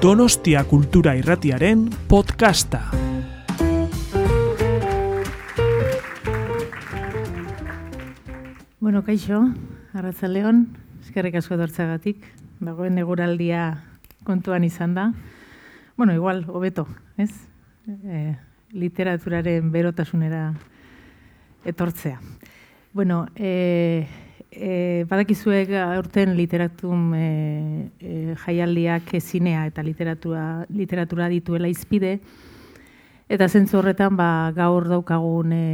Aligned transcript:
Donostia 0.00 0.64
Kultura 0.64 1.12
Irratiaren 1.14 1.90
podcasta. 2.08 2.90
Bueno, 8.80 9.02
kaixo, 9.04 9.42
Arratzaleon, 9.92 10.62
eskerrik 11.04 11.36
asko 11.42 11.58
dortzagatik, 11.60 12.24
dagoen 12.64 12.96
eguraldia 12.96 13.66
kontuan 14.24 14.64
izan 14.64 14.96
da. 14.96 15.10
Bueno, 16.00 16.16
igual, 16.16 16.46
hobeto, 16.48 16.86
ez? 17.20 17.34
E, 17.84 18.38
literaturaren 18.72 19.68
berotasunera 19.68 20.54
etortzea. 21.68 22.22
Bueno, 22.94 23.26
e, 23.36 24.08
e, 24.50 25.04
badakizuek 25.08 25.70
aurten 25.78 26.34
literatun 26.36 27.14
e, 27.14 27.26
e, 28.00 28.34
jaialdiak 28.44 29.14
zinea 29.20 29.66
eta 29.70 29.82
literatura, 29.82 30.66
literatura 30.68 31.28
dituela 31.28 31.70
izpide, 31.70 32.18
eta 33.30 33.48
zentzu 33.48 33.78
horretan 33.78 34.16
ba, 34.18 34.50
gaur 34.56 34.88
daukagun 34.90 35.52
e, 35.54 35.64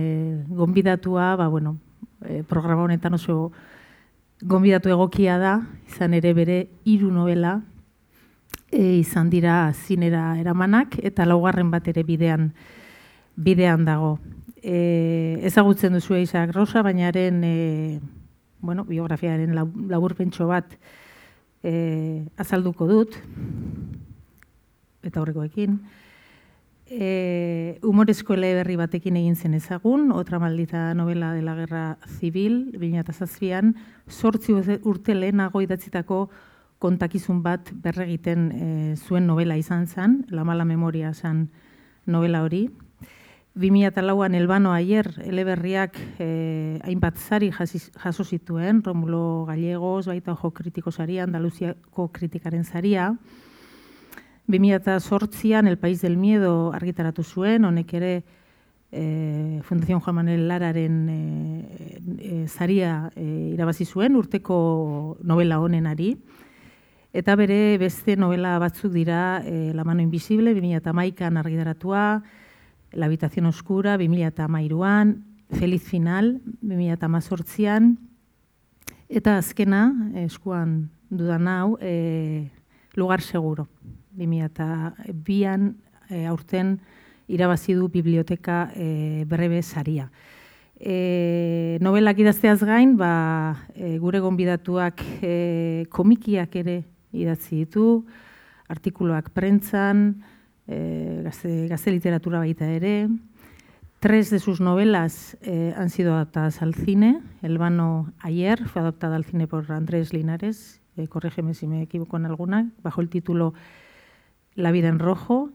gonbidatua, 0.49 1.35
ba, 1.37 1.49
bueno, 1.49 1.79
e, 2.25 2.43
programa 2.43 2.85
honetan 2.85 3.17
oso 3.17 3.51
gonbidatu 4.43 4.93
egokia 4.93 5.39
da, 5.41 5.57
izan 5.89 6.15
ere 6.15 6.35
bere 6.37 6.59
hiru 6.85 7.09
novela 7.11 7.63
e, 8.71 8.99
izan 9.01 9.31
dira 9.33 9.73
zinera 9.73 10.35
eramanak, 10.39 10.99
eta 11.03 11.25
laugarren 11.25 11.71
bat 11.73 11.89
ere 11.89 12.05
bidean, 12.05 12.51
bidean 13.37 13.87
dago. 13.89 14.19
E, 14.61 15.39
ezagutzen 15.47 15.95
duzu 15.97 16.19
Isaac 16.21 16.53
Rosa, 16.53 16.83
bainaren 16.83 17.41
e, 17.45 17.57
bueno, 18.61 18.85
biografiaren 18.85 19.55
laburpentso 19.55 20.47
bat 20.47 20.77
e, 21.63 22.25
azalduko 22.37 22.87
dut, 22.87 23.17
eta 25.07 25.23
horrekoekin. 25.23 25.79
E, 26.87 27.79
humorezko 27.83 28.37
berri 28.55 28.77
batekin 28.79 29.17
egin 29.19 29.35
zen 29.35 29.55
ezagun, 29.55 30.13
otra 30.13 30.39
maldita 30.39 30.95
novela 30.95 31.33
de 31.35 31.43
la 31.43 31.55
guerra 31.55 31.99
eta 33.01 33.13
zazpian, 33.13 33.75
sortzi 34.09 34.53
urte 34.53 35.15
lehenago 35.15 35.61
idatzitako 35.61 36.29
kontakizun 36.79 37.43
bat 37.43 37.73
berregiten 37.73 38.51
e, 38.53 38.97
zuen 38.97 39.27
novela 39.27 39.57
izan 39.57 39.87
zen, 39.87 40.25
La 40.31 40.45
mala 40.45 40.65
memoria 40.65 41.13
zen 41.15 41.51
novela 42.07 42.43
hori, 42.43 42.71
2008an 43.57 44.35
Elbano 44.35 44.75
Aier 44.75 45.09
eleberriak 45.25 45.97
eh, 46.19 46.79
hainbat 46.85 47.17
zari 47.17 47.51
jaso 47.51 48.25
zituen, 48.25 48.83
Romulo 48.85 49.47
Gallegos, 49.47 50.07
baita 50.07 50.33
ojo 50.33 50.51
kritiko 50.53 50.93
zaria, 50.93 51.25
Andaluziako 51.25 52.11
kritikaren 52.13 52.65
zaria. 52.65 53.15
2008an 54.47 55.69
El 55.69 55.79
País 55.79 56.03
del 56.03 56.19
Miedo 56.19 56.73
argitaratu 56.75 57.25
zuen, 57.25 57.65
honek 57.65 57.95
ere 57.95 58.25
eh, 58.93 59.61
Fundación 59.65 60.01
Juan 60.01 60.17
Manuel 60.17 60.49
Lararen 60.49 61.09
eh, 61.09 62.01
eh, 62.19 62.47
zaria 62.49 63.11
eh, 63.17 63.53
irabazi 63.55 63.87
zuen, 63.87 64.17
urteko 64.17 65.17
novela 65.23 65.61
honenari. 65.61 66.19
Eta 67.17 67.35
bere 67.41 67.79
beste 67.81 68.19
novela 68.21 68.59
batzuk 68.59 68.93
dira 68.93 69.41
eh, 69.47 69.73
La 69.75 69.85
mano 69.85 70.03
invisible, 70.03 70.53
2008an 70.53 71.39
argitaratua, 71.39 72.23
La 72.97 73.07
habitación 73.07 73.45
oscura, 73.45 73.99
2008an, 73.99 75.23
Feliz 75.51 75.83
final, 75.83 76.41
2008an, 76.63 77.99
eta 79.11 79.37
azkena, 79.37 79.83
eskuan 80.25 80.89
dudan 81.11 81.47
hau, 81.47 81.77
e, 81.79 82.49
lugar 82.95 83.21
seguro, 83.21 83.69
2002an, 84.17 85.75
e, 86.09 86.25
aurten 86.25 86.79
irabazi 87.29 87.75
du 87.77 87.91
biblioteka 87.93 88.71
e, 88.75 89.27
brebe 89.29 89.61
saria. 89.61 90.09
E, 90.81 91.77
novelak 91.85 92.23
idazteaz 92.25 92.63
gain, 92.65 92.97
ba, 92.97 93.69
e, 93.75 93.99
gure 94.01 94.25
gonbidatuak 94.25 95.05
e, 95.21 95.85
komikiak 95.93 96.57
ere 96.65 96.79
idatzi 97.13 97.61
ditu, 97.61 98.07
artikuluak 98.73 99.29
prentzan, 99.37 100.17
eh, 100.69 101.23
gazte, 101.69 101.91
literatura 101.91 102.39
baita 102.39 102.67
ere. 102.67 103.09
Tres 104.01 104.31
de 104.31 104.39
sus 104.39 104.61
novelas 104.61 105.39
eh, 105.41 105.75
han 105.77 105.91
sido 105.91 106.15
adaptadas 106.15 106.61
al 106.63 106.75
cine. 106.75 107.23
El 107.43 107.59
vano 107.59 108.13
ayer 108.19 108.69
fue 108.69 108.83
adaptada 108.83 109.17
al 109.17 109.25
cine 109.25 109.47
por 109.47 109.73
Andrés 109.73 110.13
Linares, 110.13 110.83
eh, 110.97 111.09
corrígeme 111.09 111.55
si 111.55 111.67
me 111.67 111.83
equivoco 111.83 112.17
en 112.17 112.27
alguna, 112.27 112.71
bajo 112.83 113.01
el 113.01 113.09
título 113.09 113.55
La 114.55 114.71
vida 114.71 114.89
en 114.89 114.99
rojo. 114.99 115.51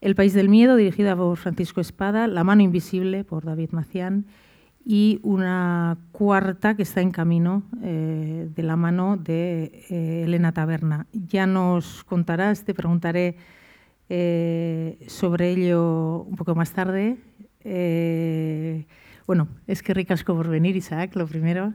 El 0.00 0.14
país 0.14 0.34
del 0.34 0.48
miedo, 0.48 0.76
dirigida 0.76 1.16
por 1.16 1.36
Francisco 1.36 1.80
Espada. 1.80 2.26
La 2.26 2.44
mano 2.44 2.62
invisible, 2.62 3.24
por 3.24 3.44
David 3.44 3.70
Macián. 3.72 4.26
Y 4.86 5.18
una 5.22 5.96
cuarta 6.12 6.76
que 6.76 6.82
está 6.82 7.00
en 7.00 7.10
camino 7.10 7.62
eh, 7.82 8.50
de 8.54 8.62
la 8.62 8.76
mano 8.76 9.16
de 9.16 9.84
Elena 10.24 10.52
Taberna. 10.52 11.06
Ya 11.12 11.46
nos 11.46 12.04
contarás, 12.04 12.64
te 12.64 12.74
preguntaré 12.74 13.36
eh, 14.08 14.98
sobre 15.08 15.50
ello 15.50 16.24
un 16.28 16.36
poco 16.36 16.54
más 16.54 16.72
tarde. 16.72 17.16
Eh, 17.60 18.86
bueno, 19.26 19.48
es 19.66 19.82
que 19.82 19.94
ricasco 19.94 20.34
por 20.34 20.48
venir, 20.48 20.76
Isaac, 20.76 21.16
lo 21.16 21.26
primero. 21.26 21.72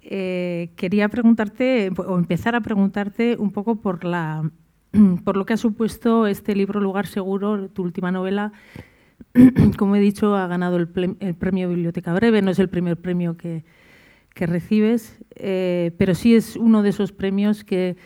Eh, 0.00 0.70
quería 0.76 1.08
preguntarte, 1.08 1.90
o 1.96 2.16
empezar 2.16 2.54
a 2.54 2.60
preguntarte 2.60 3.36
un 3.38 3.50
poco 3.50 3.76
por, 3.76 4.04
la, 4.04 4.50
por 5.24 5.36
lo 5.36 5.44
que 5.44 5.54
ha 5.54 5.58
supuesto 5.58 6.26
este 6.26 6.54
libro 6.54 6.80
Lugar 6.80 7.06
Seguro, 7.06 7.68
tu 7.68 7.82
última 7.82 8.10
novela. 8.10 8.52
Como 9.76 9.96
he 9.96 10.00
dicho, 10.00 10.34
ha 10.36 10.46
ganado 10.46 10.76
el, 10.76 10.88
premio 10.88 11.68
Biblioteca 11.68 12.14
Breve, 12.14 12.40
no 12.40 12.50
es 12.50 12.58
el 12.58 12.70
primer 12.70 12.96
premio 12.96 13.36
que, 13.36 13.64
que 14.34 14.46
recibes, 14.46 15.18
pero 15.36 16.14
sí 16.14 16.34
es 16.34 16.56
uno 16.56 16.82
de 16.82 16.90
esos 16.90 17.12
premios 17.12 17.64
que, 17.64 17.96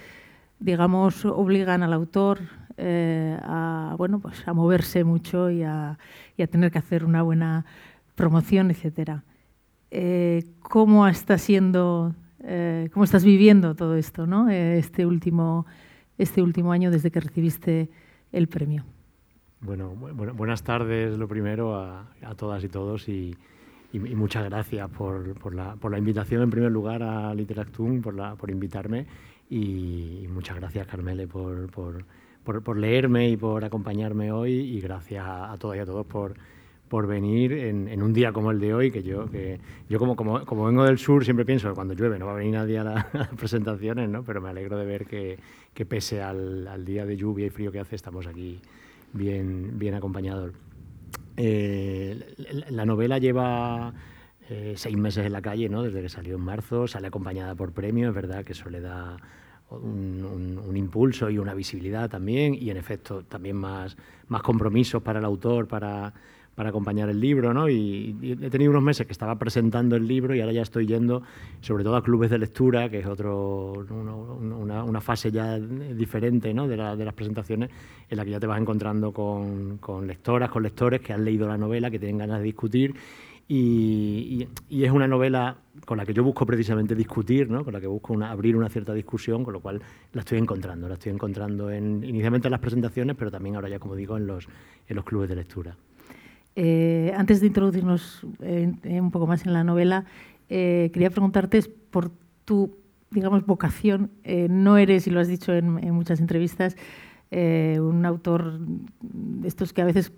digamos, 0.58 1.24
obligan 1.26 1.82
al 1.82 1.92
autor 1.92 2.40
eh, 2.77 3.37
a, 3.43 3.94
bueno, 3.99 4.21
pues 4.21 4.47
a 4.47 4.53
moverse 4.53 5.05
mucho 5.05 5.50
y 5.50 5.62
a, 5.62 5.99
y 6.37 6.43
a, 6.43 6.47
tener 6.47 6.71
que 6.71 6.78
hacer 6.78 7.05
una 7.05 7.22
buena 7.22 7.65
promoción, 8.15 8.71
etcétera. 8.71 9.25
Eh, 9.91 10.44
¿Cómo 10.60 11.06
está 11.06 11.38
siendo, 11.38 12.15
eh, 12.44 12.88
cómo 12.93 13.05
estás 13.05 13.25
viviendo 13.25 13.75
todo 13.75 13.97
esto, 13.97 14.27
¿no? 14.27 14.49
Eh, 14.49 14.78
este, 14.78 15.06
último, 15.06 15.66
este 16.19 16.43
último 16.43 16.72
año 16.72 16.91
desde 16.91 17.10
que 17.10 17.21
recibiste 17.21 17.91
el 18.33 18.49
premio? 18.49 18.84
Bueno, 19.60 19.91
bueno 19.91 20.34
buenas 20.34 20.62
tardes, 20.62 21.19
lo 21.19 21.28
primero, 21.28 21.77
a, 21.77 22.09
a 22.22 22.34
todas 22.34 22.65
y 22.65 22.69
todos 22.69 23.09
y, 23.09 23.37
y, 23.93 23.97
y 23.97 24.15
muchas 24.15 24.44
gracias 24.44 24.89
por, 24.91 25.34
por, 25.34 25.54
la, 25.54 25.77
por, 25.77 25.93
la, 25.93 25.99
invitación, 25.99 26.43
en 26.43 26.50
primer 26.50 26.72
lugar, 26.72 27.03
a 27.03 27.34
Literactum, 27.34 28.00
por, 28.00 28.15
la, 28.15 28.34
por 28.34 28.50
invitarme 28.50 29.06
y, 29.50 30.27
muchas 30.33 30.56
gracias, 30.56 30.87
Carmele, 30.87 31.27
por, 31.27 31.71
por 31.71 32.04
por, 32.44 32.62
por, 32.62 32.76
leerme 32.78 33.28
y 33.30 33.36
por 33.36 33.64
acompañarme 33.64 34.32
hoy 34.32 34.53
y 34.53 34.80
gracias 34.80 35.25
a, 35.25 35.53
a 35.53 35.58
todas 35.58 35.78
y 35.78 35.80
a 35.80 35.86
todos 35.86 36.06
por, 36.06 36.34
por 36.88 37.06
venir 37.06 37.53
en, 37.53 37.88
en, 37.88 38.03
un 38.03 38.12
día 38.12 38.32
como 38.32 38.50
el 38.50 38.60
de 38.60 38.75
hoy, 38.75 38.91
que 38.91 39.03
yo, 39.03 39.30
que 39.30 39.58
yo 39.88 39.98
como, 39.98 40.14
como, 40.14 40.44
como, 40.44 40.66
vengo 40.66 40.84
del 40.84 40.98
sur 40.98 41.25
siempre 41.25 41.47
pienso 41.47 41.69
que 41.69 41.75
cuando 41.75 41.94
llueve 41.94 42.19
no 42.19 42.26
va 42.26 42.32
a 42.32 42.36
venir 42.36 42.53
nadie 42.53 42.78
a, 42.78 42.84
la, 42.84 43.00
a 43.12 43.19
las 43.19 43.28
presentaciones, 43.28 44.08
¿no? 44.10 44.22
pero 44.25 44.41
me 44.41 44.50
alegro 44.50 44.76
de 44.76 44.84
ver 44.84 45.06
que, 45.06 45.38
que 45.72 45.86
pese 45.86 46.20
al, 46.20 46.69
al, 46.69 46.84
día 46.84 47.06
de 47.06 47.16
lluvia 47.16 47.47
y 47.47 47.50
frío 47.50 47.72
que 47.72 47.80
hace, 47.80 47.97
estamos 47.97 48.26
aquí 48.26 48.60
bien, 49.12 49.78
bien 49.78 49.94
acompañados. 49.94 50.53
Eh, 51.36 52.34
la 52.69 52.84
novela 52.84 53.16
lleva 53.19 53.94
eh, 54.50 54.74
seis 54.76 54.97
meses 54.97 55.24
en 55.24 55.32
la 55.32 55.41
calle, 55.41 55.70
¿no? 55.70 55.82
desde 55.82 56.03
que 56.03 56.10
salió 56.10 56.36
en 56.36 56.42
marzo, 56.42 56.86
sale 56.86 57.06
acompañada 57.06 57.54
por 57.54 57.72
premios, 57.72 58.10
es 58.10 58.15
verdad 58.15 58.44
que 58.44 58.53
eso 58.53 58.68
le 58.68 58.80
da 58.80 59.16
un, 59.78 60.77
impulso 60.77 61.28
y 61.30 61.39
una 61.39 61.54
visibilidad 61.54 62.09
también, 62.09 62.54
y 62.54 62.71
en 62.71 62.77
efecto 62.77 63.22
también 63.24 63.57
más, 63.57 63.97
más 64.28 64.42
compromisos 64.42 65.03
para 65.03 65.19
el 65.19 65.24
autor, 65.24 65.69
para, 65.69 66.13
para 66.54 66.71
acompañar 66.71 67.09
el 67.09 67.21
libro, 67.21 67.53
¿no? 67.53 67.69
Y, 67.69 68.16
y, 68.21 68.33
he 68.33 68.51
tenido 68.51 68.71
unos 68.71 68.83
meses 68.83 69.07
que 69.07 69.13
estaba 69.13 69.36
presentando 69.36 69.97
el 69.97 70.07
libro 70.07 70.34
y 70.34 70.41
ahora 70.41 70.53
ya 70.53 70.63
estoy 70.63 70.86
yendo 70.86 71.22
sobre 71.60 71.84
todo 71.84 71.97
a 71.97 72.03
clubes 72.03 72.30
de 72.30 72.39
lectura, 72.39 72.89
que 72.89 73.01
es 73.01 73.07
otro, 73.07 73.72
una, 73.72 75.01
fase 75.01 75.30
ya 75.30 75.59
diferente 75.59 76.54
¿no? 76.54 76.68
de, 76.68 76.77
de, 76.77 77.04
las 77.04 77.15
presentaciones, 77.15 77.71
en 78.09 78.16
la 78.16 78.25
que 78.25 78.30
ya 78.30 78.41
te 78.41 78.47
vas 78.47 78.60
encontrando 78.60 79.13
con, 79.13 79.78
con 79.78 80.07
lectoras, 80.07 80.51
con 80.51 80.63
lectores 80.63 81.01
que 81.01 81.13
han 81.13 81.25
leído 81.25 81.48
la 81.48 81.59
novela, 81.59 81.91
que 81.91 81.98
tienen 81.98 82.18
ganas 82.18 82.39
de 82.39 82.45
discutir 82.45 82.95
y, 83.54 84.49
es 84.71 84.91
una 84.91 85.07
novela 85.07 85.57
con 85.84 85.99
la 85.99 86.07
que 86.07 86.15
yo 86.15 86.25
busco 86.25 86.47
precisamente 86.47 86.95
discutir, 86.95 87.51
¿no? 87.51 87.65
con 87.65 87.75
la 87.75 87.81
que 87.81 87.87
busco 87.87 88.16
abrir 88.25 88.57
una 88.57 88.71
cierta 88.71 88.95
discusión, 88.95 89.45
con 89.45 89.53
lo 89.53 89.60
cual 89.60 89.83
la 90.13 90.21
estoy 90.21 90.39
encontrando. 90.39 90.89
La 90.89 90.95
estoy 90.95 91.13
encontrando 91.13 91.71
en, 91.71 92.03
inicialmente 92.03 92.49
en 92.49 92.53
las 92.53 92.60
presentaciones, 92.60 93.15
pero 93.16 93.31
también 93.31 93.57
ahora 93.57 93.69
ya, 93.69 93.78
como 93.78 93.95
digo, 93.95 94.16
en 94.16 94.27
los, 94.27 94.49
en 94.89 94.97
los 94.97 95.04
clubes 95.04 95.28
de 95.28 95.37
lectura. 95.37 95.77
Eh, 96.57 97.13
antes 97.16 97.41
de 97.41 97.49
introducirnos 97.49 98.27
eh, 98.41 98.72
un 98.84 99.10
poco 99.10 99.27
más 99.27 99.45
en 99.45 99.53
la 99.53 99.65
novela, 99.65 100.07
eh, 100.49 100.91
quería 100.93 101.10
preguntarte 101.10 101.63
por 101.91 102.10
tu, 102.47 102.78
digamos, 103.10 103.45
vocación. 103.45 104.13
Eh, 104.25 104.49
no 104.49 104.78
eres, 104.78 105.07
y 105.07 105.10
lo 105.10 105.21
has 105.21 105.28
dicho 105.28 105.53
en 105.53 105.91
muchas 105.93 106.21
entrevistas, 106.21 106.77
eh, 107.34 107.80
un 107.80 108.04
autor 108.04 108.58
de 109.00 109.48
estos 109.48 109.72
que 109.72 109.80
a 109.80 109.86
veces 109.86 110.12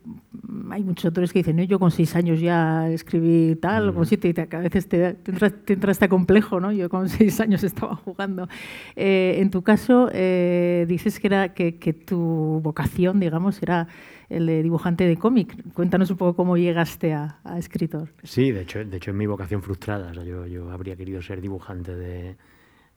hay 0.71 0.83
muchos 0.83 1.05
autores 1.05 1.33
que 1.33 1.39
dicen, 1.39 1.65
yo 1.69 1.79
con 1.79 1.93
seis 1.93 2.17
años 2.17 2.41
ya 2.41 2.91
escribí 2.91 3.55
tal, 3.55 3.91
o 3.91 3.95
con 3.95 4.05
siete, 4.05 4.27
y 4.27 4.35
te, 4.35 4.49
a 4.51 4.59
veces 4.59 4.89
te, 4.89 5.17
entra, 5.25 5.93
este 5.93 6.09
complejo, 6.09 6.59
¿no? 6.59 6.73
Yo 6.73 6.89
con 6.89 7.09
seis 7.21 7.39
años 7.39 7.63
estaba 7.63 7.95
jugando. 7.95 8.49
Eh, 8.97 9.37
en 9.39 9.51
tu 9.51 9.63
caso, 9.63 10.11
eh, 10.13 10.87
dices 10.89 11.21
que, 11.21 11.29
era, 11.29 11.55
que, 11.55 11.73
tu 11.93 12.61
vocación, 12.65 13.21
digamos, 13.21 13.63
era 13.63 13.87
el 14.29 14.47
de 14.47 14.65
dibujante 14.65 15.07
de 15.07 15.17
cómic. 15.17 15.55
Cuéntanos 15.73 16.11
un 16.11 16.17
poco 16.17 16.35
cómo 16.35 16.57
llegaste 16.57 17.15
a, 17.15 17.39
escritor. 17.57 18.09
Sí, 18.25 18.51
de 18.51 18.63
hecho, 18.63 18.85
de 18.85 18.97
hecho 18.97 19.13
es 19.13 19.17
mi 19.17 19.27
vocación 19.27 19.63
frustrada. 19.63 20.13
yo, 20.25 20.49
yo 20.49 20.73
habría 20.73 20.97
querido 20.97 21.23
ser 21.23 21.41
dibujante 21.41 21.95
de, 21.95 22.37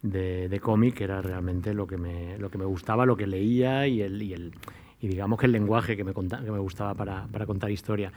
de, 0.01 0.59
cómic, 0.61 1.01
era 1.01 1.21
realmente 1.21 1.73
lo 1.73 1.88
que, 1.88 1.97
me, 1.97 2.38
lo 2.38 2.49
que 2.49 2.57
me 2.57 2.65
gustaba, 2.65 3.05
lo 3.05 3.17
que 3.17 3.27
leía 3.27 3.88
y, 3.88 4.01
el, 4.01 4.21
y, 4.21 4.33
el, 4.33 4.53
y 5.01 5.07
digamos 5.07 5.39
el 5.45 5.51
lenguaje 5.51 5.97
que 5.97 6.03
me, 6.03 6.13
que 6.13 6.51
me 6.51 6.59
gustaba 6.59 6.94
para, 6.94 7.27
para 7.27 7.45
contar 7.45 7.71
historia. 7.71 8.11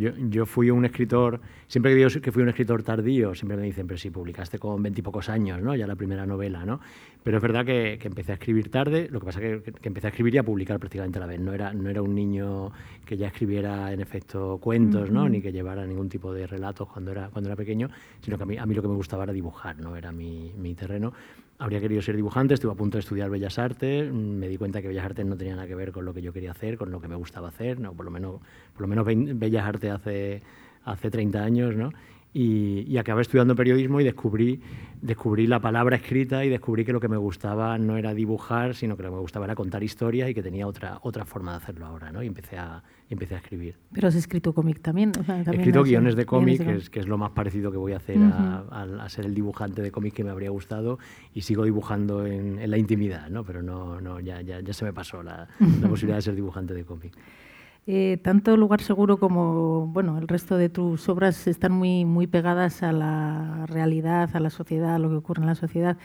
Yo, 0.00 0.10
yo, 0.28 0.46
fui 0.46 0.70
un 0.70 0.84
escritor, 0.84 1.40
siempre 1.66 1.92
que 1.92 1.96
digo 1.96 2.08
que 2.20 2.32
fui 2.32 2.42
un 2.42 2.48
escritor 2.48 2.82
tardío, 2.82 3.34
siempre 3.34 3.56
me 3.56 3.64
dicen, 3.64 3.86
pero 3.86 3.98
si 3.98 4.10
publicaste 4.10 4.58
con 4.58 4.82
veintipocos 4.82 5.28
años, 5.28 5.60
¿no? 5.62 5.74
ya 5.74 5.86
la 5.86 5.96
primera 5.96 6.26
novela, 6.26 6.64
¿no? 6.64 6.80
Pero 7.22 7.38
es 7.38 7.42
verdad 7.42 7.64
que, 7.64 7.98
que 8.00 8.08
empecé 8.08 8.32
a 8.32 8.34
escribir 8.34 8.70
tarde, 8.70 9.08
lo 9.10 9.20
que 9.20 9.26
pasa 9.26 9.42
es 9.42 9.62
que, 9.62 9.72
que, 9.72 9.88
empecé 9.88 10.08
a 10.08 10.10
escribir 10.10 10.34
y 10.34 10.38
a 10.38 10.42
publicar 10.42 10.78
prácticamente 10.78 11.18
a 11.18 11.20
la 11.20 11.26
vez. 11.26 11.40
No 11.40 11.52
era, 11.52 11.72
no 11.72 11.88
era 11.88 12.02
un 12.02 12.14
niño 12.14 12.70
que 13.06 13.16
ya 13.16 13.28
escribiera 13.28 13.92
en 13.92 14.00
efecto 14.00 14.58
cuentos, 14.58 15.10
¿no? 15.10 15.28
ni 15.28 15.40
que 15.40 15.52
llevara 15.52 15.86
ningún 15.86 16.08
tipo 16.08 16.34
de 16.34 16.46
relatos 16.46 16.88
cuando 16.88 17.12
era, 17.12 17.28
cuando 17.30 17.48
era 17.48 17.56
pequeño, 17.56 17.88
sino 18.20 18.36
que 18.36 18.42
a 18.42 18.46
mí, 18.46 18.58
a 18.58 18.66
mí 18.66 18.74
lo 18.74 18.82
que 18.82 18.88
me 18.88 18.94
gustaba 18.94 19.24
era 19.24 19.32
dibujar, 19.32 19.78
¿no? 19.78 19.96
era 19.96 20.12
mi, 20.12 20.52
mi 20.58 20.74
terreno 20.74 21.12
habría 21.58 21.80
querido 21.80 22.02
ser 22.02 22.16
dibujante, 22.16 22.54
estuve 22.54 22.72
a 22.72 22.76
punto 22.76 22.96
de 22.96 23.00
estudiar 23.00 23.30
Bellas 23.30 23.58
Artes, 23.58 24.12
mm, 24.12 24.16
me 24.16 24.48
di 24.48 24.56
cuenta 24.56 24.82
que 24.82 24.88
Bellas 24.88 25.04
Artes 25.04 25.24
no 25.24 25.36
tenía 25.36 25.54
nada 25.54 25.68
que 25.68 25.74
ver 25.74 25.92
con 25.92 26.04
lo 26.04 26.12
que 26.12 26.22
yo 26.22 26.32
quería 26.32 26.50
hacer, 26.50 26.76
con 26.76 26.90
lo 26.90 27.00
que 27.00 27.08
me 27.08 27.16
gustaba 27.16 27.48
hacer, 27.48 27.80
no, 27.80 27.92
por 27.92 28.04
lo 28.04 28.10
menos, 28.10 28.40
por 28.72 28.82
lo 28.82 28.88
menos 28.88 29.06
Bellas 29.06 29.64
Artes 29.64 29.90
hace, 29.90 30.42
hace 30.84 31.10
30 31.10 31.42
años, 31.42 31.76
¿no? 31.76 31.92
Y, 32.36 32.98
acabé 32.98 33.22
estudiando 33.22 33.54
periodismo 33.54 34.00
y 34.00 34.04
descubrí, 34.04 34.60
descubrí 35.00 35.46
la 35.46 35.60
palabra 35.60 35.94
escrita 35.94 36.44
y 36.44 36.48
descubrí 36.48 36.84
que 36.84 36.92
lo 36.92 36.98
que 36.98 37.06
me 37.06 37.16
gustaba 37.16 37.78
no 37.78 37.96
era 37.96 38.12
dibujar, 38.12 38.74
sino 38.74 38.96
que 38.96 39.04
lo 39.04 39.10
que 39.10 39.14
me 39.14 39.20
gustaba 39.20 39.44
era 39.44 39.54
contar 39.54 39.84
historias 39.84 40.28
y 40.28 40.34
que 40.34 40.42
tenía 40.42 40.66
otra, 40.66 40.98
otra 41.02 41.24
forma 41.24 41.52
de 41.52 41.58
hacerlo 41.58 41.86
ahora, 41.86 42.10
¿no? 42.10 42.24
Y 42.24 42.26
empecé 42.26 42.58
a, 42.58 42.82
empecé 43.08 43.36
a 43.36 43.38
escribir. 43.38 43.76
Pero 43.92 44.08
has 44.08 44.16
escrito 44.16 44.52
cómic 44.52 44.80
también, 44.80 45.12
He 45.28 45.56
escrito 45.56 45.84
guiones 45.84 46.16
de 46.16 46.26
cómic, 46.26 46.64
que 46.64 46.74
es, 46.74 46.90
que 46.90 46.98
es, 46.98 47.06
lo 47.06 47.18
más 47.18 47.30
parecido 47.30 47.70
que 47.70 47.78
voy 47.78 47.92
a 47.92 47.98
hacer 47.98 48.18
a, 48.18 49.08
ser 49.08 49.26
el 49.26 49.34
dibujante 49.34 49.80
de 49.80 49.92
cómic 49.92 50.14
que 50.14 50.24
me 50.24 50.30
habría 50.30 50.50
gustado 50.50 50.98
y 51.34 51.42
sigo 51.42 51.62
dibujando 51.62 52.26
en, 52.26 52.58
en 52.58 52.68
la 52.68 52.78
intimidad, 52.78 53.30
¿no? 53.30 53.44
Pero 53.44 53.62
no, 53.62 54.00
no 54.00 54.18
ya, 54.18 54.40
ya, 54.40 54.58
ya 54.60 54.72
se 54.72 54.84
me 54.84 54.92
pasó 54.92 55.22
la, 55.22 55.46
la 55.80 55.88
posibilidad 55.88 56.16
de 56.16 56.22
ser 56.22 56.34
dibujante 56.34 56.74
de 56.74 56.84
cómic. 56.84 57.12
Eh, 57.86 58.18
tanto 58.22 58.56
Lugar 58.56 58.80
Seguro 58.80 59.18
como 59.18 59.86
bueno, 59.88 60.16
el 60.18 60.26
resto 60.26 60.56
de 60.56 60.70
tus 60.70 61.06
obras 61.10 61.46
están 61.46 61.72
muy, 61.72 62.06
muy 62.06 62.26
pegadas 62.26 62.82
a 62.82 62.92
la 62.92 63.66
realidad, 63.66 64.30
a 64.32 64.40
la 64.40 64.48
sociedad, 64.48 64.94
a 64.94 64.98
lo 64.98 65.10
que 65.10 65.16
ocurre 65.16 65.42
en 65.42 65.46
la 65.46 65.54
sociedad. 65.54 65.98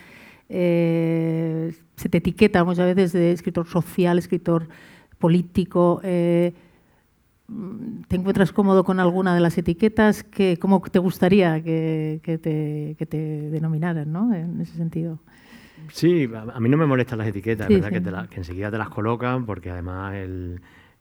Eh, 0.50 1.74
se 1.96 2.08
te 2.08 2.18
etiqueta 2.18 2.64
muchas 2.64 2.94
veces 2.94 3.12
de 3.12 3.32
escritor 3.32 3.66
social, 3.66 4.18
escritor 4.18 4.68
político. 5.18 6.00
Eh, 6.04 6.52
¿Te 8.08 8.16
encuentras 8.16 8.52
cómodo 8.52 8.84
con 8.84 9.00
alguna 9.00 9.34
de 9.34 9.40
las 9.40 9.56
etiquetas? 9.56 10.22
Que, 10.22 10.58
¿Cómo 10.58 10.82
te 10.82 10.98
gustaría 10.98 11.62
que, 11.62 12.20
te, 12.22 12.94
que 12.98 13.06
te, 13.06 13.50
denominaran 13.50 14.12
¿no? 14.12 14.34
en 14.34 14.60
ese 14.60 14.76
sentido? 14.76 15.18
Sí, 15.88 16.28
a 16.34 16.60
mí 16.60 16.68
no 16.68 16.76
me 16.76 16.86
molestan 16.86 17.18
las 17.18 17.28
etiquetas, 17.28 17.68
verdad 17.68 17.88
que, 17.88 18.28
que 18.28 18.36
enseguida 18.36 18.70
te 18.70 18.78
las 18.78 18.90
colocan 18.90 19.46
porque 19.46 19.70
además 19.70 20.14
el 20.14 20.60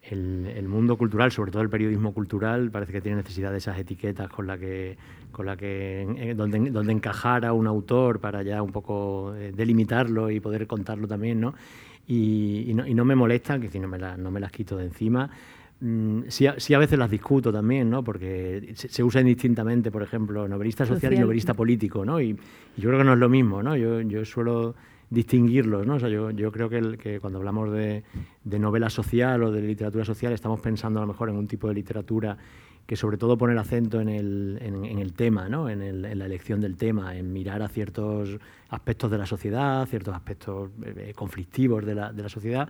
el, 0.10 0.68
mundo 0.68 0.98
cultural, 0.98 1.32
sobre 1.32 1.52
todo 1.52 1.62
el 1.62 1.70
periodismo 1.70 2.14
cultural, 2.14 2.72
parece 2.72 2.92
que 2.92 3.02
tiene 3.02 3.18
necesidad 3.18 3.52
de 3.52 3.58
esas 3.58 3.78
etiquetas 3.78 4.30
con 4.30 4.48
la 4.48 4.58
que, 4.58 4.98
con 5.32 5.46
la 5.46 5.56
que 5.56 6.34
donde, 6.36 6.72
donde 6.72 6.94
encajar 6.94 7.46
a 7.46 7.54
un 7.54 7.68
autor 7.68 8.20
para 8.20 8.42
ya 8.44 8.62
un 8.62 8.72
poco 8.72 9.36
eh, 9.36 9.52
delimitarlo 9.56 10.30
y 10.32 10.40
poder 10.40 10.68
contarlo 10.68 11.08
también, 11.08 11.40
¿no? 11.40 11.54
Y, 12.08 12.72
no, 12.74 12.88
y 12.88 12.96
no, 12.96 13.06
me 13.06 13.16
molestan, 13.16 13.62
que 13.62 13.70
si 13.70 13.80
no 13.80 13.88
me, 13.88 14.00
no 14.00 14.32
me 14.32 14.40
las 14.40 14.52
quito 14.52 14.76
de 14.76 14.86
encima. 14.86 15.30
Mm, 15.82 16.24
sí, 16.28 16.48
sí, 16.58 16.74
a 16.74 16.80
veces 16.80 16.98
las 16.98 17.10
discuto 17.10 17.54
también, 17.54 17.90
¿no? 17.90 18.04
porque 18.04 18.74
se, 18.76 18.90
se 18.90 19.04
usa 19.04 19.22
indistintamente, 19.22 19.92
por 19.92 20.04
ejemplo, 20.04 20.48
novelista 20.48 20.86
social, 20.86 21.14
y 21.14 21.20
novelista 21.20 21.54
político, 21.54 22.04
¿no? 22.04 22.20
Y, 22.20 22.32
y, 22.76 22.82
yo 22.82 22.90
creo 22.90 22.98
que 22.98 23.06
no 23.06 23.14
es 23.14 23.20
lo 23.20 23.30
mismo. 23.30 23.64
¿no? 23.64 23.78
Yo, 23.78 24.02
yo 24.02 24.26
suelo 24.26 24.76
distinguirlos. 25.10 25.86
¿no? 25.86 25.96
O 25.96 26.00
sea, 26.00 26.10
yo, 26.10 26.52
creo 26.52 26.70
que, 26.70 26.98
que 26.98 27.20
cuando 27.20 27.40
hablamos 27.40 27.72
de, 27.72 28.04
novela 28.44 28.90
social 28.90 29.44
o 29.44 29.52
de 29.52 29.62
literatura 29.62 30.06
social 30.06 30.34
estamos 30.34 30.60
pensando 30.60 31.00
a 31.00 31.04
lo 31.04 31.08
mejor 31.08 31.30
en 31.30 31.38
un 31.38 31.48
tipo 31.48 31.68
de 31.68 31.74
literatura 31.74 32.38
que 32.86 32.96
sobre 32.96 33.18
todo 33.18 33.38
pone 33.38 33.54
el 33.54 33.60
acento 33.60 34.02
en 34.02 34.10
el, 34.10 34.58
en, 34.62 34.98
el 34.98 35.14
tema, 35.14 35.48
¿no? 35.48 35.70
en, 35.70 35.84
el, 35.84 36.06
en, 36.06 36.18
la 36.18 36.26
elección 36.26 36.60
del 36.60 36.76
tema, 36.76 37.16
en 37.16 37.32
mirar 37.32 37.62
a 37.62 37.68
ciertos 37.68 38.40
aspectos 38.70 39.12
de 39.12 39.18
la 39.20 39.28
sociedad, 39.28 39.86
ciertos 39.86 40.16
aspectos 40.16 40.72
eh, 40.84 41.14
conflictivos 41.16 41.86
de 41.86 41.94
la, 41.94 42.12
de 42.12 42.24
la 42.24 42.30
sociedad 42.30 42.68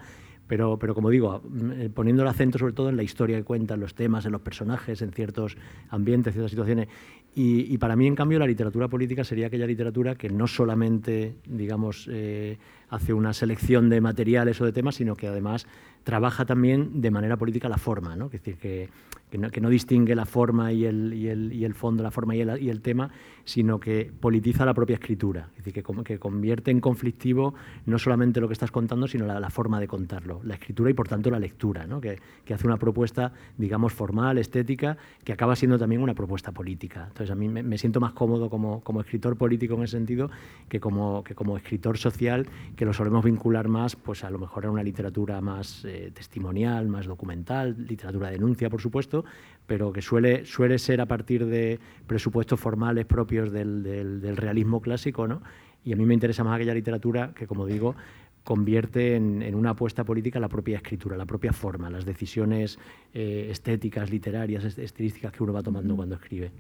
pero, 0.50 0.80
pero 0.80 0.96
como 0.96 1.12
digo, 1.12 1.44
eh, 1.76 1.92
poniendo 1.94 2.24
el 2.24 2.28
acento 2.28 2.58
sobre 2.58 2.74
todo 2.74 2.90
en 2.90 2.98
la 2.98 3.04
historia 3.04 3.38
que 3.38 3.44
cuentan, 3.44 3.80
los 3.80 3.94
temas, 3.94 4.26
en 4.26 4.32
los 4.32 4.42
personajes, 4.42 5.04
en 5.04 5.12
ciertos 5.12 5.56
ambientes, 5.90 6.34
ciertas 6.34 6.50
situaciones. 6.50 6.88
Y, 7.36 7.78
para 7.78 7.96
mí, 7.96 8.06
en 8.06 8.16
cambio, 8.16 8.38
la 8.38 8.48
literatura 8.48 8.90
política 8.90 9.24
sería 9.24 9.48
aquella 9.48 9.66
literatura 9.66 10.16
que 10.16 10.30
no 10.30 10.46
solamente, 10.46 11.36
digamos, 11.46 12.10
eh, 12.12 12.58
hace 12.90 13.14
una 13.14 13.34
selección 13.34 13.88
de 13.90 14.02
materiales 14.02 14.60
o 14.60 14.66
de 14.66 14.74
temas, 14.74 14.96
sino 14.96 15.16
que 15.16 15.28
además 15.28 15.66
trabaja 16.04 16.46
también 16.46 17.02
de 17.02 17.12
manera 17.12 17.38
política 17.38 17.70
la 17.70 17.78
forma, 17.78 18.16
¿no? 18.16 18.26
Es 18.26 18.32
decir, 18.32 18.56
que, 18.58 18.90
que, 19.30 19.62
no, 19.62 19.70
distingue 19.70 20.16
la 20.16 20.26
forma 20.26 20.72
y 20.72 20.86
el, 20.86 21.14
y 21.14 21.28
el, 21.28 21.54
y 21.54 21.66
el 21.66 21.76
fondo, 21.76 22.02
la 22.02 22.10
forma 22.10 22.36
y 22.36 22.42
el, 22.42 22.62
y 22.62 22.70
el, 22.70 22.82
tema, 22.82 23.12
sino 23.46 23.80
que 23.80 24.12
politiza 24.20 24.66
la 24.66 24.74
propia 24.74 24.96
escritura, 24.96 25.50
es 25.52 25.66
decir, 25.66 25.84
que, 25.84 26.04
que 26.04 26.18
convierte 26.18 26.72
en 26.72 26.80
conflictivo 26.80 27.54
no 27.86 28.00
solamente 28.00 28.42
lo 28.42 28.48
que 28.48 28.54
estás 28.54 28.72
contando, 28.72 29.08
sino 29.08 29.28
la, 29.28 29.40
la 29.40 29.50
forma 29.50 29.80
de 29.80 29.88
contarlo, 29.88 30.42
la 30.44 30.56
escritura 30.56 30.90
y 30.90 30.94
por 30.94 31.08
tanto 31.08 31.30
la 31.30 31.40
lectura, 31.40 31.86
¿no? 31.86 32.02
que, 32.02 32.18
hace 32.52 32.66
una 32.66 32.78
propuesta, 32.78 33.32
digamos, 33.58 33.94
formal, 33.94 34.40
estética, 34.40 34.98
que 35.24 35.34
acaba 35.34 35.56
siendo 35.56 35.78
también 35.78 36.02
una 36.02 36.16
propuesta 36.16 36.52
política. 36.52 37.10
Entonces, 37.20 37.34
a 37.34 37.36
mí 37.36 37.50
me, 37.50 37.78
siento 37.78 38.00
más 38.00 38.14
cómodo 38.14 38.50
como, 38.50 38.82
como, 38.82 39.02
escritor 39.02 39.36
político 39.36 39.74
en 39.74 39.84
ese 39.84 39.98
sentido 39.98 40.32
que 40.70 40.80
como, 40.80 41.22
que 41.22 41.36
como 41.36 41.58
escritor 41.58 41.98
social, 41.98 42.48
que 42.78 42.86
lo 42.86 42.94
solemos 42.94 43.26
vincular 43.26 43.68
más, 43.68 43.98
pues 43.98 44.24
a 44.24 44.30
lo 44.30 44.40
mejor 44.40 44.66
a 44.66 44.72
una 44.72 44.84
literatura 44.84 45.42
más 45.42 45.84
eh, 45.84 46.12
testimonial, 46.14 46.88
más 46.88 47.08
documental, 47.08 47.76
literatura 47.90 48.28
de 48.28 48.38
denuncia, 48.38 48.70
por 48.70 48.80
supuesto, 48.80 49.26
pero 49.68 49.92
que 49.92 50.02
suele, 50.02 50.46
suele 50.46 50.80
ser 50.80 51.02
a 51.02 51.08
partir 51.08 51.46
de 51.46 51.78
presupuestos 52.08 52.58
formales 52.58 53.06
propios 53.06 53.52
del, 53.52 53.84
del, 53.84 54.38
realismo 54.38 54.80
clásico, 54.80 55.28
¿no? 55.28 55.42
Y 55.84 55.92
a 55.92 55.98
mí 55.98 56.06
me 56.06 56.14
interesa 56.14 56.46
más 56.46 56.56
aquella 56.56 56.74
literatura 56.74 57.34
que, 57.36 57.48
como 57.48 57.66
digo, 57.66 57.96
convierte 58.44 59.16
en, 59.16 59.42
en, 59.42 59.56
una 59.56 59.72
apuesta 59.72 60.04
política 60.04 60.40
la 60.40 60.50
propia 60.50 60.78
escritura, 60.78 61.18
la 61.18 61.26
propia 61.26 61.54
forma, 61.54 61.90
las 61.90 62.06
decisiones 62.06 62.80
eh, 63.14 63.48
estéticas, 63.52 64.10
literarias, 64.10 64.64
estilísticas 64.78 65.32
que 65.32 65.44
uno 65.44 65.54
va 65.54 65.62
tomando 65.62 65.96
cuando 65.96 66.16
escribe. 66.16 66.52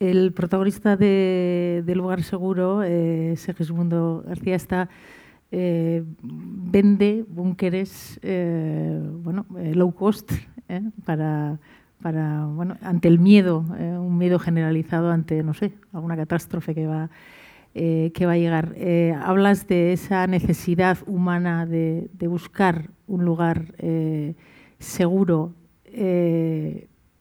El 0.00 0.32
protagonista 0.32 0.96
de, 0.96 1.82
de 1.86 1.94
Lugar 1.94 2.22
Seguro, 2.22 2.82
eh, 2.82 3.34
Segismundo 3.36 4.24
García, 4.26 4.56
está 4.56 4.88
eh, 5.56 6.02
vende 6.22 7.24
búnkeres 7.28 8.18
eh, 8.22 9.00
bueno, 9.22 9.46
eh, 9.56 9.72
low 9.74 9.94
cost 9.94 10.32
¿eh? 10.68 10.82
para, 11.04 11.60
para, 12.02 12.46
bueno, 12.46 12.76
ante 12.82 13.06
el 13.06 13.20
miedo, 13.20 13.60
un 13.60 14.18
miedo 14.18 14.40
generalizado 14.40 15.12
ante, 15.12 15.44
no 15.44 15.54
sé, 15.54 15.72
alguna 15.92 16.16
catástrofe 16.16 16.74
que 16.74 16.88
va, 16.88 17.08
eh, 17.74 18.12
que 18.14 18.26
va 18.26 18.32
a 18.32 18.38
llegar. 18.38 18.74
hablas 19.22 19.66
de 19.66 19.92
esa 19.92 20.26
necesidad 20.26 20.98
humana 21.06 21.66
de, 21.66 22.08
de 22.12 22.26
buscar 22.26 22.90
un 23.06 23.24
lugar 23.24 23.74
seguro. 24.78 25.54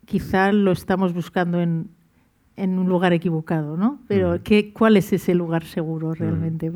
quizá 0.05 0.51
lo 0.51 0.72
estamos 0.72 1.13
buscando 1.13 1.62
en, 1.62 1.89
en, 2.55 2.77
un 2.77 2.88
lugar 2.88 3.13
equivocado, 3.13 3.77
¿no? 3.77 4.00
Pero 4.07 4.43
¿qué, 4.43 4.72
¿cuál 4.74 4.98
es 4.98 5.12
ese 5.13 5.33
lugar 5.33 5.63
seguro 5.63 6.13
realmente? 6.13 6.72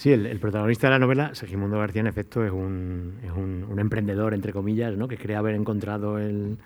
Sí, 0.00 0.10
el, 0.10 0.40
protagonista 0.40 0.86
de 0.86 0.92
la 0.92 0.98
novela, 0.98 1.34
Segimundo 1.34 1.78
García, 1.78 2.00
en 2.00 2.06
efecto, 2.06 2.42
es 2.42 2.50
un, 2.50 3.18
es 3.22 3.32
un, 3.32 3.78
emprendedor, 3.78 4.32
entre 4.32 4.50
comillas, 4.50 4.96
¿no? 4.96 5.08
que 5.08 5.18
cree 5.18 5.36
haber 5.36 5.54
encontrado 5.54 6.18
el, 6.18 6.56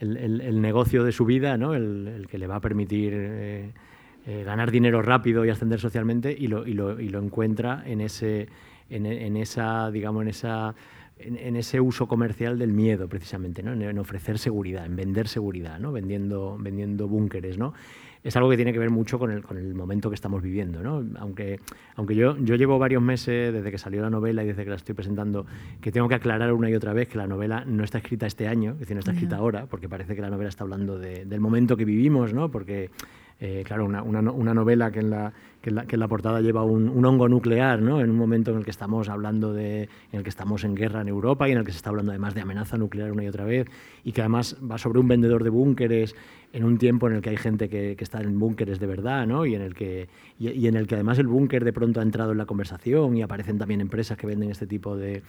el, 0.00 0.60
negocio 0.60 1.04
de 1.04 1.12
su 1.12 1.24
vida, 1.24 1.56
¿no? 1.56 1.74
el, 1.74 2.26
que 2.28 2.36
le 2.36 2.48
va 2.48 2.56
a 2.56 2.60
permitir 2.60 3.12
eh, 3.14 3.70
eh, 4.26 4.42
ganar 4.44 4.70
dinero 4.70 5.02
rápido 5.02 5.44
y 5.44 5.50
ascender 5.50 5.80
socialmente, 5.80 6.34
y 6.36 6.46
lo, 6.48 6.66
y 6.66 6.74
lo, 6.74 7.00
y 7.00 7.08
lo 7.08 7.22
encuentra 7.22 7.82
en, 7.86 8.00
ese, 8.00 8.48
en, 8.88 9.06
en, 9.06 9.36
esa, 9.36 9.90
digamos, 9.90 10.22
en 10.22 10.28
esa 10.28 10.74
en, 11.22 11.56
ese 11.56 11.80
uso 11.80 12.06
comercial 12.06 12.58
del 12.58 12.72
miedo, 12.72 13.08
precisamente, 13.08 13.62
¿no? 13.62 13.72
en, 13.72 13.98
ofrecer 13.98 14.38
seguridad, 14.38 14.86
en 14.86 14.96
vender 14.96 15.28
seguridad, 15.28 15.78
¿no? 15.78 15.92
vendiendo, 15.92 16.56
vendiendo 16.58 17.08
búnkeres. 17.08 17.58
¿no? 17.58 17.74
Es 18.22 18.36
algo 18.36 18.50
que 18.50 18.56
tiene 18.56 18.72
que 18.72 18.78
ver 18.78 18.90
mucho 18.90 19.18
con 19.18 19.30
el, 19.30 19.42
con 19.42 19.56
el 19.56 19.74
momento 19.74 20.10
que 20.10 20.14
estamos 20.14 20.42
viviendo. 20.42 20.82
¿no? 20.82 21.04
Aunque, 21.18 21.60
aunque 21.96 22.14
yo, 22.14 22.36
yo 22.38 22.56
llevo 22.56 22.78
varios 22.78 23.02
meses, 23.02 23.52
desde 23.52 23.70
que 23.70 23.78
salió 23.78 24.02
la 24.02 24.10
novela 24.10 24.42
y 24.42 24.46
desde 24.46 24.64
que 24.64 24.70
la 24.70 24.76
estoy 24.76 24.94
presentando, 24.94 25.46
que 25.80 25.92
tengo 25.92 26.08
que 26.08 26.14
aclarar 26.14 26.52
una 26.52 26.70
y 26.70 26.74
otra 26.74 26.92
vez 26.92 27.08
que 27.08 27.18
la 27.18 27.26
novela 27.26 27.64
no 27.66 27.84
está 27.84 27.98
escrita 27.98 28.26
este 28.26 28.48
año, 28.48 28.72
es 28.72 28.80
decir, 28.80 28.94
no 28.94 29.00
está 29.00 29.12
escrita 29.12 29.36
ahora, 29.36 29.66
porque 29.66 29.88
parece 29.88 30.14
que 30.14 30.22
la 30.22 30.30
novela 30.30 30.48
está 30.48 30.64
hablando 30.64 30.98
del 30.98 31.40
momento 31.40 31.76
que 31.76 31.84
vivimos, 31.84 32.32
¿no? 32.32 32.50
porque 32.50 32.90
eh, 33.40 33.62
claro, 33.64 33.86
una, 33.86 34.02
una, 34.02 34.54
novela 34.54 34.90
que 34.90 35.00
en 35.00 35.10
la, 35.10 35.32
que 35.60 35.70
la, 35.70 35.86
que 35.86 35.96
la 35.96 36.08
portada 36.08 36.40
lleva 36.40 36.64
un, 36.64 37.04
hongo 37.04 37.28
nuclear, 37.28 37.82
¿no? 37.82 38.00
en 38.00 38.10
un 38.10 38.16
momento 38.16 38.50
en 38.50 38.58
el 38.58 38.64
que 38.64 38.70
estamos 38.70 39.08
hablando 39.08 39.52
de, 39.52 39.82
en 39.82 40.18
el 40.18 40.22
que 40.22 40.30
estamos 40.30 40.64
en 40.64 40.74
guerra 40.74 41.02
en 41.02 41.08
Europa 41.08 41.48
y 41.48 41.52
en 41.52 41.58
el 41.58 41.64
que 41.64 41.72
se 41.72 41.76
está 41.76 41.90
hablando 41.90 42.12
además 42.12 42.34
de 42.34 42.40
amenaza 42.40 42.78
nuclear 42.78 43.12
una 43.12 43.24
y 43.24 43.28
otra 43.28 43.44
vez, 43.44 43.66
y 44.04 44.12
que 44.12 44.22
además 44.22 44.56
va 44.68 44.78
sobre 44.78 45.00
un 45.00 45.08
vendedor 45.08 45.44
de 45.44 45.50
búnkeres 45.50 46.14
en 46.52 46.64
un 46.64 46.78
tiempo 46.78 47.08
en 47.08 47.14
el 47.14 47.22
que 47.22 47.30
hay 47.30 47.36
gente 47.36 47.68
que, 47.68 47.94
que 47.96 48.04
está 48.04 48.20
en 48.20 48.38
búnkeres 48.38 48.80
de 48.80 48.86
verdad, 48.86 49.26
¿no? 49.26 49.46
y, 49.46 49.54
en 49.54 49.62
el 49.62 49.74
que, 49.74 50.08
y, 50.38 50.66
en 50.66 50.76
el 50.76 50.86
que 50.86 50.94
además 50.94 51.18
el 51.18 51.28
búnker 51.28 51.64
de 51.64 51.72
pronto 51.72 52.00
ha 52.00 52.02
entrado 52.02 52.32
en 52.32 52.38
la 52.38 52.46
conversación 52.46 53.16
y 53.16 53.22
aparecen 53.22 53.58
también 53.58 53.80
empresas 53.80 54.16
que 54.16 54.26
venden 54.26 54.50
este 54.50 54.66
tipo 54.66 54.96
de, 54.96 55.22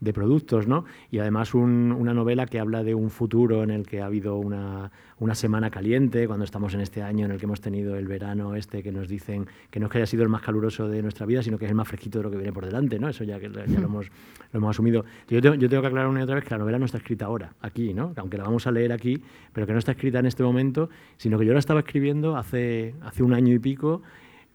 de 0.00 0.12
productos, 0.12 0.68
¿no? 0.68 0.84
y 1.10 1.18
además 1.18 1.54
una 1.54 2.14
novela 2.14 2.46
que 2.46 2.60
habla 2.60 2.84
de 2.84 2.94
un 2.94 3.10
futuro 3.10 3.62
en 3.64 3.70
el 3.70 3.86
que 3.86 4.00
ha 4.00 4.06
habido 4.06 4.36
una, 4.36 4.92
una 5.18 5.34
semana 5.34 5.70
caliente, 5.70 6.26
cuando 6.26 6.44
estamos 6.44 6.74
en 6.74 6.80
este 6.80 7.02
año 7.02 7.24
en 7.24 7.32
el 7.32 7.38
que 7.38 7.46
hemos 7.46 7.60
tenido 7.60 7.96
el 7.96 8.06
verano 8.06 8.54
este 8.54 8.82
que 8.82 8.92
nos 8.92 9.08
dicen 9.08 9.46
que 9.70 9.77
no 9.78 9.86
es 9.86 9.92
que 9.92 9.98
haya 9.98 10.06
sido 10.06 10.22
el 10.22 10.28
más 10.28 10.42
caluroso 10.42 10.88
de 10.88 11.02
nuestra 11.02 11.26
vida, 11.26 11.42
sino 11.42 11.58
que 11.58 11.64
es 11.64 11.70
el 11.70 11.74
más 11.76 11.88
fresquito 11.88 12.18
de 12.18 12.24
lo 12.24 12.30
que 12.30 12.36
viene 12.36 12.52
por 12.52 12.64
delante, 12.64 12.98
¿no? 12.98 13.08
Eso 13.08 13.24
ya, 13.24 13.38
ya 13.38 13.48
lo, 13.48 13.60
hemos, 13.62 14.06
lo 14.52 14.58
hemos 14.58 14.70
asumido. 14.70 15.04
Yo 15.28 15.40
tengo, 15.40 15.54
yo 15.56 15.68
tengo 15.68 15.82
que 15.82 15.88
aclarar 15.88 16.08
una 16.08 16.20
y 16.20 16.22
otra 16.22 16.36
vez 16.36 16.44
que 16.44 16.50
la 16.50 16.58
novela 16.58 16.78
no 16.78 16.84
está 16.84 16.98
escrita 16.98 17.26
ahora, 17.26 17.54
aquí, 17.60 17.94
¿no? 17.94 18.12
Aunque 18.16 18.38
la 18.38 18.44
vamos 18.44 18.66
a 18.66 18.72
leer 18.72 18.92
aquí, 18.92 19.22
pero 19.52 19.66
que 19.66 19.72
no 19.72 19.78
está 19.78 19.92
escrita 19.92 20.18
en 20.18 20.26
este 20.26 20.42
momento, 20.42 20.90
sino 21.16 21.38
que 21.38 21.46
yo 21.46 21.52
la 21.52 21.58
estaba 21.58 21.80
escribiendo 21.80 22.36
hace, 22.36 22.94
hace 23.02 23.22
un 23.22 23.34
año 23.34 23.54
y 23.54 23.58
pico 23.58 24.02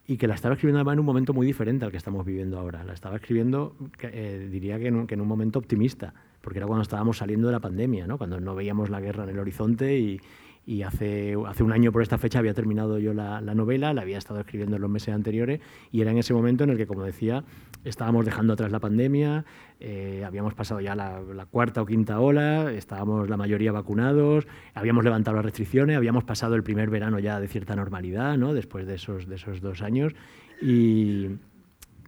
y 0.06 0.18
que 0.18 0.28
la 0.28 0.36
estaba 0.36 0.56
escribiendo 0.56 0.80
además 0.80 0.94
en 0.94 1.00
un 1.00 1.06
momento 1.06 1.34
muy 1.34 1.48
diferente 1.48 1.86
al 1.86 1.92
que 1.92 1.98
estamos 1.98 2.26
viviendo 2.26 2.60
ahora. 2.60 2.84
La 2.84 2.94
estaba 2.94 3.16
escribiendo, 3.16 3.76
eh, 4.02 4.50
diría 4.52 4.78
que 4.78 4.88
en, 4.88 4.96
un, 4.96 5.08
que 5.08 5.14
en, 5.14 5.22
un, 5.22 5.28
momento 5.28 5.60
optimista, 5.60 6.14
porque 6.42 6.60
era 6.60 6.68
cuando 6.68 6.82
estábamos 6.84 7.18
saliendo 7.18 7.48
de 7.48 7.54
la 7.54 7.62
pandemia, 7.62 8.06
¿no? 8.06 8.18
cuando 8.18 8.40
no 8.40 8.54
veíamos 8.54 8.90
la 8.90 9.00
guerra 9.00 9.24
en 9.24 9.30
el 9.30 9.40
horizonte 9.40 9.98
y, 9.98 10.20
y 10.66 10.84
hace, 10.84 11.36
hace 11.46 11.64
un 11.64 11.74
año 11.74 11.92
por 11.92 12.02
esta 12.02 12.18
fecha 12.18 12.40
había 12.40 12.54
terminado 12.54 12.98
yo 12.98 13.14
la, 13.14 13.42
novela, 13.42 13.94
la 13.94 14.02
había 14.02 14.18
estado 14.18 14.40
escribiendo 14.40 14.78
en 14.78 14.82
los 14.82 14.90
meses 14.90 15.14
anteriores 15.14 15.60
y 15.92 16.02
era 16.02 16.12
en 16.12 16.18
ese 16.18 16.34
momento 16.34 16.64
en 16.64 16.70
el 16.70 16.78
que, 16.78 16.88
como 16.88 17.04
decía, 17.04 17.44
estábamos 17.84 18.26
dejando 18.26 18.54
atrás 18.54 18.72
la 18.72 18.80
pandemia, 18.80 19.44
eh, 19.80 20.24
habíamos 20.26 20.54
pasado 20.54 20.80
ya 20.80 20.96
la, 20.96 21.46
cuarta 21.52 21.82
o 21.82 21.86
quinta 21.86 22.20
ola, 22.20 22.72
estábamos 22.72 23.30
la 23.30 23.36
mayoría 23.36 23.72
vacunados, 23.72 24.48
habíamos 24.74 25.04
levantado 25.04 25.36
las 25.36 25.46
restricciones, 25.46 25.98
habíamos 25.98 26.24
pasado 26.24 26.56
el 26.56 26.64
primer 26.64 26.90
verano 26.90 27.20
ya 27.20 27.40
de 27.40 27.48
cierta 27.48 27.76
normalidad, 27.76 28.38
¿no? 28.38 28.54
después 28.54 28.88
de 28.88 28.96
esos, 28.96 29.28
de 29.28 29.36
esos 29.36 29.62
dos 29.62 29.82
años 29.82 30.14
y... 30.62 31.28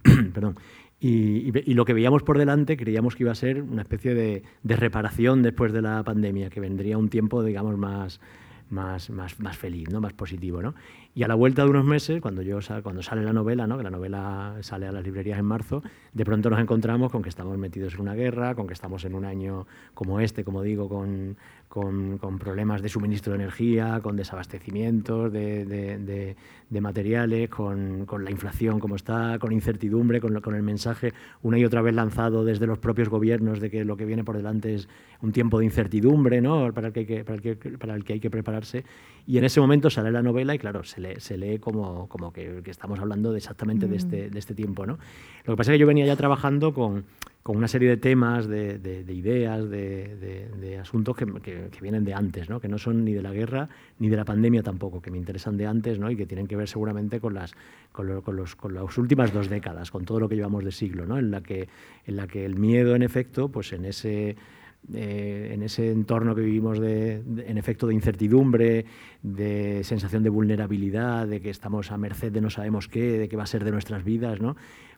perdón, 0.34 0.56
y, 1.00 1.52
lo 1.74 1.84
que 1.84 1.94
veíamos 1.94 2.24
por 2.24 2.38
delante 2.38 2.78
creíamos 2.78 3.16
que 3.16 3.24
iba 3.24 3.32
a 3.32 3.36
ser 3.36 3.62
una 3.62 3.82
especie 3.82 4.16
de, 4.16 4.44
de, 4.64 4.76
reparación 4.76 5.44
después 5.44 5.74
de 5.74 5.82
la 5.82 6.02
pandemia, 6.04 6.50
que 6.50 6.60
vendría 6.60 6.98
un 6.98 7.10
tiempo, 7.10 7.44
digamos, 7.44 7.78
más, 7.78 8.22
más, 8.70 9.10
más, 9.10 9.40
más 9.40 9.58
feliz, 9.58 9.90
¿no? 9.90 10.02
más 10.02 10.14
positivo. 10.14 10.62
¿no? 10.62 10.76
Y 11.18 11.24
a 11.24 11.30
la 11.30 11.36
vuelta 11.36 11.64
de 11.64 11.70
unos 11.70 11.86
meses, 11.86 12.20
cuando, 12.20 12.42
yo, 12.42 12.60
cuando 12.84 13.02
sale 13.02 13.24
la 13.24 13.32
novela, 13.32 13.66
¿no? 13.68 13.78
que 13.78 13.84
la 13.84 13.90
novela 13.90 14.58
sale 14.60 14.86
a 14.86 14.92
las 14.92 15.02
librerías 15.02 15.40
en 15.40 15.46
marzo, 15.46 15.82
de 16.12 16.26
pronto 16.26 16.50
nos 16.50 16.60
encontramos 16.60 17.10
con 17.10 17.22
que 17.22 17.30
estamos 17.30 17.58
metidos 17.58 17.94
en 17.94 18.02
una 18.02 18.16
guerra, 18.16 18.54
con 18.54 18.68
que 18.68 18.74
estamos 18.74 19.06
en 19.06 19.16
un 19.16 19.24
año 19.24 19.66
como 19.94 20.20
este, 20.20 20.44
como 20.44 20.62
digo, 20.62 20.90
con, 20.90 21.38
con, 21.70 22.20
problemas 22.38 22.82
de 22.82 22.90
suministro 22.90 23.32
de 23.32 23.44
energía, 23.44 24.02
con 24.04 24.18
desabastecimientos 24.18 25.32
de, 25.32 25.66
de, 26.70 26.82
materiales, 26.82 27.50
con, 27.50 28.06
con, 28.06 28.26
la 28.26 28.32
inflación 28.32 28.82
como 28.82 28.98
está, 28.98 29.40
con 29.40 29.54
incertidumbre, 29.54 30.20
con, 30.20 30.42
con 30.42 30.54
el 30.54 30.64
mensaje 30.64 31.14
una 31.42 31.58
y 31.58 31.64
otra 31.64 31.82
vez 31.82 31.96
lanzado 31.96 32.44
desde 32.44 32.68
los 32.68 32.78
propios 32.80 33.08
gobiernos 33.08 33.62
de 33.62 33.70
que 33.70 33.86
lo 33.86 33.96
que 33.96 34.04
viene 34.04 34.26
por 34.26 34.36
delante 34.36 34.76
es 34.76 34.90
un 35.22 35.32
tiempo 35.32 35.60
de 35.60 35.66
incertidumbre 35.66 36.42
¿no? 36.42 36.74
para, 36.74 36.88
el 36.88 36.94
que, 36.94 37.24
para, 37.24 37.36
el 37.36 37.42
que, 37.42 37.56
para 37.56 37.96
el 37.96 38.04
que 38.04 38.14
hay 38.14 38.20
que 38.20 38.30
prepararse. 38.30 38.84
Y 39.28 39.38
en 39.38 39.44
ese 39.44 39.60
momento 39.60 39.90
sale 39.90 40.12
la 40.12 40.22
novela 40.22 40.54
y 40.54 40.60
claro, 40.60 40.84
se 40.84 41.20
se 41.20 41.38
lee 41.38 41.58
como, 41.60 42.08
como 42.10 42.32
que, 42.32 42.62
estamos 42.66 43.00
hablando 43.00 43.32
de 43.32 43.38
exactamente 43.38 43.88
de, 43.88 43.96
este, 43.96 44.28
mm. 44.28 44.32
de 44.32 44.40
este 44.40 44.54
tiempo. 44.54 44.86
¿no? 44.86 45.00
Lo 45.46 45.54
que 45.54 45.58
pasa 45.58 45.72
es 45.72 45.76
que 45.76 45.80
yo 45.80 45.88
venía 45.88 46.06
ya 46.06 46.16
trabajando 46.16 46.74
con, 46.74 47.06
con 47.42 47.58
una 47.58 47.68
serie 47.68 47.90
de 47.90 47.98
temas, 47.98 48.48
de, 48.48 48.78
de, 48.78 49.14
ideas, 49.14 49.70
de, 49.70 50.80
asuntos 50.80 51.16
que, 51.16 51.26
que, 51.42 51.82
vienen 51.82 52.04
de 52.04 52.14
antes, 52.14 52.50
¿no? 52.50 52.60
que 52.60 52.68
no 52.68 52.78
son 52.78 53.04
ni 53.04 53.14
de 53.14 53.22
la 53.22 53.32
guerra 53.32 53.70
ni 54.00 54.10
de 54.10 54.18
la 54.18 54.26
pandemia 54.26 54.62
tampoco, 54.62 55.02
que 55.02 55.10
me 55.10 55.18
interesan 55.18 55.58
de 55.58 55.66
antes 55.66 55.98
¿no? 55.98 56.12
y 56.12 56.16
que 56.16 56.26
tienen 56.26 56.48
que 56.48 56.56
ver 56.56 56.68
seguramente 56.68 57.20
con 57.20 57.34
las, 57.34 57.54
con, 57.92 58.22
con, 58.22 58.36
los, 58.36 58.56
con 58.56 58.74
las 58.74 58.98
últimas 58.98 59.34
dos 59.34 59.50
décadas, 59.50 59.90
con 59.90 60.06
todo 60.06 60.20
lo 60.20 60.30
que 60.30 60.36
llevamos 60.36 60.64
de 60.64 60.72
siglo, 60.72 61.06
¿no? 61.06 61.18
en, 61.18 61.32
la 61.32 61.42
que, 61.42 61.68
en 62.06 62.16
la 62.16 62.28
que 62.28 62.46
el 62.46 62.56
miedo, 62.56 62.96
en 62.96 63.02
efecto, 63.02 63.50
pues 63.50 63.74
en 63.74 63.86
ese 63.86 64.36
eh, 64.94 65.52
en 65.54 65.64
ese 65.64 65.92
entorno 65.92 66.36
que 66.36 66.42
vivimos 66.42 66.80
de, 66.80 67.24
en 67.48 67.58
efecto 67.58 67.88
de 67.88 67.94
incertidumbre, 67.94 68.86
de 69.24 69.84
sensación 69.84 70.24
de 70.24 70.30
vulnerabilidad, 70.30 71.28
de 71.28 71.42
que 71.42 71.50
estamos 71.50 71.92
a 71.92 71.98
merced 71.98 72.32
de 72.32 72.42
no 72.42 72.50
sabemos 72.50 72.88
qué, 72.88 73.18
de 73.18 73.30
qué 73.30 73.38
va 73.38 73.44
a 73.44 73.48
ser 73.48 73.64
de 73.64 73.72
nuestras 73.72 74.04
vidas, 74.04 74.42
¿no? 74.42 74.56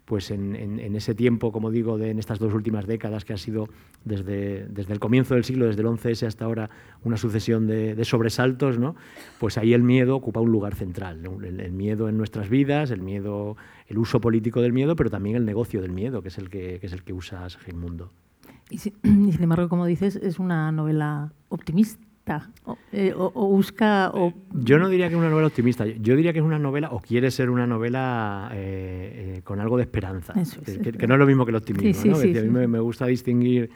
pues 0.08 0.32
en, 0.32 0.96
ese 0.96 1.14
tiempo, 1.16 1.52
como 1.52 1.70
digo, 1.70 1.98
de, 1.98 2.12
en 2.12 2.18
estas 2.18 2.40
dos 2.40 2.54
últimas 2.54 2.88
décadas 2.88 3.26
que 3.26 3.34
ha 3.34 3.38
sido 3.38 3.68
desde, 4.06 4.66
desde 4.70 4.94
el 4.94 5.02
comienzo 5.02 5.34
del 5.34 5.44
siglo, 5.44 5.66
desde 5.66 5.82
el 5.82 5.88
11S 5.88 6.26
hasta 6.26 6.46
ahora, 6.46 6.70
una 7.04 7.18
sucesión 7.18 7.68
de, 7.68 8.06
sobresaltos, 8.06 8.80
¿no? 8.80 8.96
pues 9.38 9.58
ahí 9.58 9.74
el 9.74 9.84
miedo 9.84 10.16
ocupa 10.16 10.40
un 10.40 10.50
lugar 10.50 10.76
central. 10.76 11.30
El, 11.44 11.74
miedo 11.74 12.08
en 12.08 12.16
nuestras 12.16 12.48
vidas, 12.48 12.90
el 12.92 13.02
miedo, 13.02 13.58
el 13.88 13.98
uso 13.98 14.22
político 14.22 14.62
del 14.62 14.72
miedo, 14.72 14.96
pero 14.96 15.10
también 15.10 15.36
el 15.36 15.46
negocio 15.46 15.82
del 15.82 15.92
miedo, 15.92 16.22
que 16.22 16.30
es 16.30 16.38
el 16.38 16.50
que, 16.50 16.80
que 16.80 16.86
es 16.86 16.94
el 16.94 17.04
que 17.04 17.12
usa 17.12 17.50
Segismundo. 17.50 18.10
Y, 18.72 18.78
sin 18.78 19.44
embargo, 19.44 19.70
como 19.70 19.86
dices, 19.86 20.16
es 20.16 20.40
una 20.40 20.72
novela 20.72 21.32
optimista. 21.50 22.50
O, 22.66 22.78
eh, 22.92 23.14
busca. 23.14 24.12
O... 24.14 24.34
Yo 24.54 24.78
no 24.78 24.90
diría 24.90 25.08
que 25.08 25.14
es 25.14 25.20
una 25.20 25.30
novela 25.30 25.48
optimista. 25.48 25.86
Yo 25.86 26.16
diría 26.16 26.34
que 26.34 26.40
es 26.40 26.46
una 26.46 26.60
novela, 26.60 26.90
o 26.92 27.00
quiere 27.00 27.32
ser 27.32 27.50
una 27.50 27.66
novela 27.66 28.50
eh, 28.54 29.38
eh, 29.38 29.42
con 29.44 29.62
algo 29.62 29.78
de 29.78 29.84
esperanza. 29.84 30.34
que, 30.34 31.08
no 31.08 31.14
es 31.14 31.20
lo 31.20 31.26
mismo 31.26 31.46
que 31.46 31.52
el 31.52 31.56
optimismo. 31.56 32.12
¿no? 32.12 32.18
a 32.18 32.24
mí 32.24 32.68
me, 32.68 32.80
gusta 32.80 33.06
distinguir 33.06 33.70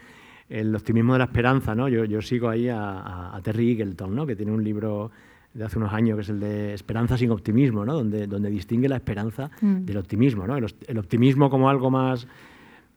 el 0.50 0.74
optimismo 0.76 1.14
de 1.14 1.20
la 1.20 1.24
esperanza. 1.24 1.74
¿no? 1.74 1.88
Yo, 1.88 2.04
yo 2.04 2.20
sigo 2.20 2.50
ahí 2.50 2.68
a, 2.68 3.40
Terry 3.42 3.70
Eagleton, 3.70 4.14
¿no? 4.14 4.26
que 4.26 4.36
tiene 4.36 4.52
un 4.52 4.62
libro 4.62 5.10
de 5.54 5.64
hace 5.64 5.78
unos 5.78 5.92
años, 5.92 6.16
que 6.16 6.22
es 6.22 6.28
el 6.28 6.40
de 6.40 6.74
Esperanza 6.74 7.16
sin 7.16 7.30
optimismo, 7.30 7.86
¿no? 7.86 7.94
donde, 7.94 8.26
donde 8.26 8.50
distingue 8.50 8.88
la 8.88 8.96
esperanza 8.96 9.50
mm. 9.60 9.84
del 9.84 9.96
optimismo. 9.96 10.46
¿no? 10.46 10.56
el, 10.56 10.98
optimismo 10.98 11.48
como 11.48 11.70
algo 11.70 11.90
más 11.90 12.26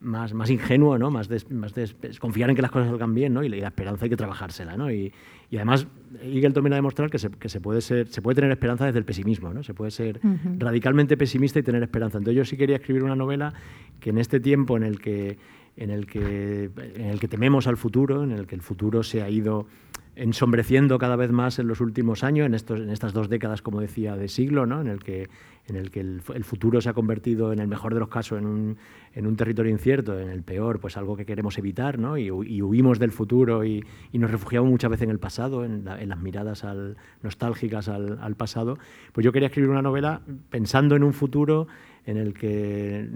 más, 0.05 0.33
más 0.33 0.49
ingenuo, 0.49 0.97
¿no? 0.97 1.11
más, 1.11 1.29
más 1.49 1.73
confiar 2.19 2.49
en 2.49 2.55
que 2.55 2.61
las 2.61 2.71
cosas 2.71 2.89
salgan 2.89 3.13
bien 3.13 3.33
¿no? 3.33 3.43
y, 3.43 3.49
la 3.49 3.67
esperanza 3.67 4.05
hay 4.05 4.09
que 4.09 4.15
trabajársela. 4.15 4.77
¿no? 4.77 4.91
Y, 4.91 5.11
y 5.49 5.55
además, 5.57 5.87
Eagleton 6.21 6.63
viene 6.63 6.75
a 6.75 6.77
demostrar 6.77 7.09
que, 7.09 7.19
se, 7.19 7.29
que 7.29 7.49
se, 7.49 7.59
puede 7.59 7.81
ser, 7.81 8.07
se 8.07 8.21
puede 8.21 8.35
tener 8.35 8.51
esperanza 8.51 8.85
desde 8.85 8.99
el 8.99 9.05
pesimismo, 9.05 9.53
¿no? 9.53 9.63
se 9.63 9.73
puede 9.73 9.91
ser 9.91 10.19
radicalmente 10.57 11.17
pesimista 11.17 11.59
y 11.59 11.63
tener 11.63 11.83
esperanza. 11.83 12.17
Entonces 12.19 12.37
yo 12.37 12.45
sí 12.45 12.55
quería 12.55 12.77
escribir 12.77 13.03
una 13.03 13.15
novela 13.15 13.53
que 13.99 14.11
en 14.11 14.17
este 14.17 14.39
tiempo 14.39 14.77
en 14.77 14.83
el 14.83 14.99
que, 14.99 15.37
en 15.75 15.89
el 15.89 16.05
que, 16.05 16.69
en 16.95 17.07
el 17.07 17.19
que 17.19 17.27
tememos 17.27 17.67
al 17.67 17.77
futuro, 17.77 18.23
en 18.23 18.31
el 18.31 18.47
que 18.47 18.55
el 18.55 18.61
futuro 18.61 19.03
se 19.03 19.21
ha 19.21 19.29
ido 19.29 19.67
ensombreciendo 20.15 20.97
cada 20.97 21.15
vez 21.15 21.31
más 21.31 21.59
en 21.59 21.67
los 21.67 21.81
últimos 21.81 22.23
años, 22.23 22.45
en, 22.45 22.53
estos, 22.53 22.79
en 22.79 22.89
estas 22.89 23.13
dos 23.13 23.29
décadas, 23.29 23.61
como 23.61 23.81
decía, 23.81 24.15
de 24.15 24.27
siglo, 24.27 24.65
¿no? 24.65 24.81
en 24.81 24.87
el 24.87 25.03
que, 25.03 25.29
en 25.67 25.75
el, 25.75 25.91
que 25.91 25.99
el, 25.99 26.21
futuro 26.21 26.81
se 26.81 26.89
ha 26.89 26.93
convertido, 26.93 27.51
en 27.51 27.59
el 27.59 27.67
mejor 27.67 27.93
de 27.93 27.99
los 27.99 28.09
casos, 28.09 28.39
en 28.39 28.45
un, 28.45 28.77
en 29.13 29.27
un 29.27 29.35
territorio 29.35 29.71
incierto, 29.71 30.17
en 30.19 30.29
el 30.29 30.43
peor, 30.43 30.79
pues 30.79 30.97
algo 30.97 31.15
que 31.15 31.25
queremos 31.25 31.57
evitar, 31.57 31.99
¿no? 31.99 32.17
y, 32.17 32.31
huimos 32.31 32.99
del 32.99 33.11
futuro 33.11 33.65
y, 33.65 33.83
nos 34.13 34.31
refugiamos 34.31 34.69
muchas 34.69 34.89
veces 34.89 35.03
en 35.03 35.11
el 35.11 35.19
pasado, 35.19 35.65
en, 35.65 35.87
en 35.87 36.09
las 36.09 36.19
miradas 36.19 36.63
al, 36.63 36.97
nostálgicas 37.21 37.89
al 37.89 38.35
pasado. 38.35 38.77
Pues 39.11 39.23
yo 39.25 39.31
quería 39.31 39.47
escribir 39.47 39.69
una 39.69 39.81
novela 39.81 40.21
pensando 40.49 40.95
en 40.95 41.03
un 41.03 41.13
futuro 41.13 41.67
en 42.05 42.17
el 42.17 42.33
que, 42.33 43.09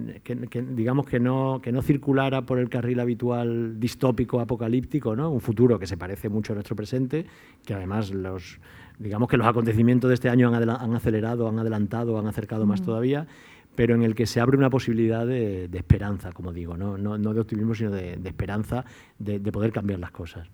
digamos 0.72 1.05
que 1.05 1.19
no, 1.19 1.60
que 1.62 1.72
no 1.72 1.81
circulara 1.81 2.46
por 2.46 2.58
el 2.58 2.69
carril 2.69 3.00
habitual 3.00 3.79
distópico, 3.79 4.39
apocalíptico, 4.39 5.15
¿no? 5.15 5.29
un 5.29 5.41
futuro 5.41 5.77
que 5.77 5.86
se 5.86 5.96
parece 5.96 6.27
mucho 6.27 6.53
a 6.53 6.55
nuestro 6.55 6.75
presente, 6.75 7.25
que 7.65 7.75
además 7.75 8.12
los, 8.12 8.60
digamos 8.98 9.29
que 9.29 9.38
los 9.38 9.46
acontecimientos 9.46 10.08
de 10.10 10.15
este 10.15 10.29
año 10.29 10.53
han, 10.53 10.69
han 10.69 10.96
acelerado, 10.96 11.48
han 11.48 11.60
adelantado, 11.60 12.17
han 12.17 12.27
acercado 12.27 12.65
más 12.65 12.81
mm. 12.81 12.86
todavía, 12.86 13.27
pero 13.75 13.96
en 13.96 14.01
el 14.01 14.13
que 14.13 14.25
se 14.25 14.41
abre 14.41 14.58
una 14.58 14.69
posibilidad 14.69 15.25
de, 15.25 15.69
esperanza, 15.72 16.34
como 16.34 16.51
digo, 16.51 16.75
no, 16.75 16.98
no, 16.98 17.17
no 17.17 17.34
de 17.34 17.39
optimismo, 17.39 17.74
sino 17.75 17.91
de, 17.91 18.19
esperanza 18.25 18.84
de, 19.19 19.39
poder 19.39 19.72
cambiar 19.72 20.00
las 20.00 20.12
cosas. 20.12 20.50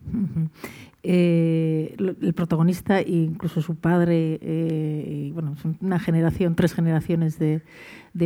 Eh, 1.01 1.95
el 1.97 2.33
protagonista 2.35 2.99
e 2.99 3.09
incluso 3.09 3.61
su 3.61 3.77
padre, 3.77 4.37
eh, 4.41 5.31
bueno, 5.33 5.55
una 5.81 5.99
generación, 5.99 6.55
tres 6.55 6.73
generaciones 6.75 7.39
de, 7.39 7.63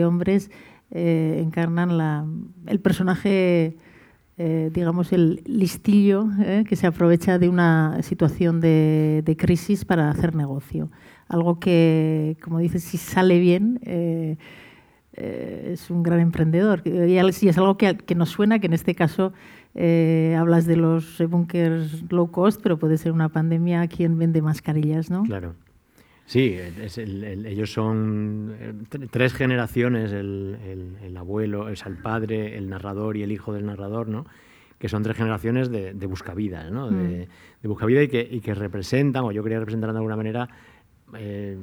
hombres, 0.05 0.51
eh, 0.91 1.41
encarnan 1.43 1.97
la, 1.97 2.25
el 2.67 2.79
personaje 2.79 3.77
eh, 4.41 4.71
digamos, 4.73 5.11
el 5.11 5.43
listillo 5.45 6.29
eh, 6.39 6.63
que 6.65 6.77
se 6.77 6.87
aprovecha 6.87 7.37
de 7.39 7.49
una 7.49 8.01
situación 8.03 8.61
de, 8.61 9.35
crisis 9.37 9.83
para 9.83 10.09
hacer 10.09 10.33
negocio. 10.33 10.89
Algo 11.27 11.59
que, 11.59 12.37
como 12.41 12.59
dices, 12.59 12.81
si 12.81 12.97
sale 12.97 13.37
bien, 13.37 13.81
eh, 13.83 14.37
es 15.11 15.89
un 15.89 16.03
gran 16.03 16.21
emprendedor. 16.21 16.83
Y 16.85 17.17
es 17.17 17.57
algo 17.57 17.75
que, 17.75 17.97
que, 17.97 18.15
nos 18.15 18.29
suena, 18.29 18.59
que 18.59 18.67
en 18.67 18.73
este 18.73 18.95
caso 18.95 19.33
hablas 19.75 20.65
de 20.65 20.77
los 20.77 21.21
bunkers 21.29 22.09
low 22.09 22.31
cost, 22.31 22.61
pero 22.63 22.79
puede 22.79 22.97
ser 22.97 23.11
una 23.11 23.27
pandemia 23.27 23.87
quien 23.87 24.17
vende 24.17 24.41
mascarillas, 24.41 25.09
¿no? 25.09 25.23
Claro. 25.23 25.55
Sí, 26.29 26.55
ellos 26.95 27.73
son 27.73 28.55
eh, 28.59 28.73
tres 29.09 29.33
generaciones, 29.33 30.11
el, 30.11 31.15
abuelo, 31.17 31.69
el, 31.69 31.77
el 31.83 31.97
padre, 31.97 32.55
el 32.55 32.69
narrador 32.69 33.17
y 33.17 33.23
el 33.23 33.31
hijo 33.31 33.51
del 33.51 33.65
narrador, 33.65 34.07
¿no? 34.07 34.27
que 34.77 34.89
son 34.89 35.01
tres 35.01 35.17
generaciones 35.17 35.71
de, 35.71 35.95
de 35.95 36.05
buscavidas, 36.05 36.71
¿no? 36.71 36.91
de, 36.91 37.25
mm. 37.25 37.61
de 37.63 37.67
buscavidas 37.67 38.03
y 38.03 38.07
que, 38.09 38.27
y 38.29 38.41
que 38.41 38.53
representan, 38.53 39.23
o 39.23 39.31
yo 39.31 39.41
quería 39.41 39.57
representar 39.57 39.91
de 39.91 39.97
alguna 39.97 40.15
manera, 40.15 40.47
eh, 41.17 41.57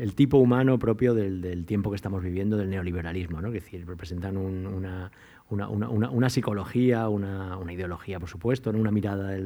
el, 0.00 0.14
tipo 0.14 0.38
humano 0.38 0.78
propio 0.78 1.12
del, 1.12 1.66
tiempo 1.66 1.90
que 1.90 1.96
estamos 1.96 2.22
viviendo, 2.22 2.56
del 2.56 2.70
neoliberalismo, 2.70 3.42
¿no? 3.42 3.48
es 3.48 3.54
decir, 3.54 3.86
representan 3.86 4.38
una, 4.38 5.10
una, 5.50 5.68
una, 5.68 6.10
una, 6.10 6.30
psicología, 6.30 7.08
una, 7.08 7.58
ideología, 7.72 8.20
por 8.20 8.28
supuesto, 8.28 8.70
una, 8.70 8.92
mirada 8.92 9.36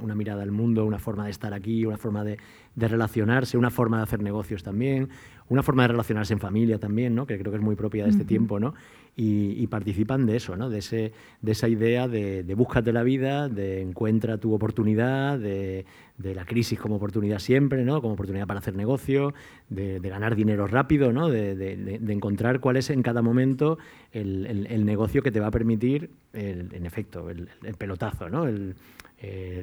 una 0.00 0.14
mirada 0.14 0.42
al 0.42 0.52
mundo, 0.52 0.84
una 0.84 0.98
forma 0.98 1.24
de 1.24 1.32
estar 1.32 1.52
aquí, 1.52 1.84
una 1.84 1.96
forma 1.96 2.22
de, 2.22 2.38
de, 2.76 2.88
relacionarse, 2.88 3.58
una 3.58 3.70
forma 3.70 3.98
de 3.98 4.04
hacer 4.04 4.22
negocios 4.22 4.62
también, 4.62 5.08
una 5.48 5.62
forma 5.62 5.82
de 5.82 5.88
relacionarse 5.88 6.32
en 6.32 6.38
familia 6.38 6.78
también, 6.78 7.14
¿no? 7.14 7.26
que 7.26 7.38
creo 7.38 7.50
que 7.50 7.58
es 7.58 7.64
muy 7.64 7.74
propia 7.74 8.04
de 8.04 8.10
este 8.10 8.24
tiempo, 8.24 8.60
¿no? 8.60 8.74
Y, 9.14 9.66
participan 9.66 10.24
de 10.24 10.36
eso, 10.36 10.56
¿no? 10.56 10.70
de, 10.70 10.78
ese, 10.78 11.12
de 11.42 11.52
esa 11.52 11.68
idea 11.68 12.08
de, 12.08 12.42
de 12.42 12.54
búscate 12.54 12.94
la 12.94 13.02
vida, 13.02 13.50
de 13.50 13.82
encuentra 13.82 14.38
tu 14.38 14.54
oportunidad, 14.54 15.38
de, 15.38 15.84
la 16.18 16.46
crisis 16.46 16.78
como 16.78 16.96
oportunidad 16.96 17.38
siempre, 17.38 17.84
¿no? 17.84 18.00
como 18.00 18.14
oportunidad 18.14 18.46
para 18.46 18.60
hacer 18.60 18.74
negocio, 18.74 19.34
de, 19.68 19.98
ganar 20.00 20.34
dinero 20.34 20.66
rápido, 20.66 21.12
¿no? 21.12 21.28
de, 21.28 22.00
encontrar 22.08 22.60
cuál 22.60 22.78
es 22.78 22.88
en 22.88 23.02
cada 23.02 23.20
momento 23.20 23.78
el, 24.12 24.46
el, 24.46 24.84
negocio 24.86 25.22
que 25.22 25.30
te 25.30 25.40
va 25.40 25.48
a 25.48 25.50
permitir, 25.50 26.08
en 26.32 26.86
efecto, 26.86 27.28
el, 27.28 27.48
pelotazo, 27.76 28.30
¿no? 28.30 28.46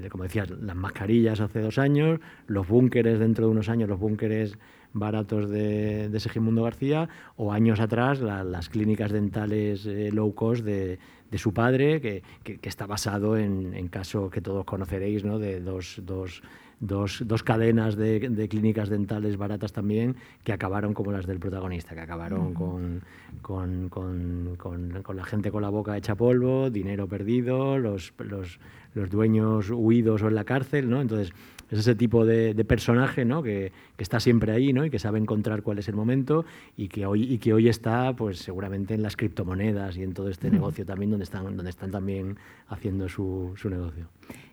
como 0.09 0.23
decías, 0.23 0.49
las 0.51 0.75
mascarillas 0.75 1.39
hace 1.39 1.59
dos 1.59 1.79
años, 1.79 2.19
los 2.45 2.67
búnkeres 2.67 3.19
dentro 3.19 3.45
de 3.45 3.51
unos 3.51 3.67
años, 3.67 3.89
los 3.89 3.99
búnkeres 3.99 4.57
baratos 4.93 5.50
de, 5.50 6.10
de 6.10 6.19
Segimundo 6.19 6.63
García, 6.63 7.10
o 7.38 7.51
años 7.51 7.79
atrás 7.79 8.19
las 8.19 8.69
clínicas 8.69 9.12
dentales 9.12 9.86
eh, 9.86 10.10
low 10.12 10.34
cost 10.34 10.63
de, 10.63 11.00
de, 11.29 11.38
su 11.38 11.53
padre, 11.53 12.01
que, 12.01 12.24
que, 12.43 12.69
está 12.69 12.86
basado 12.86 13.38
en, 13.38 13.74
en, 13.74 13.88
caso 13.88 14.29
que 14.29 14.41
todos 14.41 14.65
conoceréis, 14.65 15.24
¿no? 15.24 15.38
de 15.38 15.60
dos, 15.60 16.01
dos, 16.03 16.41
dos, 16.79 17.24
dos 17.25 17.43
cadenas 17.43 17.96
de, 17.96 18.19
de, 18.29 18.48
clínicas 18.48 18.89
dentales 18.89 19.38
baratas 19.38 19.74
también, 19.74 20.15
que 20.43 20.53
acabaron 20.53 20.93
como 20.93 21.12
las 21.12 21.27
del 21.27 21.39
protagonista, 21.39 21.93
que 21.93 22.01
acabaron 22.01 22.53
con, 22.53 23.01
con, 23.41 23.89
con, 23.89 24.55
con, 24.58 25.15
la 25.15 25.24
gente 25.24 25.51
con 25.51 25.62
la 25.62 25.69
boca 25.69 25.98
hecha 25.98 26.15
polvo, 26.15 26.69
dinero 26.69 27.08
perdido, 27.08 27.77
los, 27.77 28.13
los, 28.17 28.60
los 28.96 29.10
dueños 29.10 29.69
huidos 29.69 30.24
o 30.24 30.29
en 30.29 30.36
la 30.36 30.46
cárcel, 30.46 30.89
¿no? 30.89 31.01
Entonces, 31.01 31.31
es 31.69 31.79
ese 31.79 31.95
tipo 31.95 32.25
de, 32.25 32.53
personaje 32.65 33.25
¿no? 33.25 33.43
que, 33.43 33.71
está 33.97 34.19
siempre 34.19 34.51
ahí 34.51 34.73
¿no? 34.73 34.85
y 34.85 34.89
que 34.89 34.99
sabe 34.99 35.19
encontrar 35.19 35.61
cuál 35.61 35.79
es 35.79 35.88
el 35.88 35.95
momento 35.95 36.45
y 36.75 36.88
que 36.88 37.05
hoy, 37.05 37.23
y 37.23 37.38
que 37.38 37.53
hoy 37.53 37.69
está 37.69 38.13
pues, 38.15 38.39
seguramente 38.39 38.93
en 38.93 39.03
las 39.03 39.15
criptomonedas 39.15 39.97
y 39.97 40.03
en 40.03 40.13
todo 40.13 40.29
este 40.29 40.49
negocio 40.49 40.85
también 40.85 41.11
donde 41.11 41.23
están, 41.23 41.55
donde 41.55 41.69
están 41.69 41.91
también 41.91 42.38
haciendo 42.67 43.07
su, 43.07 43.53
su 43.55 43.69
negocio. 43.69 44.09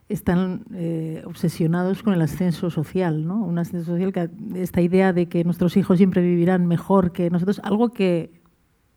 Están 0.09 0.65
eh, 0.75 1.23
obsesionados 1.25 2.03
con 2.03 2.15
el 2.15 2.23
ascenso 2.23 2.71
social, 2.71 3.27
¿no? 3.27 3.45
un 3.45 3.59
ascenso 3.59 3.93
social, 3.93 4.13
que, 4.13 4.29
esta 4.55 4.81
idea 4.81 5.13
de 5.13 5.27
que 5.27 5.43
nuestros 5.45 5.77
hijos 5.77 5.99
siempre 5.99 6.23
vivirán 6.23 6.67
mejor 6.67 7.13
que 7.13 7.31
nosotros, 7.31 7.61
algo 7.65 7.91
que, 7.91 8.31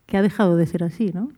que 0.06 0.16
ha 0.16 0.22
dejado 0.22 0.56
de 0.56 0.66
ser 0.66 0.84
así, 0.84 1.10
¿no? 1.14 1.30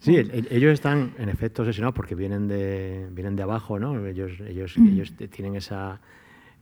Sí, 0.00 0.16
ellos 0.16 0.72
están 0.72 1.14
en 1.18 1.28
efecto 1.28 1.62
obsesionados 1.62 1.94
porque 1.94 2.14
vienen 2.14 2.46
de, 2.46 3.08
vienen 3.10 3.34
de 3.34 3.42
abajo, 3.42 3.80
¿no? 3.80 4.06
Ellos, 4.06 4.32
ellos, 4.46 4.76
ellos 4.76 5.12
tienen 5.30 5.56
esa, 5.56 6.00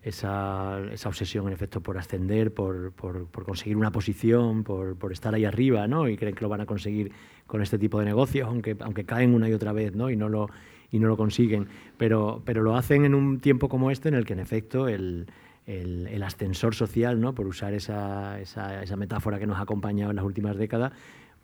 esa, 0.02 0.80
esa, 0.90 1.08
obsesión 1.08 1.46
en 1.46 1.52
efecto 1.52 1.82
por 1.82 1.98
ascender, 1.98 2.54
por, 2.54 2.92
por, 2.92 3.26
por 3.26 3.44
conseguir 3.44 3.76
una 3.76 3.90
posición, 3.90 4.64
por, 4.64 4.96
por, 4.96 5.12
estar 5.12 5.34
ahí 5.34 5.44
arriba, 5.44 5.86
¿no? 5.86 6.08
Y 6.08 6.16
creen 6.16 6.34
que 6.34 6.40
lo 6.42 6.48
van 6.48 6.62
a 6.62 6.66
conseguir 6.66 7.12
con 7.46 7.60
este 7.60 7.78
tipo 7.78 7.98
de 7.98 8.06
negocios, 8.06 8.48
aunque, 8.48 8.74
aunque 8.80 9.04
caen 9.04 9.34
una 9.34 9.50
y 9.50 9.52
otra 9.52 9.72
vez, 9.72 9.94
¿no? 9.94 10.08
Y 10.08 10.16
no 10.16 10.30
lo, 10.30 10.48
y 10.90 10.98
no 10.98 11.08
lo 11.08 11.16
consiguen. 11.18 11.66
Pero, 11.98 12.42
pero 12.44 12.62
lo 12.62 12.76
hacen 12.76 13.04
en 13.04 13.14
un 13.14 13.40
tiempo 13.40 13.68
como 13.68 13.90
este 13.90 14.08
en 14.08 14.14
el 14.14 14.24
que 14.24 14.32
en 14.32 14.40
efecto 14.40 14.88
el, 14.88 15.26
el, 15.66 16.06
el 16.06 16.22
ascensor 16.22 16.74
social, 16.74 17.20
¿no? 17.20 17.34
por 17.34 17.46
usar 17.46 17.74
esa, 17.74 18.40
esa, 18.40 18.82
esa, 18.82 18.96
metáfora 18.96 19.38
que 19.38 19.46
nos 19.46 19.58
ha 19.58 19.62
acompañado 19.62 20.10
en 20.10 20.16
las 20.16 20.24
últimas 20.24 20.56
décadas, 20.56 20.92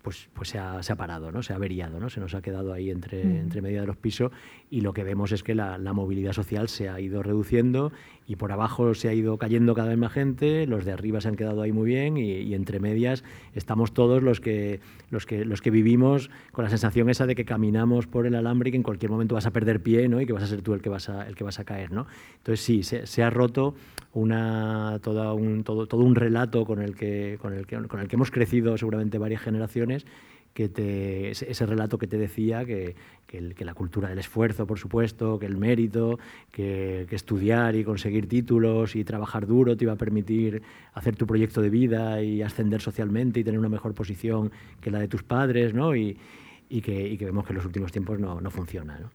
pues, 0.03 0.27
pues 0.33 0.49
se, 0.49 0.59
ha, 0.59 0.83
se, 0.83 0.91
ha, 0.91 0.95
parado, 0.97 1.31
¿no? 1.31 1.41
se 1.41 1.53
ha 1.53 1.55
averiado, 1.55 1.99
¿no? 1.99 2.09
se 2.09 2.19
nos 2.19 2.35
ha 2.35 2.41
quedado 2.41 2.73
ahí 2.73 2.91
entre, 2.91 3.23
mm. 3.23 3.37
entre 3.37 3.61
de 3.61 3.85
los 3.87 3.95
pisos 3.95 4.31
y 4.69 4.81
lo 4.81 4.93
que 4.93 5.03
vemos 5.03 5.31
es 5.31 5.43
que 5.43 5.55
la, 5.55 5.77
la, 5.77 5.93
movilidad 5.93 6.33
social 6.33 6.67
se 6.67 6.89
ha 6.89 6.99
ido 6.99 7.23
reduciendo 7.23 7.93
y 8.27 8.35
por 8.35 8.51
abajo 8.51 8.93
se 8.93 9.07
ha 9.07 9.13
ido 9.13 9.37
cayendo 9.37 9.73
cada 9.73 9.89
vez 9.89 9.97
más 9.97 10.11
gente, 10.11 10.67
los 10.67 10.83
de 10.83 10.91
arriba 10.91 11.21
se 11.21 11.29
han 11.29 11.37
quedado 11.37 11.61
ahí 11.61 11.71
muy 11.71 11.85
bien 11.85 12.17
y, 12.17 12.31
y, 12.31 12.53
entre 12.53 12.81
medias 12.81 13.23
estamos 13.55 13.93
todos 13.93 14.21
los 14.21 14.41
que, 14.41 14.81
los, 15.09 15.25
que, 15.25 15.45
los 15.45 15.61
que 15.61 15.71
vivimos 15.71 16.29
con 16.51 16.65
la 16.65 16.69
sensación 16.69 17.09
esa 17.09 17.25
de 17.25 17.35
que 17.35 17.45
caminamos 17.45 18.05
por 18.05 18.27
el 18.27 18.35
alambre 18.35 18.69
y 18.69 18.71
que 18.71 18.77
en 18.77 18.83
cualquier 18.83 19.09
momento 19.09 19.35
vas 19.35 19.45
a 19.45 19.51
perder 19.51 19.81
pie 19.81 20.09
¿no? 20.09 20.19
y 20.19 20.25
que 20.25 20.33
vas 20.33 20.43
a 20.43 20.47
ser 20.47 20.61
tú 20.61 20.73
el 20.73 20.81
que 20.81 20.89
vas 20.89 21.07
a, 21.07 21.27
el 21.27 21.35
que 21.35 21.45
vas 21.45 21.59
a 21.59 21.63
caer. 21.63 21.91
¿no? 21.91 22.07
Entonces 22.37 22.59
sí, 22.59 22.83
se, 22.83 23.07
se 23.07 23.23
ha 23.23 23.29
roto 23.29 23.73
una, 24.13 24.99
toda 25.01 25.33
un, 25.33 25.63
todo, 25.63 25.87
todo 25.87 26.03
un 26.03 26.15
relato 26.15 26.65
con 26.65 26.81
el, 26.81 26.95
que, 26.95 27.37
con, 27.41 27.53
el 27.53 27.65
que, 27.65 27.77
con 27.87 27.99
el 27.99 28.07
que 28.07 28.15
hemos 28.15 28.31
crecido 28.31 28.77
seguramente 28.77 29.17
varias 29.17 29.41
generaciones 29.41 29.92
que 30.53 31.31
ese, 31.31 31.65
relato 31.65 31.97
que 31.97 32.07
te 32.07 32.17
decía, 32.17 32.65
que, 32.65 32.95
la 33.59 33.73
cultura 33.73 34.09
del 34.09 34.19
esfuerzo, 34.19 34.67
por 34.67 34.77
supuesto, 34.77 35.39
que 35.39 35.47
el 35.47 35.57
mérito, 35.57 36.19
que, 36.51 37.07
estudiar 37.09 37.75
y 37.75 37.83
conseguir 37.83 38.27
títulos 38.27 38.95
y 38.95 39.03
trabajar 39.03 39.47
duro 39.47 39.75
te 39.75 39.85
iba 39.85 39.93
a 39.93 39.97
permitir 39.97 40.61
hacer 40.93 41.15
tu 41.15 41.25
proyecto 41.25 41.61
de 41.61 41.69
vida 41.69 42.21
y 42.21 42.43
ascender 42.43 42.81
socialmente 42.81 43.39
y 43.39 43.43
tener 43.43 43.59
una 43.59 43.69
mejor 43.69 43.93
posición 43.95 44.51
que 44.79 44.91
la 44.91 44.99
de 44.99 45.07
tus 45.07 45.23
padres, 45.23 45.73
¿no? 45.73 45.95
Y, 45.95 46.17
que, 46.81 47.17
vemos 47.19 47.45
que 47.45 47.53
en 47.53 47.57
los 47.57 47.65
últimos 47.65 47.91
tiempos 47.91 48.19
no, 48.19 48.41
no 48.41 48.49
funciona. 48.49 48.99
¿no? 48.99 49.11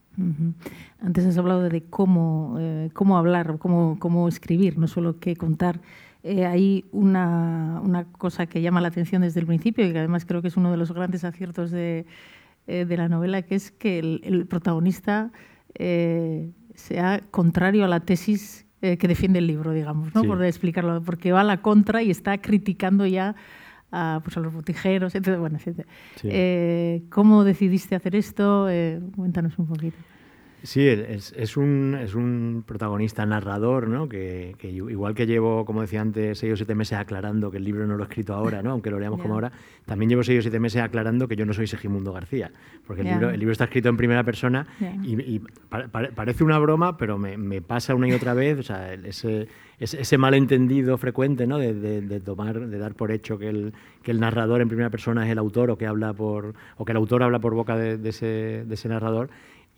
Antes 1.01 1.27
has 1.27 1.39
hablado 1.39 1.69
de 1.69 1.83
cómo, 1.83 2.57
eh, 2.61 2.91
cómo 2.93 3.19
hablar, 3.19 3.59
cómo, 3.59 3.97
cómo 3.99 4.29
escribir, 4.29 4.79
no 4.79 4.87
solo 4.87 5.19
qué 5.19 5.35
contar. 5.35 5.81
Eh, 6.23 6.47
hay 6.47 6.85
una, 6.93 7.81
una, 7.83 8.05
cosa 8.05 8.47
que 8.47 8.61
llama 8.61 8.81
la 8.81 8.89
atención 8.89 9.23
desde 9.23 9.41
el 9.41 9.47
principio 9.47 9.87
y 9.87 9.93
que 9.93 9.99
además 9.99 10.25
creo 10.25 10.43
que 10.43 10.49
es 10.49 10.57
uno 10.57 10.71
de 10.71 10.77
los 10.77 10.93
grandes 10.93 11.25
aciertos 11.25 11.71
de, 11.71 12.07
eh, 12.67 12.85
de 12.85 12.97
la 12.97 13.09
novela, 13.09 13.43
que 13.43 13.55
es 13.55 13.71
que 13.71 13.99
el, 13.99 14.21
el 14.25 14.47
protagonista 14.47 15.31
sea 16.75 17.21
contrario 17.31 17.85
a 17.85 17.89
la 17.89 18.01
tesis 18.01 18.67
que 18.81 18.97
defiende 18.97 19.39
el 19.39 19.47
libro, 19.47 19.73
digamos, 19.73 20.13
¿no? 20.15 20.25
por 20.25 20.43
explicarlo, 20.43 21.03
porque 21.03 21.31
va 21.31 21.43
a 21.43 21.45
la 21.45 21.63
contra 21.63 22.03
y 22.03 22.11
está 22.11 22.39
criticando 22.39 23.07
ya 23.07 23.37
a, 23.91 24.21
pues 24.23 24.37
a 24.37 24.41
los 24.41 24.53
botijeros, 24.53 25.15
etc. 25.15 25.39
Bueno, 25.39 25.59
eh, 26.25 27.03
¿Cómo 27.11 27.45
decidiste 27.45 27.95
hacer 27.95 28.17
esto? 28.17 28.69
Eh, 28.69 29.01
cuéntanos 29.17 29.59
un 29.59 29.67
poquito. 29.67 29.97
Sí, 30.63 30.89
es, 30.89 31.33
es, 31.37 31.57
un, 31.57 31.97
es 32.01 32.15
un 32.15 32.65
protagonista 32.67 33.25
narrador, 33.25 33.89
¿no? 33.89 34.09
Que, 34.09 34.57
que, 34.59 34.69
igual 34.69 35.15
que 35.15 35.27
llevo, 35.27 35.65
como 35.65 35.83
decía 35.83 36.01
antes, 36.01 36.39
seis 36.39 36.53
o 36.53 36.57
siete 36.57 36.75
meses 36.75 36.99
aclarando 36.99 37.51
que 37.51 37.59
el 37.59 37.65
libro 37.65 37.87
no 37.87 37.97
lo 37.97 38.03
he 38.03 38.09
escrito 38.09 38.35
ahora, 38.35 38.61
¿no? 38.63 38.73
aunque 38.73 38.91
lo 38.91 38.99
leamos 38.99 39.21
como 39.21 39.35
ahora, 39.35 39.53
también 39.87 40.09
llevo 40.09 40.25
seis 40.25 40.41
o 40.41 40.43
siete 40.43 40.59
meses 40.59 40.83
aclarando 40.83 41.29
que 41.29 41.37
yo 41.37 41.47
no 41.47 41.53
soy 41.53 41.69
Segimundo 41.69 42.13
García, 42.13 42.51
porque 42.87 43.03
el, 43.03 43.09
libro, 43.09 43.31
el 43.31 43.39
libro 43.39 43.53
está 43.53 43.65
escrito 43.65 43.89
en 43.89 43.97
primera 43.97 44.25
persona 44.25 44.67
y, 45.05 45.41
parece 46.15 46.43
una 46.43 46.59
broma, 46.59 46.97
pero 46.97 47.19
me, 47.19 47.37
me, 47.37 47.63
pasa 47.63 47.95
una 47.95 48.09
y 48.09 48.13
otra 48.13 48.35
vez, 48.35 48.59
o 48.59 48.63
sea, 48.63 48.93
ese, 48.95 49.47
ese, 49.79 50.19
malentendido 50.19 50.99
frecuente 50.99 51.47
¿no? 51.47 51.59
de, 51.59 51.73
de, 51.73 52.21
tomar, 52.21 52.67
de 52.67 52.79
dar 52.79 52.95
por 52.95 53.13
hecho 53.13 53.39
que 53.39 53.49
el, 53.49 53.73
que 54.03 54.11
el 54.11 54.19
narrador 54.19 54.61
en 54.61 54.69
primera 54.69 54.91
persona 54.91 55.25
es 55.25 55.31
el 55.31 55.39
autor 55.39 55.71
o 55.71 55.79
que, 55.79 55.87
habla 55.87 56.13
por, 56.15 56.55
o 56.77 56.85
que 56.85 56.93
el 56.93 56.97
autor 56.97 57.23
habla 57.23 57.39
por 57.39 57.55
boca 57.55 57.77
de, 57.77 58.09
ese, 58.09 58.65
de 58.67 58.75
ese 58.75 58.89
narrador 58.89 59.31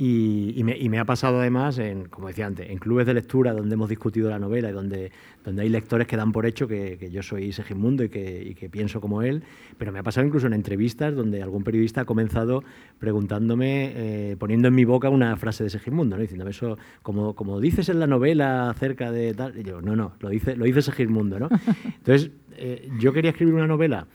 y, 0.03 0.65
me, 0.65 0.99
ha 0.99 1.05
pasado 1.05 1.41
además, 1.41 1.79
en, 1.79 2.07
como 2.07 2.29
decía 2.29 2.47
antes, 2.47 2.71
en 2.71 2.79
clubes 2.79 3.05
de 3.05 3.13
lectura 3.13 3.53
donde 3.53 3.75
hemos 3.75 3.91
discutido 3.91 4.31
la 4.31 4.39
novela 4.39 4.71
y 4.71 4.73
donde, 4.73 5.13
donde 5.45 5.61
hay 5.61 5.69
lectores 5.69 6.07
que 6.07 6.17
dan 6.17 6.33
por 6.33 6.47
hecho 6.47 6.67
que, 6.67 7.11
yo 7.13 7.23
soy 7.23 7.53
Segismundo 7.53 8.03
y 8.05 8.09
que, 8.09 8.43
y 8.43 8.55
que, 8.55 8.71
pienso 8.71 9.03
como 9.03 9.21
él, 9.21 9.43
pero 9.77 9.93
me 9.93 9.99
ha 9.99 10.03
pasado 10.03 10.27
incluso 10.27 10.47
en 10.47 10.55
entrevistas 10.55 11.15
donde 11.15 11.43
algún 11.43 11.65
periodista 11.65 12.01
ha 12.01 12.05
comenzado 12.07 12.65
preguntándome, 12.99 13.93
eh, 13.95 14.37
poniendo 14.39 14.69
en 14.69 14.75
mi 14.75 14.87
boca 14.87 15.11
una 15.11 15.37
frase 15.37 15.65
de 15.65 15.71
Segismundo, 15.71 16.17
¿no? 16.17 16.23
diciéndome 16.23 16.53
eso, 16.53 16.79
como, 17.03 17.35
como 17.35 17.61
dices 17.61 17.91
en 17.91 18.01
la 18.01 18.07
novela 18.07 18.71
acerca 18.71 19.13
de 19.13 19.35
tal, 19.35 19.59
y 19.59 19.65
yo, 19.65 19.83
no, 19.83 19.97
no, 19.97 20.15
lo 20.21 20.31
dice, 20.31 20.57
lo 20.57 20.65
dice 20.65 20.81
Segismundo. 20.81 21.39
¿no? 21.39 21.51
Entonces, 21.85 22.31
eh, 22.57 22.89
yo 22.99 23.13
quería 23.13 23.33
escribir 23.33 23.53
una 23.53 23.67
novela 23.67 24.07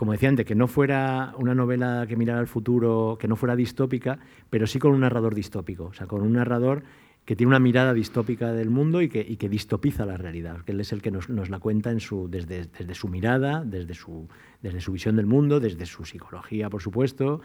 como 0.00 0.12
decía 0.12 0.30
antes, 0.30 0.46
que 0.46 0.54
no 0.54 0.66
fuera 0.66 1.34
una 1.36 1.54
novela 1.54 2.06
que 2.08 2.16
mirara 2.16 2.40
al 2.40 2.46
futuro, 2.46 3.18
que 3.20 3.28
no 3.28 3.36
fuera 3.36 3.54
distópica, 3.54 4.18
pero 4.48 4.66
sí 4.66 4.78
con 4.78 4.92
un 4.92 5.00
narrador 5.00 5.34
distópico, 5.34 5.84
o 5.84 5.92
sea, 5.92 6.06
con 6.06 6.22
un 6.22 6.32
narrador 6.32 6.84
que 7.26 7.36
tiene 7.36 7.48
una 7.48 7.58
mirada 7.58 7.92
distópica 7.92 8.50
del 8.54 8.70
mundo 8.70 9.02
y 9.02 9.10
que, 9.10 9.48
distopiza 9.50 10.06
la 10.06 10.16
realidad, 10.16 10.62
que 10.62 10.72
él 10.72 10.80
es 10.80 10.94
el 10.94 11.02
que 11.02 11.10
nos, 11.10 11.28
la 11.28 11.58
cuenta 11.58 11.92
desde, 11.92 12.94
su 12.94 13.08
mirada, 13.08 13.62
desde 13.62 13.92
su 13.92 14.92
visión 14.92 15.16
del 15.16 15.26
mundo, 15.26 15.60
desde 15.60 15.84
su 15.84 16.06
psicología, 16.06 16.70
por 16.70 16.80
supuesto, 16.80 17.42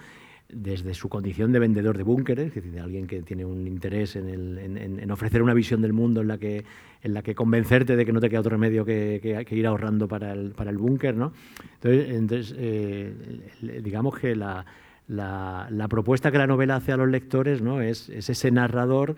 desde 0.49 0.93
su 0.93 1.09
condición 1.09 1.51
de 1.51 1.59
vendedor 1.59 1.97
de 1.97 2.03
búnkeres, 2.03 2.47
es 2.47 2.55
decir, 2.55 2.71
de 2.71 2.79
alguien 2.79 3.07
que 3.07 3.21
tiene 3.23 3.45
un 3.45 3.67
interés 3.67 4.15
en, 4.15 5.11
ofrecer 5.11 5.41
una 5.41 5.53
visión 5.53 5.81
del 5.81 5.93
mundo 5.93 6.21
en 6.21 6.27
la 6.27 6.37
que, 6.37 6.63
en 7.01 7.13
la 7.13 7.23
que 7.23 7.33
convencerte 7.33 7.95
de 7.95 8.05
que 8.05 8.13
no 8.13 8.19
te 8.19 8.29
queda 8.29 8.41
otro 8.41 8.51
remedio 8.51 8.85
que, 8.85 9.45
ir 9.49 9.67
ahorrando 9.67 10.07
para 10.07 10.33
el, 10.33 10.51
para 10.51 10.69
el 10.69 10.77
búnker. 10.77 11.15
¿no? 11.15 11.33
Entonces, 11.83 12.53
eh, 12.57 13.13
digamos 13.83 14.17
que 14.19 14.35
la, 14.35 14.65
la, 15.07 15.87
propuesta 15.89 16.31
que 16.31 16.37
la 16.37 16.47
novela 16.47 16.75
hace 16.75 16.91
a 16.91 16.97
los 16.97 17.09
lectores 17.09 17.61
¿no? 17.61 17.81
es, 17.81 18.09
es 18.09 18.29
ese 18.29 18.51
narrador 18.51 19.15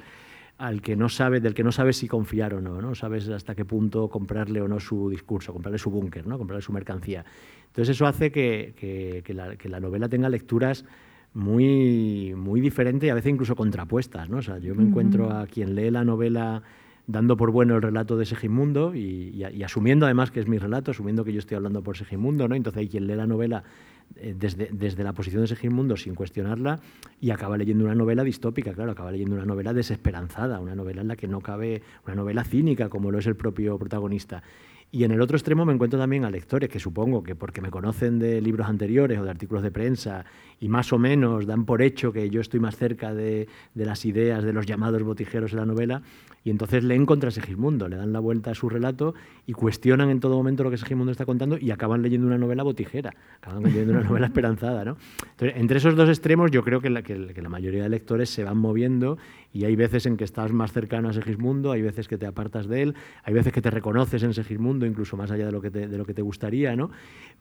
al 0.58 0.82
que 0.82 0.96
no 0.96 1.08
sabe, 1.08 1.40
del 1.40 1.54
que 1.54 1.64
no 1.64 1.72
sabes 1.72 1.98
si 1.98 2.08
confiar 2.08 2.54
o 2.56 2.62
no, 2.62 2.82
no 2.82 2.96
sabes 2.96 3.30
hasta 3.30 3.54
qué 3.54 3.64
punto 3.64 4.10
comprarle 4.10 4.60
o 4.62 4.68
no 4.68 4.80
su 4.80 5.10
discurso, 5.10 5.54
comprarle 5.54 5.78
su 5.78 5.92
búnker, 5.92 6.26
¿no? 6.26 6.38
comprarle 6.38 6.64
su 6.64 6.72
mercancía. 6.72 7.24
Entonces 7.68 7.96
eso 7.96 8.08
hace 8.08 8.32
que, 8.32 8.74
que, 9.24 9.34
la, 9.36 9.56
que 9.56 9.70
la 9.70 9.80
novela 9.80 10.10
tenga 10.10 10.30
lecturas 10.30 10.84
muy, 11.38 12.34
muy 12.36 12.60
diferentes 12.62 13.06
y 13.06 13.10
a 13.12 13.14
veces 13.14 13.32
incluso 13.32 13.56
contrapuestas. 13.56 14.28
¿no? 14.28 14.38
O 14.38 14.42
sea, 14.42 14.58
yo 14.58 14.74
me 14.74 14.82
uh 14.82 14.86
-huh. 14.86 14.90
encuentro 14.90 15.32
a 15.32 15.46
quien 15.46 15.76
lee 15.76 15.92
la 15.92 16.04
novela 16.04 16.64
dando 17.06 17.38
por 17.38 17.52
bueno 17.52 17.76
el 17.76 17.82
relato 17.82 18.18
de 18.18 18.26
Segimundo 18.26 18.94
y, 18.94 19.32
y, 19.34 19.46
y, 19.46 19.64
asumiendo 19.64 20.06
además 20.06 20.32
que 20.32 20.42
es 20.42 20.48
mi 20.48 20.58
relato, 20.58 20.92
asumiendo 20.92 21.24
que 21.24 21.32
yo 21.32 21.40
estoy 21.40 21.56
hablando 21.56 21.82
por 21.82 21.96
Segimundo, 21.96 22.48
¿no? 22.50 22.56
entonces 22.56 22.82
hay 22.82 22.90
quien 22.90 23.08
lee 23.08 23.16
la 23.16 23.28
novela 23.28 23.64
eh, 24.18 24.36
desde, 24.38 24.70
desde, 24.74 25.04
la 25.04 25.14
posición 25.14 25.42
de 25.42 25.48
Segimundo 25.48 25.96
sin 25.96 26.16
cuestionarla 26.16 26.80
y 27.22 27.30
acaba 27.30 27.58
leyendo 27.58 27.86
una 27.86 27.96
novela 27.96 28.24
distópica, 28.24 28.74
claro, 28.74 28.92
acaba 28.92 29.12
leyendo 29.12 29.36
una 29.36 29.46
novela 29.46 29.74
desesperanzada, 29.74 30.60
una 30.60 30.76
novela 30.76 31.02
en 31.02 31.08
la 31.08 31.16
que 31.16 31.28
no 31.28 31.40
cabe, 31.40 31.82
una 32.06 32.16
novela 32.16 32.44
cínica 32.44 32.90
como 32.90 33.10
lo 33.10 33.20
es 33.20 33.28
el 33.28 33.36
propio 33.36 33.78
protagonista. 33.78 34.44
Y 34.92 35.04
en 35.04 35.12
el 35.12 35.20
otro 35.20 35.36
extremo 35.36 35.66
me 35.66 35.74
encuentro 35.74 36.00
también 36.00 36.24
a 36.24 36.32
lectores 36.32 36.70
que 36.70 36.80
supongo 36.80 37.22
que 37.22 37.36
porque 37.36 37.62
me 37.62 37.70
conocen 37.70 38.20
de 38.20 38.40
libros 38.42 38.68
anteriores 38.68 39.20
o 39.20 39.24
de 39.24 39.30
artículos 39.30 39.62
de 39.62 39.72
prensa 39.72 40.26
y 40.60 40.70
más 40.70 40.92
o 40.94 40.98
menos 40.98 41.46
dan 41.46 41.66
por 41.66 41.82
hecho 41.82 42.12
que 42.12 42.30
yo 42.30 42.42
estoy 42.42 42.60
más 42.60 42.76
cerca 42.76 43.14
de, 43.14 43.48
de 43.74 43.86
las 43.86 44.06
ideas 44.06 44.44
de 44.44 44.54
los 44.54 44.66
llamados 44.66 45.04
botijeros 45.04 45.52
en 45.52 45.60
la 45.60 45.66
novela 45.66 46.02
y 46.48 46.50
entonces 46.50 46.82
leen 46.82 47.06
contra 47.06 47.30
Segismundo, 47.30 47.90
le 47.90 47.98
dan 47.98 48.14
la 48.14 48.22
vuelta 48.22 48.52
a 48.52 48.56
su 48.56 48.70
relato 48.70 49.14
y 49.46 49.52
cuestionan 49.52 50.10
en 50.10 50.22
todo 50.22 50.38
momento 50.38 50.64
lo 50.64 50.72
que 50.72 50.78
Segismundo 50.78 51.12
está 51.12 51.26
contando 51.26 51.58
y 51.60 51.72
acaban 51.72 52.02
leyendo 52.02 52.26
una 52.26 52.38
novela 52.38 52.64
botijera, 52.64 53.14
acaban 53.42 53.64
leyendo 53.64 53.92
una 53.92 54.04
novela 54.04 54.26
esperanzada. 54.28 54.86
¿no? 54.86 54.98
Entonces, 55.32 55.60
entre 55.60 55.80
esos 55.80 55.98
dos 55.98 56.08
extremos 56.08 56.50
yo 56.50 56.64
creo 56.64 56.80
que 56.80 56.90
la, 56.90 57.02
que, 57.02 57.34
que 57.34 57.42
la 57.42 57.50
mayoría 57.50 57.84
de 57.84 57.90
lectores 57.90 58.30
se 58.30 58.46
van 58.46 58.58
moviendo 58.58 59.18
y 59.52 59.66
hay 59.66 59.76
veces 59.76 60.06
en 60.06 60.16
que 60.16 60.24
estás 60.24 60.54
más 60.54 60.72
cercano 60.72 61.10
a 61.10 61.14
Segismundo, 61.14 61.74
hay 61.74 61.82
veces 61.82 62.08
que 62.08 62.18
te 62.18 62.26
apartas 62.26 62.68
de 62.68 62.82
él, 62.82 62.96
hay 63.24 63.34
veces 63.34 63.52
que 63.52 63.62
te 63.62 63.70
reconoces 63.70 64.24
en 64.24 64.34
Segismundo, 64.34 64.86
incluso 64.86 65.18
más 65.18 65.32
allá 65.32 65.48
de 65.48 65.52
lo 65.52 65.62
que 65.62 65.72
te, 65.72 65.88
de 65.88 65.98
lo 65.98 66.06
que 66.06 66.14
te 66.14 66.22
gustaría, 66.22 66.76
¿no? 66.76 66.92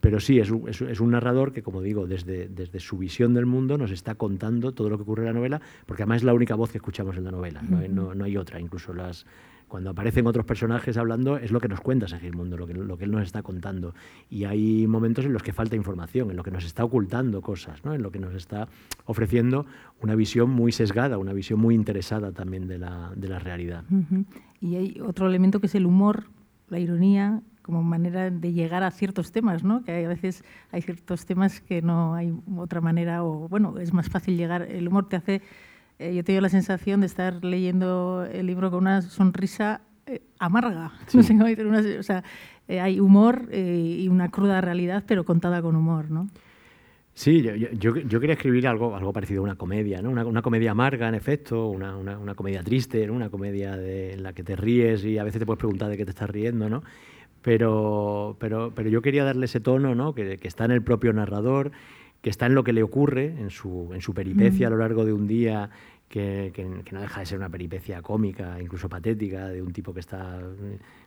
Pero 0.01 0.19
sí, 0.19 0.39
es 0.39 0.51
es, 0.67 0.81
es 0.81 1.01
un 1.01 1.11
narrador 1.11 1.53
que, 1.53 1.63
como 1.63 1.81
digo, 1.81 2.07
desde, 2.07 2.49
desde, 2.49 2.81
su 2.81 2.99
visión 3.07 3.35
del 3.35 3.47
mundo 3.47 3.79
nos 3.79 3.93
está 3.93 4.17
contando 4.17 4.73
todo 4.73 4.91
lo 4.91 4.97
que 4.97 5.05
ocurre 5.05 5.23
en 5.23 5.27
la 5.27 5.33
novela, 5.33 5.61
porque 5.87 6.03
además 6.03 6.19
es 6.19 6.25
la 6.25 6.35
única 6.35 6.57
voz 6.57 6.73
que 6.73 6.79
escuchamos 6.79 7.17
en 7.17 7.25
la 7.25 7.31
novela, 7.31 7.63
no, 7.63 7.79
no, 7.89 8.15
no 8.17 8.25
hay 8.25 8.37
otra, 8.37 8.59
incluso 8.59 8.93
las, 8.93 9.25
cuando 9.69 9.91
aparecen 9.91 10.27
otros 10.27 10.45
personajes 10.45 10.97
hablando, 10.97 11.37
es 11.37 11.53
lo 11.53 11.61
que 11.61 11.69
nos 11.69 11.81
cuenta 11.81 12.09
Segismundo, 12.09 12.57
lo 12.57 12.67
que, 12.67 12.75
lo 12.75 12.97
que 12.99 13.05
él 13.05 13.13
nos 13.13 13.23
está 13.23 13.43
contando. 13.43 13.95
Y 14.29 14.45
hay 14.45 14.89
momentos 14.89 15.25
en 15.25 15.33
los 15.33 15.43
que 15.45 15.53
falta 15.53 15.77
información, 15.77 16.31
en 16.31 16.37
lo 16.37 16.43
que 16.43 16.51
nos 16.51 16.65
está 16.65 16.85
ocultando 16.85 17.43
cosas, 17.43 17.85
¿no? 17.85 17.95
en 17.95 18.03
lo 18.03 18.11
que 18.11 18.19
nos 18.19 18.35
está 18.35 18.69
ofreciendo 19.05 19.67
una 20.03 20.17
visión 20.17 20.51
muy 20.51 20.73
sesgada, 20.73 21.17
una 21.19 21.33
visión 21.33 21.61
muy 21.61 21.75
interesada 21.75 22.33
también 22.33 22.67
de 22.67 22.79
la, 22.79 23.13
de 23.15 23.29
la 23.29 23.39
realidad. 23.39 23.85
Uh 23.91 23.95
-huh. 23.95 24.25
Y 24.61 24.77
hay 24.77 25.01
otro 25.01 25.29
elemento 25.29 25.61
que 25.61 25.67
es 25.67 25.75
el 25.75 25.87
humor, 25.87 26.25
la 26.69 26.79
ironía, 26.81 27.43
como 27.67 27.83
manera 27.83 28.31
de 28.31 28.53
llegar 28.53 28.85
a 28.85 28.91
ciertos 28.93 29.33
temas, 29.33 29.65
¿no? 29.65 29.83
Que 29.83 30.07
a 30.07 30.09
veces 30.09 30.45
hay 30.71 30.81
ciertos 30.81 31.27
temas 31.27 31.61
que 31.61 31.83
no 31.83 32.15
hay 32.15 32.33
otra 32.57 32.81
manera, 32.81 33.25
o 33.25 33.49
bueno, 33.49 33.79
es 33.79 33.93
más 33.93 34.09
fácil 34.09 34.37
llegar. 34.37 34.63
El 34.63 34.87
humor 34.87 35.09
te 35.09 35.17
hace 35.17 35.43
eh, 35.99 36.15
yo 36.15 36.25
tengo 36.25 36.41
la 36.41 36.49
sensación 36.49 37.01
de 37.01 37.07
estar 37.07 37.45
leyendo 37.45 38.27
el 38.31 38.47
libro 38.47 38.71
con 38.71 38.81
una 38.81 39.03
sonrisa 39.03 39.81
eh, 40.07 40.23
amarga. 40.39 40.93
Sí. 41.09 41.17
No 41.17 41.23
sé 41.23 41.33
cómo 41.33 41.47
decir, 41.47 41.67
una, 41.67 41.83
o 41.99 42.03
sea, 42.03 42.23
eh, 42.69 42.81
hay 42.81 43.01
humor 43.01 43.49
eh, 43.51 43.99
y 44.01 44.09
una 44.09 44.31
cruda 44.31 44.61
realidad, 44.61 45.05
pero 45.07 45.25
contada 45.25 45.61
con 45.63 45.77
humor, 45.77 46.11
¿no? 46.11 46.29
Sí, 47.15 47.41
yo, 47.41 47.55
yo, 47.55 47.97
yo, 47.97 48.21
quería 48.21 48.35
escribir 48.35 48.69
algo, 48.69 48.95
algo 48.95 49.11
parecido 49.11 49.41
a 49.41 49.45
una 49.45 49.55
comedia, 49.55 50.03
¿no? 50.03 50.11
una, 50.11 50.27
una 50.27 50.43
comedia 50.43 50.73
amarga, 50.73 51.09
en 51.09 51.15
efecto, 51.15 51.69
una, 51.69 51.97
una, 51.97 52.19
una 52.19 52.35
comedia 52.35 52.63
triste, 52.63 53.07
¿no? 53.07 53.15
una 53.15 53.31
comedia 53.31 53.75
de, 53.75 54.13
en 54.13 54.23
la 54.23 54.35
que 54.35 54.43
te 54.43 54.55
ríes 54.55 55.03
y 55.03 55.17
a 55.17 55.25
veces 55.25 55.39
te 55.39 55.47
puedes 55.47 55.59
preguntar 55.59 55.89
de 55.89 55.97
qué 55.97 56.05
te 56.05 56.11
estás 56.11 56.29
riendo, 56.29 56.69
¿no? 56.69 56.83
Pero, 57.47 58.37
pero, 58.41 58.73
pero 58.75 58.89
yo 58.91 59.03
quería 59.03 59.23
darle 59.23 59.45
ese 59.45 59.61
tono 59.61 59.95
¿no? 59.95 60.17
que, 60.17 60.37
que 60.37 60.49
está 60.49 60.65
en 60.65 60.73
el 60.73 60.83
propio 60.83 61.13
narrador, 61.13 61.71
que 62.21 62.29
está 62.29 62.47
en 62.47 62.57
lo 62.57 62.65
que 62.65 62.73
le 62.73 62.83
ocurre, 62.83 63.27
en 63.39 63.51
su, 63.51 63.89
en 63.95 64.01
su 64.01 64.15
peripecia 64.15 64.67
mm. 64.67 64.73
a 64.73 64.75
lo 64.75 64.79
largo 64.79 65.05
de 65.05 65.13
un 65.13 65.29
día, 65.29 65.71
que, 66.09 66.51
que, 66.53 66.67
que, 66.85 66.93
no 66.93 67.01
deja 67.01 67.21
de 67.21 67.27
ser 67.27 67.39
una 67.39 67.49
peripecia 67.49 68.03
cómica, 68.03 68.61
incluso 68.61 68.89
patética, 68.89 69.47
de 69.47 69.63
un 69.63 69.73
tipo 69.73 69.95
que 69.95 70.01
está 70.01 70.41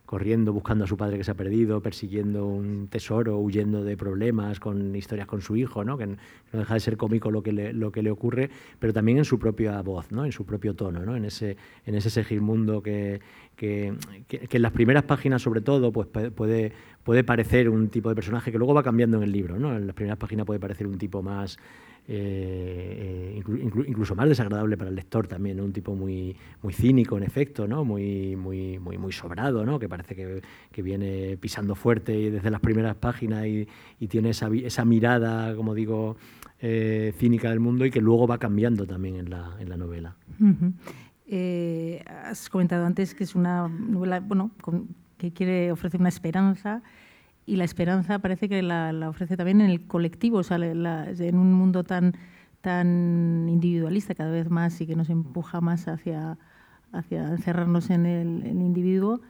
corriendo, 0.10 0.54
buscando 0.54 0.86
a 0.86 0.88
su 0.88 0.98
padre 0.98 1.18
que 1.18 1.24
se 1.24 1.30
ha 1.30 1.36
perdido, 1.36 1.82
persiguiendo 1.82 2.48
un 2.48 2.88
tesoro, 2.88 3.38
huyendo 3.38 3.84
de 3.84 3.96
problemas, 3.96 4.60
con 4.60 4.96
historias 4.96 5.28
con 5.28 5.42
su 5.42 5.56
hijo, 5.56 5.84
¿no? 5.84 6.00
que 6.00 6.08
no 6.08 6.18
deja 6.52 6.74
de 6.74 6.80
ser 6.80 6.98
cómico 6.98 7.30
lo 7.30 7.44
que 7.44 7.52
le, 7.52 7.74
lo 7.74 7.92
que 7.92 8.02
le 8.02 8.10
ocurre, 8.10 8.50
pero 8.80 8.92
también 8.92 9.20
en 9.20 9.26
su 9.26 9.38
propia 9.38 9.80
voz, 9.84 10.12
¿no? 10.12 10.26
en 10.26 10.32
su 10.32 10.46
propio 10.46 10.74
tono, 10.74 11.06
¿no? 11.06 11.16
en, 11.16 11.26
ese, 11.26 11.58
en 11.86 11.94
ese 11.94 12.10
Segismundo 12.10 12.82
que, 12.82 13.22
que, 13.60 13.94
en 14.30 14.62
las 14.62 14.72
primeras 14.72 15.04
páginas 15.04 15.42
sobre 15.42 15.60
todo 15.60 15.92
pues 15.92 16.08
puede, 16.08 16.72
puede 17.04 17.24
parecer 17.26 17.70
un 17.70 17.90
tipo 17.90 18.08
de 18.08 18.16
personaje 18.16 18.54
que 18.54 18.58
luego 18.58 18.74
va 18.74 18.84
cambiando 18.84 19.18
en 19.18 19.24
el 19.24 19.34
libro. 19.34 19.60
¿no? 19.60 19.76
En 19.76 19.86
las 19.86 19.96
primeras 19.96 20.18
páginas 20.18 20.46
puede 20.46 20.62
parecer 20.62 20.88
un 20.88 20.98
tipo 20.98 21.22
más 21.22 21.60
eh, 22.08 23.36
inclu 23.38 23.84
incluso 23.86 24.16
más 24.16 24.30
desagradable 24.30 24.78
para 24.78 24.90
el 24.90 24.96
lector 24.96 25.28
también, 25.28 25.58
¿no? 25.58 25.66
un 25.66 25.74
tipo 25.74 25.94
muy, 25.94 26.36
muy 26.64 26.74
cínico 26.74 27.18
en 27.18 27.24
efecto, 27.24 27.68
¿no? 27.68 27.84
muy, 27.84 28.38
muy, 28.38 28.80
muy, 28.80 29.12
sobrado, 29.12 29.66
¿no? 29.66 29.78
que 29.78 29.90
parece 29.90 30.16
que, 30.16 30.42
que 30.72 30.82
viene 30.82 31.38
pisando 31.38 31.76
fuerte 31.76 32.32
desde 32.32 32.50
las 32.50 32.62
primeras 32.62 32.96
páginas 32.96 33.46
y, 33.46 33.68
y 34.00 34.08
tiene 34.08 34.30
esa, 34.30 34.50
esa, 34.54 34.86
mirada, 34.86 35.54
como 35.56 35.76
digo, 35.76 36.16
eh, 36.62 37.14
cínica 37.18 37.50
del 37.50 37.60
mundo 37.60 37.86
y 37.86 37.92
que 37.92 38.02
luego 38.02 38.26
va 38.26 38.38
cambiando 38.38 38.88
también 38.88 39.18
en 39.18 39.30
la, 39.30 39.58
en 39.60 39.70
la 39.70 39.76
novela. 39.76 40.16
Uh. 40.40 40.72
Eh, 41.30 42.04
has 42.08 42.50
comentado 42.50 42.86
antes 42.86 43.14
que 43.14 43.24
es 43.24 43.36
una 43.36 43.68
novela 43.68 44.20
bueno, 44.20 44.52
con, 44.62 44.96
que 45.18 45.32
quiere 45.32 45.72
ofrecer 45.72 46.00
una 46.00 46.10
esperanza 46.10 46.82
y 47.46 47.56
la 47.56 47.66
esperanza 47.66 48.20
parece 48.20 48.50
que 48.50 48.62
la, 48.62 48.92
la 48.94 49.10
ofrece 49.10 49.38
también 49.38 49.62
en 49.62 49.70
el 49.70 49.88
colectivo, 49.88 50.40
o 50.40 50.44
sea, 50.44 50.58
la, 50.58 51.10
en 51.10 51.38
un 51.38 51.54
mundo 51.54 51.84
tan, 51.84 52.14
tan 52.62 53.48
individualista 53.50 54.16
cada 54.16 54.32
vez 54.32 54.50
más 54.50 54.80
y 54.82 54.88
que 54.88 54.96
nos 54.96 55.10
empuja 55.10 55.62
más 55.62 55.88
hacia, 55.88 56.38
hacia 56.92 57.28
encerrarnos 57.28 57.90
en 57.90 58.06
el, 58.06 58.46
individuo, 58.46 59.22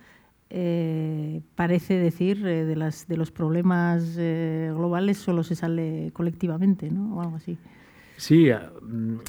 eh, 0.50 1.42
parece 1.56 1.96
decir 1.96 2.46
eh, 2.46 2.66
de, 2.66 2.76
las, 2.76 3.08
de 3.08 3.18
los 3.18 3.32
problemas 3.32 4.16
eh, 4.18 4.72
globales 4.74 5.18
solo 5.18 5.44
se 5.44 5.56
sale 5.56 6.12
colectivamente, 6.14 6.92
¿no? 6.92 7.16
O 7.16 7.22
algo 7.22 7.38
así. 7.38 7.58
Sí, 8.20 8.50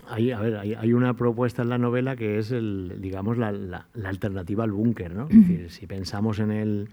hay, 0.08 0.32
a 0.32 0.40
ver, 0.40 0.56
hay, 0.56 0.74
hay, 0.74 0.92
una 0.92 1.14
propuesta 1.14 1.62
en 1.62 1.68
la 1.68 1.78
novela 1.78 2.16
que 2.16 2.38
es, 2.38 2.50
el, 2.50 2.96
digamos, 2.98 3.38
la, 3.38 3.52
la, 3.52 3.86
la 3.94 4.08
alternativa 4.08 4.64
al 4.64 4.72
búnker, 4.72 5.14
¿no? 5.14 5.28
Es 5.30 5.36
decir, 5.36 5.70
si 5.70 5.86
pensamos 5.86 6.40
en 6.40 6.50
el 6.50 6.88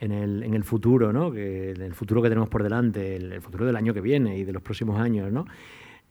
en 0.00 0.10
el, 0.10 0.42
en 0.42 0.54
el 0.54 0.64
futuro, 0.64 1.12
¿no? 1.12 1.30
que, 1.30 1.70
en 1.70 1.80
el 1.80 1.94
futuro 1.94 2.20
que 2.20 2.28
tenemos 2.28 2.48
por 2.48 2.64
delante, 2.64 3.14
el, 3.14 3.32
el, 3.32 3.40
futuro 3.40 3.64
del 3.64 3.76
año 3.76 3.94
que 3.94 4.00
viene 4.00 4.36
y 4.36 4.44
de 4.44 4.52
los 4.52 4.60
próximos 4.60 4.98
años, 4.98 5.30
¿no? 5.30 5.46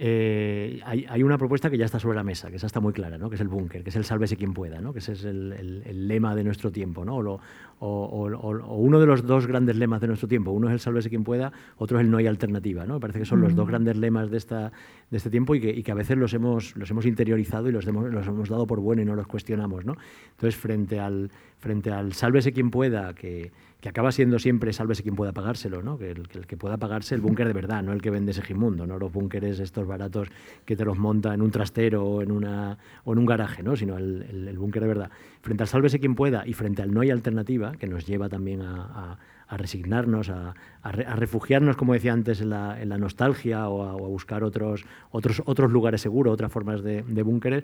Eh, 0.04 0.80
hay, 0.84 1.06
hay, 1.08 1.22
una 1.22 1.38
propuesta 1.38 1.70
que 1.70 1.78
ya 1.78 1.86
está 1.86 2.00
sobre 2.00 2.16
la 2.16 2.24
mesa, 2.24 2.50
que 2.50 2.56
esa 2.56 2.66
está 2.66 2.80
muy 2.80 2.92
clara, 2.92 3.20
¿no? 3.20 3.30
que 3.30 3.36
es 3.36 3.42
el 3.42 3.50
búnker, 3.50 3.84
que 3.84 3.92
es 3.92 3.96
el 3.96 4.04
sálvese 4.04 4.36
quien 4.36 4.52
pueda, 4.52 4.82
¿no? 4.82 4.94
que 4.94 4.98
ese 4.98 5.12
es 5.12 5.26
el, 5.26 5.54
el, 5.54 5.84
el 5.86 6.08
lema 6.08 6.34
de 6.34 6.44
nuestro 6.44 6.72
tiempo, 6.72 7.06
¿no? 7.06 7.18
o, 7.18 7.22
lo, 7.22 7.40
o, 7.78 8.28
o, 8.32 8.76
uno 8.78 9.00
de 9.00 9.06
los 9.06 9.28
dos 9.28 9.46
grandes 9.46 9.76
lemas 9.76 10.02
de 10.02 10.08
nuestro 10.08 10.28
tiempo. 10.28 10.50
Uno 10.50 10.70
es 10.70 10.74
el 10.74 10.80
sálvese 10.80 11.10
quien 11.10 11.24
pueda, 11.24 11.52
otro 11.78 12.00
es 12.00 12.06
el 12.06 12.10
no 12.10 12.18
hay 12.18 12.26
alternativa. 12.26 12.84
¿no? 12.84 12.96
Me 12.96 13.00
parece 13.00 13.20
que 13.20 13.26
son 13.26 13.42
los 13.42 13.54
dos 13.54 13.68
grandes 13.68 13.96
lemas 13.96 14.32
de, 14.32 14.38
esta, 14.38 14.72
de 15.12 15.18
este 15.18 15.30
tiempo 15.30 15.54
y 15.54 15.62
que, 15.62 15.70
y 15.70 15.84
que, 15.84 15.92
a 15.92 15.96
veces 15.96 16.18
los 16.18 16.34
hemos, 16.34 16.76
los 16.76 16.90
hemos 16.90 17.06
interiorizado 17.06 17.70
y 17.70 17.72
los 17.72 17.86
hemos, 17.86 18.12
los 18.12 18.26
hemos 18.26 18.50
dado 18.50 18.66
por 18.66 18.80
bueno 18.80 19.04
y 19.04 19.06
no 19.06 19.16
los 19.16 19.28
cuestionamos. 19.28 19.86
¿no? 19.86 19.94
Entonces, 20.32 20.60
frente 20.60 21.00
al, 21.00 21.30
frente 21.60 21.92
al 21.92 22.14
sálvese 22.14 22.52
quien 22.52 22.72
pueda, 22.72 23.14
que 23.14 23.52
que 23.82 23.89
acaba 23.89 24.12
siendo 24.12 24.39
siempre 24.39 24.72
sálvese 24.74 25.04
quien 25.04 25.15
pueda 25.15 25.34
pagárselo, 25.34 25.82
¿no? 25.82 25.98
que, 25.98 26.12
el, 26.12 26.28
que 26.28 26.38
el 26.38 26.48
que 26.48 26.56
pueda 26.56 26.78
pagarse 26.78 27.15
el 27.15 27.22
búnker 27.22 27.48
de 27.48 27.54
verdad, 27.54 27.82
no 27.82 27.91
el 27.91 28.02
que 28.02 28.12
vende 28.12 28.32
Segimundo, 28.32 28.86
no 28.86 29.00
los 29.00 29.12
búnkeres 29.12 29.60
estos 29.60 29.88
baratos 29.88 30.30
que 30.65 30.76
te 30.76 30.86
los 30.86 30.98
monta 30.98 31.34
en 31.34 31.41
un 31.41 31.50
trastero 31.50 32.06
o 32.06 32.22
en, 32.22 32.32
una, 32.32 32.78
o 33.04 33.13
en 33.13 33.20
un 33.20 33.26
garaje, 33.26 33.63
¿no? 33.63 33.76
sino 33.76 33.98
el, 33.98 34.26
el, 34.30 34.48
el 34.48 34.58
búnker 34.58 34.84
de 34.84 34.88
verdad. 34.88 35.12
Frente 35.41 35.63
al 35.63 35.67
sálvese 35.67 36.00
quien 36.00 36.13
pueda 36.13 36.46
y 36.46 36.54
frente 36.54 36.84
al 36.84 36.94
no 36.94 37.02
hay 37.02 37.10
alternativa, 37.10 37.72
que 37.74 37.88
nos 37.88 38.06
lleva 38.06 38.30
también 38.30 38.62
a, 38.62 39.17
a, 39.48 39.58
resignarnos, 39.58 40.30
a, 40.30 40.54
refugiarnos, 40.84 41.76
como 41.76 41.94
decía 41.94 42.13
antes, 42.13 42.41
en 42.41 42.50
la, 42.52 42.98
nostalgia 42.98 43.67
o 43.67 43.84
a, 43.84 44.08
buscar 44.08 44.44
otros, 44.44 44.86
otros, 45.10 45.41
otros 45.46 45.72
lugares 45.72 46.02
seguros, 46.02 46.34
otras 46.34 46.52
formas 46.52 46.84
de, 46.84 47.24
búnkeres, 47.24 47.63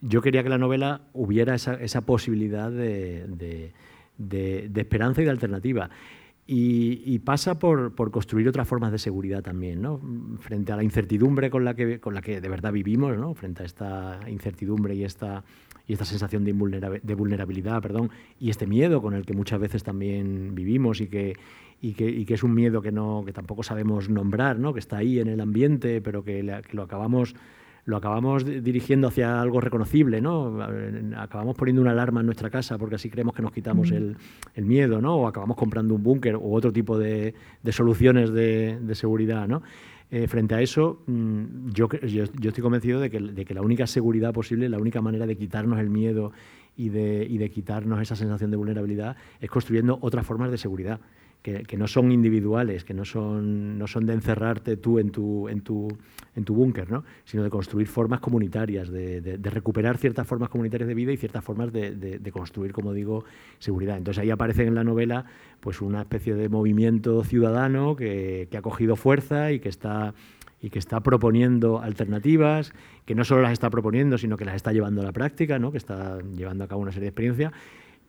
yo 0.00 0.22
quería 0.22 0.44
que 0.44 0.48
la 0.48 0.58
novela 0.58 1.02
hubiera 1.12 1.54
esa, 1.56 2.00
posibilidad 2.02 2.70
de, 2.70 3.72
esperanza 4.18 5.22
y 5.22 5.24
de 5.24 5.30
alternativa. 5.30 5.90
Y, 6.50 7.18
pasa 7.18 7.58
por, 7.58 7.94
construir 8.10 8.48
otras 8.48 8.66
formas 8.66 8.90
de 8.90 8.98
seguridad 8.98 9.42
también, 9.42 9.86
frente 10.40 10.72
a 10.72 10.76
la 10.76 10.82
incertidumbre 10.82 11.50
con 11.50 11.62
la 11.62 11.74
que, 11.74 12.00
con 12.00 12.14
la 12.14 12.22
que 12.22 12.40
de 12.40 12.48
verdad 12.48 12.72
vivimos, 12.72 13.14
frente 13.36 13.62
a 13.62 13.66
esta 13.66 14.20
incertidumbre 14.26 14.94
y 14.94 15.04
esta, 15.04 15.44
y 15.86 15.92
esta 15.92 16.06
sensación 16.06 16.44
de, 16.44 16.52
vulnerabilidad 16.52 17.82
perdón, 17.82 18.10
y 18.40 18.48
este 18.48 18.66
miedo 18.66 19.02
con 19.02 19.12
el 19.12 19.26
que 19.26 19.34
muchas 19.34 19.60
veces 19.60 19.84
también 19.84 20.54
vivimos 20.54 21.02
y 21.02 21.08
que, 21.08 21.34
y 21.82 21.92
que, 21.92 22.32
es 22.32 22.42
un 22.42 22.54
miedo 22.54 22.80
que, 22.80 22.92
no, 22.92 23.24
que 23.26 23.34
tampoco 23.34 23.62
sabemos 23.62 24.08
nombrar, 24.08 24.58
¿no? 24.58 24.72
que 24.72 24.80
está 24.80 24.96
ahí 24.96 25.18
en 25.20 25.28
el 25.28 25.42
ambiente, 25.42 26.00
pero 26.00 26.24
que, 26.24 26.42
lo 26.72 26.82
acabamos 26.82 27.34
lo 27.88 27.96
acabamos 27.96 28.44
dirigiendo 28.44 29.08
hacia 29.08 29.40
algo 29.40 29.62
reconocible, 29.62 30.20
¿no? 30.20 30.58
Acabamos 31.16 31.56
poniendo 31.56 31.80
una 31.80 31.92
alarma 31.92 32.20
en 32.20 32.26
nuestra 32.26 32.50
casa 32.50 32.76
porque 32.76 32.96
así 32.96 33.08
creemos 33.08 33.34
que 33.34 33.40
nos 33.40 33.50
quitamos 33.50 33.90
el, 33.92 34.14
miedo, 34.56 35.00
¿no? 35.00 35.16
O 35.16 35.26
acabamos 35.26 35.56
comprando 35.56 35.94
un 35.94 36.02
búnker 36.02 36.36
u 36.36 36.54
otro 36.54 36.70
tipo 36.70 36.98
de, 36.98 37.34
soluciones 37.70 38.30
de, 38.30 38.78
de, 38.78 38.94
seguridad, 38.94 39.48
¿no? 39.48 39.62
Eh, 40.10 40.26
frente 40.28 40.54
a 40.54 40.60
eso, 40.60 41.00
mm, 41.06 41.70
yo, 41.70 41.88
yo, 41.88 42.24
estoy 42.24 42.62
convencido 42.62 43.00
de 43.00 43.08
que, 43.08 43.20
de 43.20 43.44
que, 43.46 43.54
la 43.54 43.62
única 43.62 43.86
seguridad 43.86 44.34
posible, 44.34 44.68
la 44.68 44.78
única 44.78 45.00
manera 45.00 45.26
de 45.26 45.36
quitarnos 45.38 45.78
el 45.78 45.88
miedo 45.88 46.32
y 46.76 46.90
de, 46.90 47.24
y 47.24 47.38
de 47.38 47.48
quitarnos 47.48 48.02
esa 48.02 48.16
sensación 48.16 48.50
de 48.50 48.58
vulnerabilidad 48.58 49.16
es 49.40 49.48
construyendo 49.48 49.98
otras 50.02 50.26
formas 50.26 50.50
de 50.50 50.58
seguridad 50.58 51.00
que, 51.42 51.76
no 51.76 51.86
son 51.86 52.12
individuales, 52.12 52.84
que 52.84 52.94
no 52.94 53.04
son, 53.04 53.78
no 53.78 53.86
son 53.86 54.06
de 54.06 54.12
encerrarte 54.12 54.76
tú 54.76 54.98
en 54.98 55.10
tu, 55.10 55.48
en 55.48 55.60
tu, 55.60 55.88
en 56.34 56.44
tu 56.44 56.54
búnker, 56.54 56.90
¿no? 56.90 57.04
sino 57.24 57.42
de 57.42 57.50
construir 57.50 57.86
formas 57.86 58.20
comunitarias, 58.20 58.90
de, 58.90 59.38
recuperar 59.44 59.96
ciertas 59.98 60.26
formas 60.26 60.48
comunitarias 60.48 60.88
de 60.88 60.94
vida 60.94 61.12
y 61.12 61.16
ciertas 61.16 61.44
formas 61.44 61.72
de, 61.72 62.30
construir, 62.32 62.72
como 62.72 62.92
digo, 62.92 63.24
seguridad. 63.58 63.96
Entonces 63.96 64.22
ahí 64.22 64.30
aparece 64.30 64.64
en 64.64 64.74
la 64.74 64.84
novela 64.84 65.24
pues 65.60 65.80
una 65.80 66.00
especie 66.00 66.34
de 66.34 66.48
movimiento 66.48 67.24
ciudadano 67.24 67.96
que, 67.96 68.48
ha 68.56 68.62
cogido 68.62 68.96
fuerza 68.96 69.52
y 69.52 69.60
que 69.60 69.68
está 69.68 70.14
y 70.60 70.70
que 70.70 70.80
está 70.80 70.98
proponiendo 71.04 71.80
alternativas, 71.80 72.72
que 73.04 73.14
no 73.14 73.22
solo 73.22 73.42
las 73.42 73.52
está 73.52 73.70
proponiendo, 73.70 74.18
sino 74.18 74.36
que 74.36 74.44
las 74.44 74.56
está 74.56 74.72
llevando 74.72 75.02
a 75.02 75.04
la 75.04 75.12
práctica, 75.12 75.60
¿no? 75.60 75.70
que 75.70 75.78
está 75.78 76.18
llevando 76.34 76.64
a 76.64 76.66
cabo 76.66 76.82
una 76.82 76.90
serie 76.90 77.04
de 77.04 77.10
experiencias 77.10 77.52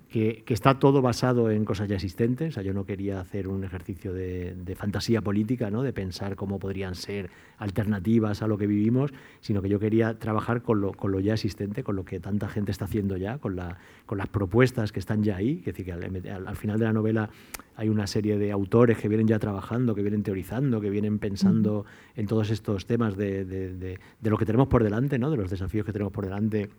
que, 0.09 0.43
está 0.47 0.79
todo 0.79 1.01
basado 1.01 1.51
en 1.51 1.65
cosas 1.65 1.87
ya 1.87 1.95
existentes. 1.95 2.49
O 2.49 2.51
sea, 2.55 2.63
yo 2.63 2.73
no 2.73 2.85
quería 2.85 3.19
hacer 3.19 3.47
un 3.47 3.63
ejercicio 3.63 4.11
de, 4.13 4.75
fantasía 4.75 5.21
política, 5.21 5.69
¿no? 5.69 5.83
de 5.83 5.93
pensar 5.93 6.35
cómo 6.35 6.57
podrían 6.57 6.95
ser 6.95 7.29
alternativas 7.57 8.41
a 8.41 8.47
lo 8.47 8.57
que 8.57 8.65
vivimos, 8.65 9.11
sino 9.41 9.61
que 9.61 9.69
yo 9.69 9.79
quería 9.79 10.17
trabajar 10.17 10.61
con 10.61 10.81
lo, 10.81 10.93
con 10.93 11.11
lo 11.11 11.19
ya 11.19 11.33
existente, 11.33 11.83
con 11.83 11.95
lo 11.95 12.05
que 12.05 12.19
tanta 12.19 12.47
gente 12.47 12.71
está 12.71 12.85
haciendo 12.85 13.17
ya, 13.17 13.37
con, 13.37 13.55
la, 13.55 13.77
con 14.05 14.17
las 14.17 14.27
propuestas 14.27 14.91
que 14.91 14.99
están 14.99 15.23
ya 15.23 15.37
ahí. 15.37 15.59
Es 15.59 15.65
decir, 15.65 15.85
que 15.85 15.91
al, 15.91 16.55
final 16.55 16.79
de 16.79 16.85
la 16.85 16.93
novela 16.93 17.29
hay 17.75 17.89
una 17.89 18.07
serie 18.07 18.37
de 18.37 18.51
autores 18.51 18.97
que 18.97 19.07
vienen 19.07 19.27
ya 19.27 19.37
trabajando, 19.37 19.93
que 19.93 20.01
vienen 20.01 20.23
teorizando, 20.23 20.81
que 20.81 20.89
vienen 20.89 21.19
pensando 21.19 21.85
en 22.15 22.25
todos 22.25 22.49
estos 22.49 22.87
temas 22.87 23.15
de, 23.15 23.45
de, 23.45 23.75
de, 23.77 24.29
lo 24.29 24.37
que 24.37 24.45
tenemos 24.45 24.67
por 24.67 24.83
delante, 24.83 25.19
¿no? 25.19 25.29
de 25.29 25.37
los 25.37 25.51
desafíos 25.51 25.85
que 25.85 25.93
tenemos 25.93 26.11
por 26.11 26.25
delante 26.25 26.69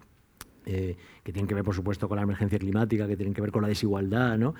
eh, 0.66 0.96
que 1.22 1.32
tienen 1.32 1.48
que 1.48 1.54
ver, 1.54 1.64
por 1.64 1.74
supuesto, 1.74 2.08
con 2.08 2.16
la 2.16 2.22
emergencia 2.22 2.58
climática, 2.58 3.06
que 3.06 3.16
tienen 3.16 3.34
que 3.34 3.40
ver 3.40 3.50
con 3.50 3.62
la 3.62 3.68
desigualdad, 3.68 4.38
¿no? 4.38 4.54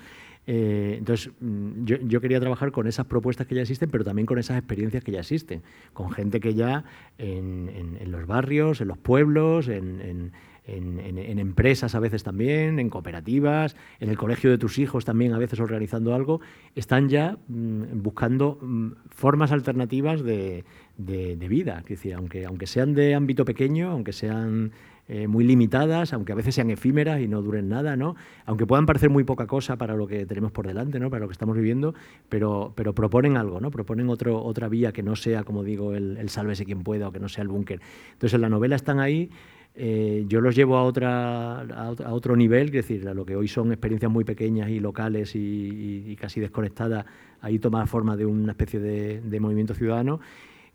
Eh, 0.47 0.95
entonces, 0.97 1.31
mm, 1.39 1.85
yo, 1.85 2.21
quería 2.21 2.39
trabajar 2.39 2.71
con 2.71 2.87
esas 2.87 3.05
propuestas 3.05 3.45
que 3.47 3.55
ya 3.55 3.61
existen, 3.61 3.89
pero 3.89 4.03
también 4.03 4.25
con 4.25 4.39
esas 4.39 4.57
experiencias 4.57 5.03
que 5.03 5.11
ya 5.11 5.19
existen, 5.19 5.61
con 5.93 6.11
gente 6.11 6.39
que 6.39 6.53
ya 6.55 6.83
en, 7.17 7.99
los 8.07 8.25
barrios, 8.25 8.81
en 8.81 8.87
los 8.87 8.97
pueblos, 8.97 9.67
en, 9.67 10.31
empresas 10.65 11.95
a 11.95 11.99
veces 11.99 12.23
también, 12.23 12.79
en 12.79 12.89
cooperativas, 12.89 13.75
en 13.99 14.09
el 14.09 14.17
colegio 14.17 14.49
de 14.49 14.57
tus 14.57 14.79
hijos 14.79 15.05
también 15.05 15.33
a 15.33 15.37
veces 15.37 15.59
organizando 15.59 16.15
algo, 16.15 16.41
están 16.75 17.09
ya 17.09 17.37
mm, 17.47 18.01
buscando 18.01 18.57
mm, 18.61 18.91
formas 19.09 19.51
alternativas 19.51 20.23
de, 20.23 20.63
vida. 20.97 21.79
Es 21.79 21.89
decir, 21.89 22.15
aunque, 22.15 22.45
aunque 22.45 22.67
sean 22.67 22.93
de 22.93 23.13
ámbito 23.13 23.45
pequeño, 23.45 23.91
aunque 23.91 24.13
sean 24.13 24.71
eh, 25.13 25.27
muy 25.27 25.43
limitadas, 25.43 26.13
aunque 26.13 26.31
a 26.31 26.35
veces 26.35 26.55
sean 26.55 26.69
efímeras 26.69 27.19
y 27.19 27.27
no 27.27 27.41
duren 27.41 27.67
nada, 27.67 27.97
¿no? 27.97 28.15
Aunque 28.45 28.65
puedan 28.65 28.85
parecer 28.85 29.09
muy 29.09 29.25
poca 29.25 29.45
cosa 29.45 29.75
para 29.75 29.93
lo 29.97 30.07
que 30.07 30.25
tenemos 30.25 30.53
por 30.53 30.65
delante, 30.65 31.01
¿no? 31.01 31.09
Para 31.09 31.19
lo 31.19 31.27
que 31.27 31.33
estamos 31.33 31.57
viviendo, 31.57 31.93
pero, 32.29 32.71
pero 32.77 32.95
proponen 32.95 33.35
algo, 33.35 33.59
¿no? 33.59 33.71
Proponen 33.71 34.07
otro, 34.07 34.41
otra 34.41 34.69
vía 34.69 34.93
que 34.93 35.03
no 35.03 35.17
sea, 35.17 35.43
como 35.43 35.65
digo, 35.65 35.95
el, 35.95 36.15
el 36.15 36.29
sálvese 36.29 36.63
quien 36.63 36.83
pueda 36.83 37.09
o 37.09 37.11
que 37.11 37.19
no 37.19 37.27
sea 37.27 37.41
el 37.41 37.49
búnker. 37.49 37.81
Entonces, 38.13 38.35
en 38.35 38.41
la 38.41 38.47
novela 38.47 38.77
están 38.77 39.01
ahí. 39.01 39.29
Eh, 39.75 40.23
yo 40.29 40.39
los 40.39 40.55
llevo 40.55 40.77
a, 40.77 40.83
otra, 40.83 41.59
a, 41.59 42.13
otro 42.13 42.37
nivel, 42.37 42.67
es 42.67 42.71
decir, 42.71 43.05
a 43.09 43.13
lo 43.13 43.25
que 43.25 43.35
hoy 43.35 43.49
son 43.49 43.73
experiencias 43.73 44.09
muy 44.09 44.23
pequeñas 44.23 44.69
y 44.69 44.79
locales 44.79 45.33
y, 45.35 46.15
casi 46.19 46.39
desconectadas, 46.39 47.05
ahí 47.41 47.59
toma 47.59 47.85
forma 47.85 48.15
de 48.15 48.25
una 48.25 48.53
especie 48.53 48.79
de, 48.79 49.19
de 49.19 49.39
movimiento 49.41 49.73
ciudadano 49.73 50.21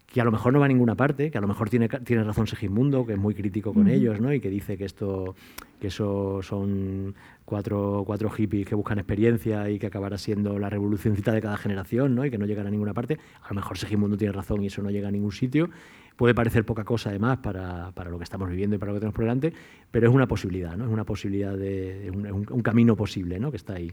que 0.07 0.21
a 0.21 0.25
lo 0.25 0.31
mejor 0.31 0.53
no 0.53 0.61
va 0.61 0.67
a 0.67 0.69
ninguna 0.69 0.95
parte, 0.95 1.31
que 1.31 1.39
a 1.39 1.41
lo 1.41 1.49
mejor 1.49 1.69
tiene, 1.69 1.89
tiene 1.89 2.23
razón 2.23 2.47
Segismundo, 2.47 3.05
que 3.05 3.15
es 3.15 3.19
muy 3.19 3.35
crítico 3.35 3.75
con 3.75 3.89
ellos, 3.89 4.21
¿no? 4.21 4.33
y 4.33 4.41
que 4.41 4.49
dice 4.49 4.79
que 4.79 4.85
esto 4.85 5.35
que 5.81 5.89
eso 5.89 6.41
son 6.43 7.15
cuatro, 7.45 8.03
cuatro 8.07 8.31
hippies 8.31 8.67
que 8.67 8.75
buscan 8.75 8.99
experiencia 8.99 9.69
y 9.69 9.79
que 9.79 9.89
acabará 9.89 10.17
siendo 10.17 10.59
la 10.59 10.71
revolucioncita 10.71 11.33
de 11.33 11.43
cada 11.43 11.57
generación 11.57 12.15
¿no? 12.15 12.25
y 12.25 12.31
que 12.31 12.39
no 12.39 12.47
llegan 12.47 12.67
a 12.67 12.71
ninguna 12.71 12.95
parte. 12.95 13.19
A 13.43 13.49
lo 13.51 13.57
mejor 13.57 13.77
Segismundo 13.77 14.17
tiene 14.17 14.33
razón 14.33 14.63
y 14.63 14.69
eso 14.69 14.83
no 14.83 14.91
llega 14.91 15.09
a 15.09 15.11
ningún 15.11 15.33
sitio. 15.33 15.69
Puede 16.17 16.35
parecer 16.35 16.65
poca 16.65 16.85
cosa 16.85 17.11
además 17.11 17.39
para, 17.39 17.93
para 17.93 18.09
lo 18.09 18.17
que 18.17 18.25
estamos 18.25 18.49
viviendo 18.49 18.77
y 18.77 18.79
para 18.79 18.93
lo 18.93 18.97
que 18.97 19.01
tenemos 19.01 19.15
por 19.15 19.25
delante, 19.25 19.53
pero 19.91 20.09
es 20.09 20.15
una 20.15 20.27
posibilidad, 20.27 20.77
¿no? 20.77 20.87
es 20.87 20.91
una 20.91 21.05
posibilidad 21.05 21.55
de, 21.55 22.11
un, 22.11 22.63
camino 22.63 22.97
posible 22.97 23.39
¿no? 23.39 23.51
que 23.51 23.59
está 23.59 23.75
ahí. 23.75 23.93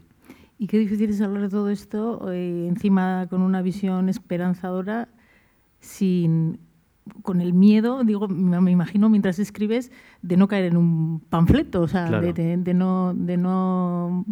Y 0.58 0.68
qué 0.68 0.78
difícil 0.78 1.10
es 1.10 1.20
hablar 1.20 1.42
de 1.42 1.50
todo 1.50 1.70
esto, 1.70 2.32
eh, 2.32 2.68
encima 2.70 3.28
con 3.30 3.42
una 3.42 3.62
visión 3.62 4.08
esperanzadora 4.08 5.10
sin 5.84 6.60
con 7.22 7.42
el 7.42 7.54
miedo, 7.54 8.04
digo, 8.06 8.30
me 8.30 8.72
imagino 8.72 9.10
mientras 9.10 9.38
escribes, 9.38 9.92
de 10.22 10.38
no 10.38 10.48
caer 10.48 10.66
en 10.66 10.78
un 10.78 11.20
panfleto, 11.20 11.82
o 11.82 11.88
sea, 11.88 12.10
de, 12.10 12.74
no, 12.74 13.14
de 13.14 13.38
no 13.38 14.26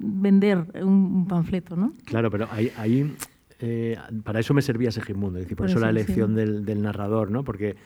vender 0.00 0.66
un 0.82 1.26
panfleto, 1.28 1.76
¿no? 1.76 1.92
Claro, 2.04 2.28
pero 2.28 2.48
ahí, 2.50 3.14
eh, 3.60 3.96
para 4.24 4.40
eso 4.40 4.54
me 4.54 4.62
servía 4.62 4.90
Segismundo, 4.90 5.38
es 5.38 5.44
decir, 5.44 5.56
por, 5.56 5.70
eso, 5.70 5.78
la 5.78 5.90
elección 5.90 6.34
del, 6.34 6.82
narrador, 6.82 7.30
¿no? 7.30 7.44
Porque, 7.44 7.76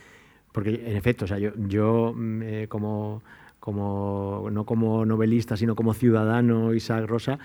porque 0.53 0.87
en 0.87 0.97
efecto, 0.97 1.27
o 1.27 1.29
sea, 1.29 1.39
yo, 1.39 1.51
yo 1.69 2.15
mm, 2.17 2.65
como, 2.69 3.23
como, 3.59 4.49
no 4.51 4.65
como 4.65 5.05
novelista, 5.05 5.59
sino 5.59 5.77
como 5.77 5.93
ciudadano, 5.93 6.73
Isaac 6.73 7.07
Rosa, 7.07 7.39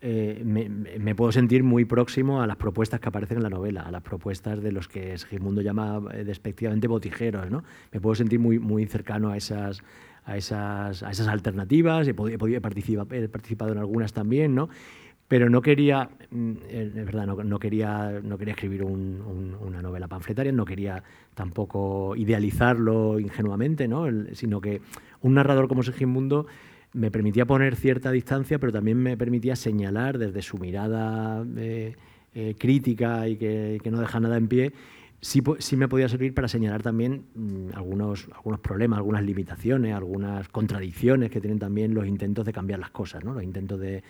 eh, 0.00 0.42
me, 0.44 1.14
puedo 1.16 1.32
sentir 1.32 1.64
muy 1.64 1.84
próximo 1.84 2.40
a 2.40 2.46
las 2.46 2.56
propuestas 2.56 3.00
que 3.00 3.08
aparecen 3.08 3.38
en 3.38 3.42
la 3.42 3.50
novela, 3.50 3.82
a 3.82 3.90
las 3.90 4.02
propuestas 4.02 4.62
de 4.62 4.70
los 4.70 4.86
que 4.86 5.18
Segismundo 5.18 5.60
llama 5.60 6.02
eh, 6.12 6.24
despectivamente 6.24 6.86
botijeros. 6.86 7.50
¿no? 7.50 7.64
Me 7.90 8.00
puedo 8.00 8.14
sentir 8.14 8.38
muy, 8.38 8.60
muy 8.60 8.86
cercano 8.86 9.30
a 9.30 9.36
esas, 9.36 9.82
a 10.24 10.36
esas, 10.36 11.02
a 11.02 11.10
esas 11.10 11.26
alternativas, 11.26 12.06
he, 12.06 12.14
podido, 12.14 12.38
he, 12.46 12.60
participado 13.28 13.72
en 13.72 13.78
algunas 13.78 14.12
también, 14.12 14.54
¿no? 14.54 14.68
pero 15.26 15.50
no 15.50 15.60
quería, 15.60 16.08
mm, 16.30 16.52
es 16.70 16.94
verdad, 16.94 17.26
no, 17.26 17.58
quería, 17.58 18.20
no 18.22 18.38
quería 18.38 18.54
escribir 18.54 18.84
una 18.84 19.82
novela 19.82 20.08
panfletaria, 20.08 20.52
no 20.52 20.64
quería 20.64 21.02
tampoco 21.34 22.14
idealizarlo 22.16 23.18
ingenuamente, 23.18 23.88
¿no? 23.88 24.06
sino 24.32 24.60
que 24.60 24.80
un 25.20 25.34
narrador 25.34 25.68
como 25.68 25.82
Segismundo 25.82 26.46
me 26.92 27.10
permitía 27.10 27.46
poner 27.46 27.76
cierta 27.76 28.10
distancia, 28.10 28.58
pero 28.58 28.72
también 28.72 28.98
me 28.98 29.16
permitía 29.16 29.56
señalar 29.56 30.18
desde 30.18 30.42
su 30.42 30.58
mirada 30.58 31.44
eh, 31.56 31.96
eh, 32.34 32.54
crítica 32.58 33.28
y 33.28 33.36
que, 33.36 33.80
no 33.90 34.00
deja 34.00 34.20
nada 34.20 34.36
en 34.36 34.48
pie, 34.48 34.72
sí, 35.20 35.42
sí, 35.58 35.76
me 35.76 35.88
podía 35.88 36.08
servir 36.08 36.34
para 36.34 36.48
señalar 36.48 36.82
también 36.82 37.24
mm, 37.34 37.70
algunos, 37.74 38.28
algunos 38.34 38.60
problemas, 38.60 38.98
algunas 38.98 39.22
limitaciones, 39.22 39.94
algunas 39.94 40.48
contradicciones 40.48 41.30
que 41.30 41.40
tienen 41.40 41.58
también 41.58 41.94
los 41.94 42.06
intentos 42.06 42.46
de 42.46 42.52
cambiar 42.52 42.80
las 42.80 42.90
cosas, 42.90 43.24
¿no? 43.24 43.34
los 43.34 43.42
intentos 43.42 43.78
de, 43.80 44.02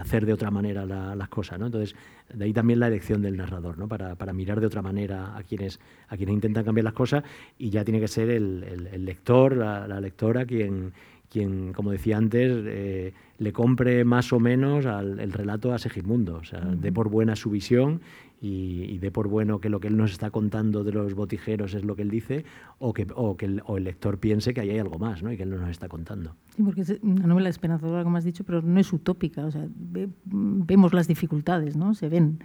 hacer 0.00 0.26
de 0.26 0.32
otra 0.32 0.50
manera 0.50 0.84
las 0.86 1.28
cosas. 1.28 1.58
¿no? 1.58 1.66
Entonces, 1.66 1.96
de 2.32 2.44
ahí 2.44 2.52
también 2.52 2.78
la 2.78 2.86
elección 2.86 3.20
del 3.20 3.36
narrador, 3.36 3.78
¿no? 3.78 3.88
para, 3.88 4.32
mirar 4.32 4.60
de 4.60 4.66
otra 4.66 4.82
manera 4.82 5.36
a 5.36 5.42
quienes, 5.42 5.80
a 6.08 6.16
quienes 6.16 6.34
intentan 6.34 6.64
cambiar 6.64 6.84
las 6.84 6.94
cosas 6.94 7.24
y 7.58 7.70
ya 7.70 7.84
tiene 7.84 8.00
que 8.00 8.08
ser 8.08 8.30
el, 8.30 9.04
lector, 9.04 9.56
la, 9.56 9.88
la 9.88 10.00
lectora, 10.00 10.44
quien 10.46 10.92
quien 11.30 11.72
como 11.72 11.90
decía 11.90 12.16
antes, 12.16 12.52
eh, 12.66 13.12
le 13.38 13.52
compre 13.52 14.04
más 14.04 14.32
o 14.32 14.40
menos 14.40 14.86
al, 14.86 15.20
el 15.20 15.32
relato 15.32 15.72
a 15.72 15.78
Segismundo, 15.78 16.36
o 16.36 16.44
sea, 16.44 16.60
dé 16.60 16.90
por 16.92 17.08
buena 17.08 17.36
su 17.36 17.50
visión 17.50 18.00
y, 18.40 18.84
y 18.84 18.98
dé 18.98 19.10
por 19.10 19.28
bueno 19.28 19.60
que 19.60 19.68
lo 19.68 19.80
que 19.80 19.88
él 19.88 19.96
nos 19.96 20.12
está 20.12 20.30
contando 20.30 20.84
de 20.84 20.92
los 20.92 21.14
botijeros 21.14 21.74
es 21.74 21.84
lo 21.84 21.96
que 21.96 22.02
él 22.02 22.10
dice, 22.10 22.44
o 22.78 22.92
que, 22.92 23.06
o 23.14 23.36
que 23.36 23.46
el, 23.46 23.62
o 23.66 23.76
el 23.76 23.84
lector 23.84 24.18
piense 24.18 24.54
que 24.54 24.60
ahí 24.60 24.70
hay 24.70 24.78
algo 24.78 24.98
más, 24.98 25.22
¿no? 25.22 25.32
Y 25.32 25.36
que 25.36 25.42
él 25.42 25.50
no 25.50 25.58
nos 25.58 25.70
está 25.70 25.88
contando. 25.88 26.34
Sí, 26.56 26.62
porque 26.62 26.82
es 26.82 26.98
una 27.02 27.26
novela 27.26 27.48
esperanzadora, 27.48 28.04
como 28.04 28.16
has 28.16 28.24
dicho, 28.24 28.44
pero 28.44 28.62
no 28.62 28.80
es 28.80 28.92
utópica, 28.92 29.44
o 29.44 29.50
sea, 29.50 29.66
ve, 29.74 30.08
vemos 30.24 30.92
las 30.92 31.08
dificultades, 31.08 31.76
¿no? 31.76 31.94
Se 31.94 32.08
ven. 32.08 32.38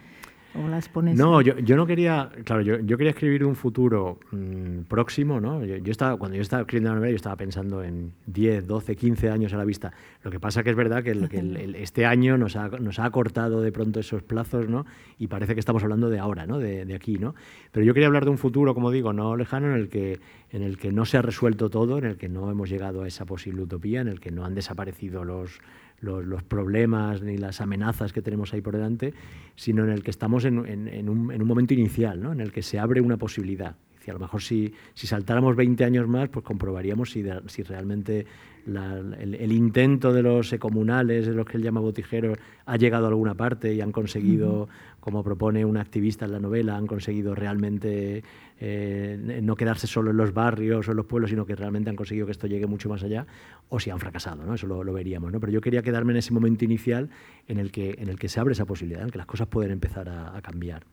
O 0.56 0.68
las 0.68 0.88
pones 0.88 1.18
No, 1.18 1.42
yo, 1.42 1.58
yo 1.58 1.76
no 1.76 1.88
quería, 1.88 2.30
claro, 2.44 2.62
yo, 2.62 2.80
yo 2.80 2.98
quería 2.98 3.12
escribir 3.12 3.44
un 3.44 3.56
futuro 3.56 4.20
mmm, 4.32 4.82
próximo, 4.88 5.40
¿no? 5.40 5.66
Yo, 5.66 5.78
yo, 5.78 5.92
estaba, 5.92 6.16
cuando 6.18 6.36
yo 6.36 6.44
estaba 6.44 6.62
escribiendo 6.62 6.90
la 6.90 6.96
novela, 6.96 7.12
yo 7.12 7.16
estaba 7.16 7.36
pensando 7.36 7.84
en 7.84 8.14
10, 8.28 8.68
12, 8.68 8.96
15 8.96 9.30
años 9.32 9.54
a 9.54 9.58
la 9.58 9.66
vista. 9.66 9.92
Lo 10.22 10.30
que 10.30 10.40
pasa 10.40 10.62
que 10.62 10.70
es 10.70 10.76
verdad 10.76 11.04
que, 11.04 11.12
el, 11.12 11.28
que 11.28 11.40
el, 11.40 11.58
el, 11.58 11.76
este 11.76 12.06
año 12.06 12.38
nos 12.38 12.56
ha, 12.56 12.68
nos 12.68 13.00
ha 13.00 13.06
acortado 13.06 13.62
de 13.62 13.72
pronto 13.72 14.00
esos 14.00 14.22
plazos, 14.22 14.70
¿no? 14.70 14.86
Y 15.18 15.28
parece 15.28 15.56
que 15.56 15.60
estamos 15.60 15.82
hablando 15.82 16.10
de 16.10 16.20
ahora, 16.20 16.46
¿no? 16.46 16.60
De, 16.60 16.86
de, 16.86 16.94
aquí, 16.94 17.18
¿no? 17.18 17.34
Pero 17.72 17.84
yo 17.84 17.94
quería 17.96 18.08
hablar 18.08 18.26
de 18.26 18.32
un 18.32 18.38
futuro, 18.38 18.76
como 18.76 18.92
digo, 18.92 19.12
no 19.12 19.36
lejano, 19.36 19.68
en 19.68 19.74
el, 19.74 19.90
que, 19.90 20.20
en 20.52 20.62
el 20.62 20.78
que 20.78 20.92
no 20.92 21.06
se 21.06 21.18
ha 21.18 21.24
resuelto 21.24 21.72
todo, 21.72 21.98
en 21.98 22.06
el 22.06 22.18
que 22.18 22.30
no 22.30 22.52
hemos 22.52 22.70
llegado 22.70 23.02
a 23.02 23.08
esa 23.08 23.26
posible 23.26 23.64
utopía, 23.64 24.02
en 24.02 24.08
el 24.08 24.20
que 24.20 24.30
no 24.30 24.46
han 24.46 24.54
desaparecido 24.54 25.24
los 25.24 25.60
los, 26.04 26.26
los, 26.26 26.44
problemas 26.44 27.22
ni 27.22 27.38
las 27.38 27.62
amenazas 27.62 28.14
que 28.14 28.22
tenemos 28.22 28.54
ahí 28.54 28.62
por 28.62 28.76
delante, 28.76 29.14
sino 29.56 29.84
en 29.84 29.90
el 29.90 30.04
que 30.04 30.12
estamos 30.12 30.46
en, 30.46 30.66
en, 30.68 30.88
en, 30.88 31.10
un, 31.10 31.32
en 31.32 31.42
un, 31.42 31.48
momento 31.48 31.74
inicial, 31.74 32.22
¿no? 32.22 32.32
en 32.32 32.42
el 32.42 32.52
que 32.52 32.62
se 32.62 32.80
abre 32.80 33.02
una 33.02 33.18
posibilidad. 33.18 33.76
Y 34.06 34.10
a 34.10 34.14
lo 34.14 34.20
mejor 34.20 34.42
si, 34.42 34.74
si 34.94 35.08
saltáramos 35.08 35.56
20 35.56 35.84
años 35.86 36.08
más, 36.08 36.30
pues 36.30 36.46
comprobaríamos 36.46 37.12
si, 37.12 37.24
si 37.48 37.64
realmente 37.64 38.26
la, 38.66 38.98
el, 38.98 39.36
el, 39.36 39.52
intento 39.52 40.12
de 40.14 40.22
los 40.22 40.52
ecomunales, 40.52 41.26
de 41.26 41.34
los 41.34 41.46
que 41.46 41.58
él 41.58 41.64
llama 41.64 41.80
botijeros, 41.80 42.38
ha 42.66 42.78
llegado 42.78 43.06
a 43.06 43.10
alguna 43.10 43.36
parte 43.36 43.74
y 43.74 43.82
han 43.82 43.92
conseguido, 43.92 44.64
uh 44.64 44.66
-huh. 44.66 45.00
como 45.00 45.24
propone 45.24 45.64
una 45.64 45.82
activista 45.82 46.26
en 46.26 46.34
la 46.34 46.40
novela, 46.40 46.76
han 46.76 46.88
conseguido 46.88 47.34
realmente 47.36 48.24
eh, 48.66 49.42
no 49.44 49.58
quedarse 49.58 49.88
solo 49.88 50.12
en 50.12 50.18
los 50.18 50.34
barrios 50.34 50.88
o 50.88 50.92
en 50.92 50.96
los 50.96 51.06
pueblos, 51.06 51.30
sino 51.30 51.46
que 51.46 51.54
realmente 51.54 51.90
han 51.90 51.98
conseguido 51.98 52.26
que 52.26 52.32
esto 52.32 52.48
llegue 52.48 52.66
mucho 52.66 52.88
más 52.88 53.04
allá, 53.04 53.28
o 53.68 53.78
si 53.78 53.90
han 53.90 54.00
fracasado, 54.00 54.46
¿no? 54.46 54.54
eso 54.54 54.68
lo, 54.68 54.94
veríamos. 54.94 55.34
¿no? 55.34 55.42
Pero 55.42 55.52
yo 55.52 55.60
quería 55.60 55.82
quedarme 55.82 56.14
en 56.14 56.20
ese 56.20 56.32
momento 56.32 56.64
inicial 56.64 57.10
en 57.50 57.60
el 57.60 57.74
que, 57.74 57.90
el 58.00 58.18
se 58.30 58.40
abre 58.40 58.54
esa 58.54 58.64
posibilidad, 58.64 59.04
en 59.04 59.10
que 59.10 59.18
las 59.18 59.28
cosas 59.28 59.48
pueden 59.48 59.72
empezar 59.72 60.08
a, 60.08 60.42
cambiar. 60.42 60.86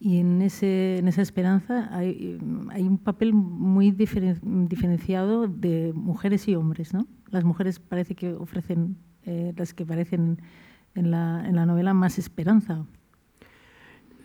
Y 0.00 0.18
en, 0.18 0.42
esa 0.42 1.22
esperanza 1.22 1.88
hay, 1.96 2.36
un 2.40 2.98
papel 2.98 3.32
muy 3.32 3.92
diferen, 3.92 4.66
diferenciado 4.66 5.46
de 5.46 5.92
mujeres 5.94 6.48
y 6.48 6.56
hombres. 6.56 6.90
Las 7.30 7.44
mujeres 7.44 7.78
parece 7.78 8.16
que 8.16 8.32
ofrecen, 8.32 8.96
eh, 9.22 9.52
las 9.56 9.72
que 9.72 9.86
parecen 9.86 10.42
en 10.96 11.12
la 11.12 11.64
novela, 11.64 11.94
más 11.94 12.18
esperanza. 12.18 12.86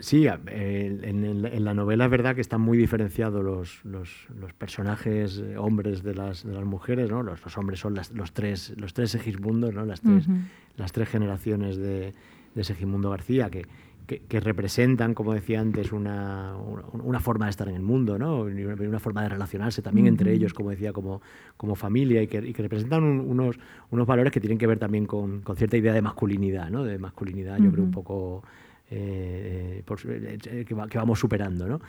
Sí, 0.03 0.27
en, 0.27 1.63
la 1.63 1.73
novela 1.73 2.03
es 2.03 2.11
verdad 2.11 2.35
que 2.35 2.41
están 2.41 2.59
muy 2.59 2.77
diferenciados 2.77 3.41
los, 3.41 3.85
los, 3.85 4.27
los 4.37 4.51
personajes 4.51 5.41
eh, 5.41 5.55
hombres 5.57 6.03
de 6.03 6.13
las, 6.13 6.45
de 6.45 6.51
las 6.51 6.65
mujeres, 6.65 7.09
¿no? 7.09 7.23
Los, 7.23 7.41
los 7.41 7.57
hombres 7.57 7.79
son 7.79 7.93
las, 7.93 8.11
los 8.11 8.33
tres, 8.33 8.73
los 8.75 8.93
tres 8.93 9.11
Segismundos, 9.11 9.73
¿no? 9.73 9.85
Las 9.85 10.01
tres, 10.01 10.27
uh 10.27 10.31
-huh. 10.31 10.41
las 10.75 10.91
tres 10.91 11.07
generaciones 11.07 11.77
de, 11.77 12.13
de 12.53 12.63
Segismundo 12.65 13.11
García, 13.11 13.49
que, 13.49 13.65
que, 14.05 14.19
que, 14.19 14.41
representan, 14.41 15.13
como 15.13 15.33
decía 15.33 15.61
antes, 15.61 15.93
una, 15.93 16.53
una, 16.91 17.21
forma 17.21 17.45
de 17.45 17.51
estar 17.51 17.69
en 17.69 17.75
el 17.75 17.81
mundo, 17.81 18.19
¿no? 18.19 18.41
una 18.41 18.99
forma 18.99 19.21
de 19.23 19.29
relacionarse 19.29 19.81
también 19.81 20.07
uh 20.07 20.09
-huh. 20.09 20.11
entre 20.11 20.33
ellos, 20.33 20.53
como 20.53 20.71
decía, 20.71 20.91
como, 20.91 21.21
como 21.55 21.75
familia, 21.75 22.21
y 22.21 22.27
que, 22.27 22.39
y 22.39 22.51
que 22.51 22.61
representan 22.61 23.05
un, 23.05 23.21
unos, 23.21 23.57
unos 23.89 24.05
valores 24.05 24.33
que 24.33 24.41
tienen 24.41 24.57
que 24.57 24.67
ver 24.67 24.79
también 24.79 25.05
con, 25.05 25.39
con 25.43 25.55
cierta 25.55 25.77
idea 25.77 25.93
de 25.93 26.01
masculinidad, 26.01 26.69
¿no? 26.69 26.83
de 26.83 26.99
masculinidad, 26.99 27.57
uh 27.57 27.61
-huh. 27.61 27.65
yo 27.65 27.71
creo, 27.71 27.85
un 27.85 27.91
poco 27.91 28.43
eh, 28.89 29.81
por, 29.85 29.99
eh, 30.05 30.65
que, 30.65 30.73
vamos 30.73 31.19
superando. 31.19 31.67
¿no? 31.67 31.81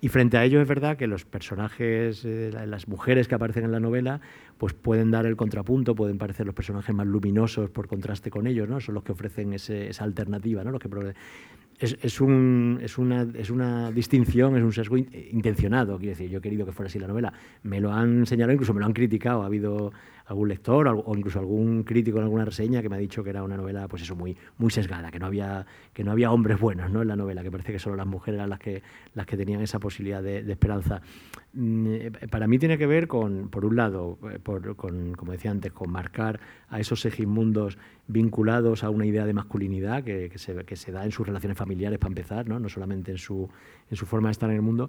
Y 0.00 0.08
frente 0.08 0.36
a 0.36 0.44
ello 0.44 0.60
es 0.60 0.68
verdad 0.68 0.96
que 0.96 1.06
los 1.06 1.24
personajes, 1.24 2.24
eh, 2.24 2.50
las 2.66 2.88
mujeres 2.88 3.28
que 3.28 3.34
aparecen 3.34 3.64
en 3.64 3.72
la 3.72 3.80
novela, 3.80 4.20
pues 4.58 4.74
pueden 4.74 5.10
dar 5.10 5.26
el 5.26 5.36
contrapunto, 5.36 5.94
pueden 5.94 6.18
parecer 6.18 6.46
los 6.46 6.54
personajes 6.54 6.94
más 6.94 7.06
luminosos 7.06 7.70
por 7.70 7.88
contraste 7.88 8.30
con 8.30 8.46
ellos, 8.46 8.68
¿no? 8.68 8.80
Son 8.80 8.94
los 8.94 9.04
que 9.04 9.12
ofrecen 9.12 9.52
esa 9.54 10.04
alternativa, 10.04 10.64
¿no? 10.64 10.70
Los 10.70 10.80
que 10.80 10.88
es, 11.78 11.96
es, 12.00 12.20
un, 12.20 12.78
es, 12.82 12.98
una, 12.98 13.26
es 13.34 13.50
una 13.50 13.90
distinción, 13.90 14.56
es 14.56 14.62
un 14.62 14.72
sesgo 14.72 14.96
intencionado, 14.96 15.98
quiero 15.98 16.10
decir, 16.10 16.30
yo 16.30 16.38
he 16.38 16.42
querido 16.42 16.64
que 16.64 16.72
fuera 16.72 16.88
así 16.88 16.98
la 16.98 17.06
novela. 17.06 17.32
Me 17.62 17.80
lo 17.80 17.92
han 17.92 18.26
señalado, 18.26 18.54
incluso 18.54 18.72
me 18.74 18.80
lo 18.80 18.86
han 18.86 18.92
criticado, 18.92 19.42
ha 19.42 19.46
habido 19.46 19.92
algún 20.26 20.48
lector 20.48 20.88
o 20.88 21.16
incluso 21.16 21.38
algún 21.38 21.84
crítico 21.84 22.18
en 22.18 22.24
alguna 22.24 22.44
reseña 22.44 22.82
que 22.82 22.88
me 22.88 22.96
ha 22.96 22.98
dicho 22.98 23.22
que 23.22 23.30
era 23.30 23.42
una 23.42 23.56
novela 23.56 23.86
pues 23.88 24.02
eso 24.02 24.16
muy 24.16 24.36
muy 24.58 24.70
sesgada 24.70 25.10
que 25.10 25.18
no 25.18 25.26
había 25.26 25.64
que 25.92 26.02
no 26.02 26.10
había 26.10 26.32
hombres 26.32 26.58
buenos 26.58 26.90
no 26.90 27.02
en 27.02 27.08
la 27.08 27.16
novela 27.16 27.42
que 27.42 27.50
parece 27.50 27.72
que 27.72 27.78
solo 27.78 27.96
las 27.96 28.06
mujeres 28.06 28.38
eran 28.38 28.50
las 28.50 28.58
que 28.58 28.82
las 29.14 29.26
que 29.26 29.36
tenían 29.36 29.60
esa 29.60 29.78
posibilidad 29.78 30.22
de, 30.22 30.38
esperanza. 30.50 31.00
Mm, 31.52 31.96
para 32.30 32.46
mí 32.46 32.58
tiene 32.58 32.76
que 32.76 32.86
ver 32.86 33.06
con 33.06 33.48
por 33.48 33.64
un 33.64 33.76
lado 33.76 34.18
eh, 34.32 34.38
por, 34.42 34.74
con 34.76 35.14
como 35.14 35.32
decía 35.32 35.50
antes 35.50 35.72
con 35.72 35.90
marcar 35.90 36.40
a 36.68 36.80
esos 36.80 37.00
segismundos 37.00 37.78
vinculados 38.08 38.84
a 38.84 38.90
una 38.90 39.06
idea 39.06 39.26
de 39.26 39.32
masculinidad 39.32 40.04
que, 40.04 40.30
que, 40.30 40.76
se, 40.76 40.92
da 40.92 41.04
en 41.04 41.10
sus 41.10 41.26
relaciones 41.26 41.58
familiares 41.58 41.98
para 41.98 42.10
empezar 42.10 42.46
no 42.48 42.60
no 42.60 42.68
solamente 42.68 43.10
en 43.10 43.18
su 43.18 43.48
en 43.90 43.96
su 43.96 44.06
forma 44.06 44.28
de 44.28 44.32
estar 44.32 44.48
en 44.50 44.56
el 44.56 44.62
mundo 44.62 44.88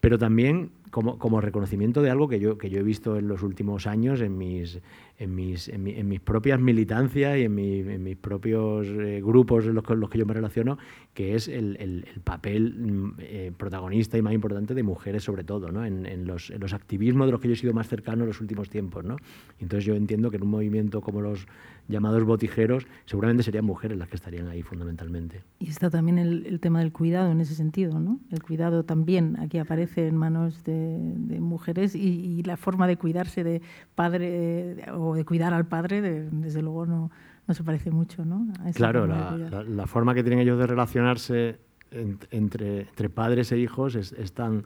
pero 0.00 0.18
también 0.18 0.70
como, 0.90 1.18
como, 1.18 1.40
reconocimiento 1.40 2.02
de 2.02 2.10
algo 2.10 2.28
que 2.28 2.38
yo, 2.38 2.56
que 2.56 2.70
yo 2.70 2.78
he 2.78 2.82
visto 2.82 3.16
en 3.16 3.26
los 3.26 3.42
últimos 3.42 3.86
años 3.86 4.20
en 4.20 4.38
mis, 4.38 4.80
en 5.18 5.34
mis, 5.34 5.68
en 5.68 5.82
mi, 5.82 5.92
en 5.92 6.08
mis 6.08 6.20
propias 6.20 6.60
militancias 6.60 7.36
y 7.36 7.42
en, 7.42 7.54
mi, 7.54 7.80
en 7.80 8.02
mis 8.04 8.16
propios 8.16 8.86
eh, 8.86 9.20
grupos 9.22 9.66
en 9.66 9.74
los, 9.74 9.82
con 9.82 9.98
los 9.98 10.08
que 10.08 10.18
yo 10.18 10.26
me 10.26 10.32
relaciono, 10.32 10.78
que 11.12 11.34
es 11.34 11.48
el, 11.48 11.76
el, 11.80 12.06
el 12.14 12.20
papel 12.20 12.74
mm, 12.78 13.14
eh, 13.18 13.52
protagonista 13.56 14.16
y 14.16 14.22
más 14.22 14.32
importante 14.32 14.74
de 14.74 14.82
mujeres 14.84 15.24
sobre 15.24 15.42
todo, 15.42 15.72
¿no? 15.72 15.84
en, 15.84 16.24
los, 16.24 16.50
en 16.50 16.60
los 16.60 16.72
activismos 16.72 17.26
de 17.26 17.32
los 17.32 17.40
que 17.40 17.48
yo 17.48 17.54
he 17.54 17.56
sido 17.56 17.72
más 17.72 17.88
cercano 17.88 18.22
en 18.22 18.28
los 18.28 18.40
últimos 18.40 18.70
tiempos. 18.70 19.04
¿no? 19.04 19.16
Entonces 19.58 19.84
yo 19.84 19.94
entiendo 19.94 20.30
que 20.30 20.36
en 20.36 20.44
un 20.44 20.50
movimiento 20.50 21.00
como 21.00 21.20
los 21.20 21.46
llamados 21.88 22.22
botijeros, 22.24 22.86
seguramente 23.06 23.42
serían 23.42 23.64
mujeres 23.64 23.98
las 23.98 24.08
que 24.08 24.16
estarían 24.16 24.46
ahí 24.48 24.62
fundamentalmente. 24.62 25.42
Y 25.58 25.70
está 25.70 25.90
también 25.90 26.18
el, 26.18 26.46
el 26.46 26.60
tema 26.60 26.80
del 26.80 26.92
cuidado 26.92 27.32
en 27.32 27.40
ese 27.40 27.54
sentido, 27.54 27.98
¿no? 27.98 28.20
El 28.30 28.42
cuidado 28.42 28.84
también 28.84 29.38
aquí 29.40 29.58
aparece 29.58 30.06
en 30.06 30.16
manos 30.16 30.64
de, 30.64 30.98
de 31.16 31.40
mujeres 31.40 31.94
y, 31.94 32.00
y, 32.00 32.42
la 32.42 32.56
forma 32.56 32.86
de 32.86 32.96
cuidarse 32.96 33.42
de 33.42 33.62
padre 33.94 34.74
de, 34.74 34.90
o 35.08 35.14
de 35.14 35.24
cuidar 35.24 35.54
al 35.54 35.66
padre, 35.66 36.00
de, 36.00 36.28
desde 36.30 36.62
luego 36.62 36.86
no, 36.86 37.10
no 37.46 37.54
se 37.54 37.64
parece 37.64 37.90
mucho, 37.90 38.24
¿no? 38.24 38.46
claro, 38.74 39.06
la, 39.06 39.36
la, 39.36 39.62
la, 39.62 39.86
forma 39.86 40.14
que 40.14 40.22
tienen 40.22 40.40
ellos 40.40 40.58
de 40.58 40.66
relacionarse 40.66 41.58
en, 41.90 42.18
entre, 42.30 42.80
entre 42.82 43.08
padres 43.08 43.52
e 43.52 43.58
hijos 43.58 43.94
es, 43.94 44.12
es 44.12 44.32
tan 44.32 44.64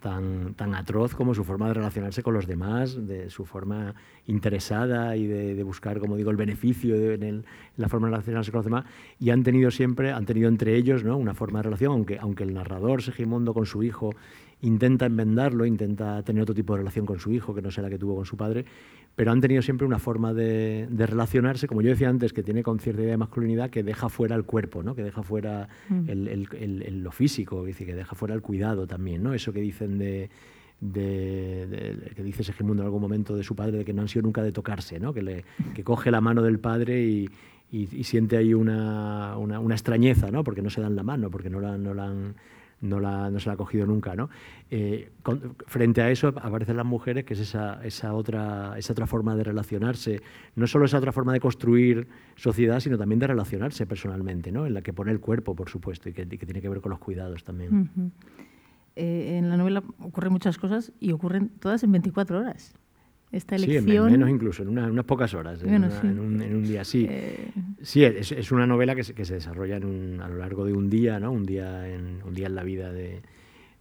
tan, 0.00 0.54
tan 0.54 0.74
atroz 0.74 1.14
como 1.14 1.34
su 1.34 1.44
forma 1.44 1.68
de 1.68 1.74
relacionarse 1.74 2.22
con 2.22 2.34
los 2.34 2.46
demás, 2.46 3.06
de 3.06 3.30
su 3.30 3.44
forma 3.44 3.94
interesada 4.26 5.16
y 5.16 5.26
de, 5.26 5.54
de 5.54 5.62
buscar, 5.62 5.98
como 5.98 6.16
digo, 6.16 6.30
el 6.30 6.36
beneficio 6.36 6.98
de, 6.98 7.14
en, 7.14 7.22
el, 7.22 7.34
en, 7.36 7.44
la 7.76 7.88
forma 7.88 8.08
de 8.08 8.12
relacionarse 8.12 8.50
con 8.50 8.58
los 8.58 8.64
demás. 8.64 8.84
Y 9.18 9.30
han 9.30 9.42
tenido 9.42 9.70
siempre, 9.70 10.12
han 10.12 10.24
tenido 10.24 10.48
entre 10.48 10.76
ellos 10.76 11.04
¿no? 11.04 11.16
una 11.16 11.34
forma 11.34 11.58
de 11.58 11.64
relación, 11.64 11.92
aunque, 11.92 12.18
aunque 12.18 12.44
el 12.44 12.54
narrador 12.54 13.02
Segimundo 13.02 13.54
con 13.54 13.66
su 13.66 13.82
hijo 13.82 14.14
intenta 14.62 15.06
enmendarlo, 15.06 15.66
intenta 15.66 16.22
tener 16.22 16.42
otro 16.42 16.54
tipo 16.54 16.72
de 16.72 16.78
relación 16.78 17.04
con 17.04 17.18
su 17.18 17.32
hijo, 17.32 17.54
que 17.54 17.60
no 17.60 17.70
sea 17.70 17.82
la 17.82 17.90
que 17.90 17.98
tuvo 17.98 18.16
con 18.16 18.24
su 18.24 18.36
padre, 18.36 18.64
pero 19.14 19.30
han 19.30 19.40
tenido 19.40 19.60
siempre 19.60 19.86
una 19.86 19.98
forma 19.98 20.32
de, 20.32 20.88
de, 20.90 21.06
relacionarse, 21.06 21.68
como 21.68 21.82
yo 21.82 21.90
decía 21.90 22.08
antes, 22.08 22.32
que 22.32 22.42
tiene 22.42 22.62
con 22.62 22.78
cierta 22.78 23.02
idea 23.02 23.12
de 23.12 23.18
masculinidad 23.18 23.68
que 23.68 23.82
deja 23.82 24.08
fuera 24.08 24.34
el 24.34 24.44
cuerpo, 24.44 24.82
¿no? 24.82 24.94
que 24.94 25.02
deja 25.02 25.22
fuera 25.22 25.68
mm. 25.90 26.08
el, 26.08 26.28
el, 26.28 26.82
el, 26.82 27.02
lo 27.02 27.12
físico, 27.12 27.62
que 27.64 27.94
deja 27.94 28.16
fuera 28.16 28.34
el 28.34 28.40
cuidado 28.40 28.86
también, 28.86 29.22
¿no? 29.22 29.34
eso 29.34 29.52
que 29.52 29.60
dicen 29.60 29.98
de, 29.98 30.30
de, 30.80 31.66
de, 31.66 32.10
que 32.14 32.22
dice 32.22 32.44
Segimundo 32.44 32.82
en 32.82 32.86
algún 32.86 33.00
momento 33.00 33.36
de 33.36 33.42
su 33.42 33.54
padre, 33.54 33.78
de 33.78 33.84
que 33.84 33.92
no 33.92 34.02
han 34.02 34.08
sido 34.08 34.22
nunca 34.22 34.42
de 34.42 34.52
tocarse, 34.52 35.00
¿no? 35.00 35.12
que, 35.12 35.22
le, 35.22 35.44
que 35.74 35.84
coge 35.84 36.10
la 36.10 36.20
mano 36.20 36.42
del 36.42 36.58
padre 36.58 37.02
y, 37.04 37.30
y, 37.70 38.04
siente 38.04 38.36
ahí 38.36 38.54
una, 38.54 39.36
una, 39.38 39.74
extrañeza, 39.74 40.30
¿no? 40.30 40.44
porque 40.44 40.62
no 40.62 40.70
se 40.70 40.80
dan 40.80 40.94
la 40.94 41.02
mano, 41.02 41.30
porque 41.30 41.50
no 41.50 41.60
la, 41.60 41.76
no 41.78 41.94
la 41.94 42.12
no, 42.80 43.00
la, 43.00 43.30
no 43.30 43.40
se 43.40 43.48
la 43.48 43.54
ha 43.54 43.56
cogido 43.56 43.86
nunca. 43.86 44.14
¿no? 44.14 44.30
Eh, 44.70 45.10
frente 45.66 46.02
a 46.02 46.10
eso 46.10 46.28
aparecen 46.28 46.76
las 46.76 46.86
mujeres, 46.86 47.24
que 47.24 47.34
es 47.34 47.40
esa, 47.40 47.84
esa, 47.84 48.14
otra, 48.14 48.78
esa 48.78 48.92
otra 48.92 49.06
forma 49.06 49.34
de 49.34 49.44
relacionarse, 49.44 50.20
no 50.54 50.66
solo 50.66 50.84
esa 50.84 50.98
otra 50.98 51.12
forma 51.12 51.32
de 51.32 51.40
construir 51.40 52.06
sociedad, 52.36 52.80
sino 52.80 52.98
también 52.98 53.18
de 53.18 53.26
relacionarse 53.26 53.86
personalmente, 53.86 54.52
¿no? 54.52 54.66
en 54.66 54.74
la 54.74 54.82
que 54.82 54.92
pone 54.92 55.10
el 55.10 55.20
cuerpo, 55.20 55.54
por 55.54 55.68
supuesto, 55.68 56.08
y 56.08 56.12
que, 56.12 56.26
tiene 56.26 56.60
que 56.60 56.68
ver 56.68 56.80
con 56.80 56.90
los 56.90 56.98
cuidados 56.98 57.42
también. 57.42 57.90
Eh, 58.96 59.36
en 59.38 59.48
la 59.50 59.56
novela 59.56 59.82
ocurren 60.00 60.32
muchas 60.32 60.58
cosas 60.58 60.92
y 61.00 61.12
ocurren 61.12 61.48
todas 61.48 61.82
en 61.82 61.92
24 61.92 62.38
horas 62.38 62.74
esta 63.36 63.56
elección. 63.56 63.84
Sí, 63.84 63.96
en 63.96 64.04
menos 64.04 64.30
incluso, 64.30 64.62
en, 64.62 64.68
una, 64.68 64.84
en 64.84 64.92
unas 64.92 65.04
pocas 65.04 65.34
horas, 65.34 65.62
bueno, 65.62 65.76
en, 65.76 65.84
una, 65.84 66.00
sí. 66.00 66.06
en, 66.06 66.18
un, 66.18 66.42
en, 66.42 66.56
un, 66.56 66.62
día. 66.62 66.84
Sí, 66.84 67.06
eh... 67.08 67.50
sí 67.82 68.04
es, 68.04 68.30
es, 68.32 68.52
una 68.52 68.66
novela 68.66 68.94
que 68.94 69.02
se, 69.02 69.14
que 69.14 69.24
se 69.24 69.34
desarrolla 69.34 69.78
un, 69.78 70.20
a 70.22 70.28
lo 70.28 70.36
largo 70.36 70.64
de 70.64 70.72
un 70.72 70.88
día, 70.88 71.18
¿no? 71.18 71.32
un, 71.32 71.44
día 71.44 71.88
en, 71.88 72.20
un 72.24 72.34
día 72.34 72.46
en 72.46 72.54
la 72.54 72.62
vida 72.62 72.92
de, 72.92 73.22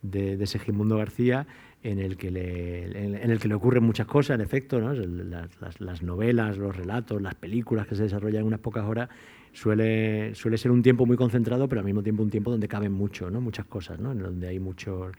de, 0.02 0.38
de 0.38 0.48
Segimundo 0.48 0.98
García. 0.98 1.46
en 1.84 2.00
el 2.00 2.18
que 2.18 2.32
le, 2.32 2.86
en, 2.86 3.30
el 3.30 3.40
que 3.40 3.48
le 3.48 3.54
ocurren 3.54 3.84
muchas 3.84 4.08
cosas, 4.08 4.36
en 4.36 4.42
efecto, 4.42 4.80
¿no? 4.80 4.94
las, 4.94 5.80
las, 5.80 6.02
novelas, 6.02 6.58
los 6.58 6.76
relatos, 6.76 7.22
las 7.22 7.36
películas 7.36 7.88
que 7.88 7.96
se 7.96 8.04
desarrollan 8.04 8.42
en 8.42 8.48
unas 8.48 8.60
pocas 8.60 8.86
horas, 8.86 9.10
suele, 9.54 10.36
suele 10.36 10.58
ser 10.58 10.72
un 10.72 10.82
tiempo 10.82 11.06
muy 11.06 11.16
concentrado, 11.16 11.70
pero 11.70 11.80
al 11.80 11.86
mismo 11.86 12.04
tiempo 12.04 12.24
un 12.24 12.30
tiempo 12.30 12.52
donde 12.52 12.68
caben 12.68 12.92
mucho, 12.92 13.30
¿no? 13.30 13.40
muchas 13.40 13.66
cosas, 13.66 14.00
¿no? 14.00 14.12
en 14.12 14.20
donde 14.20 14.48
hay 14.48 14.60
mucho, 14.60 15.12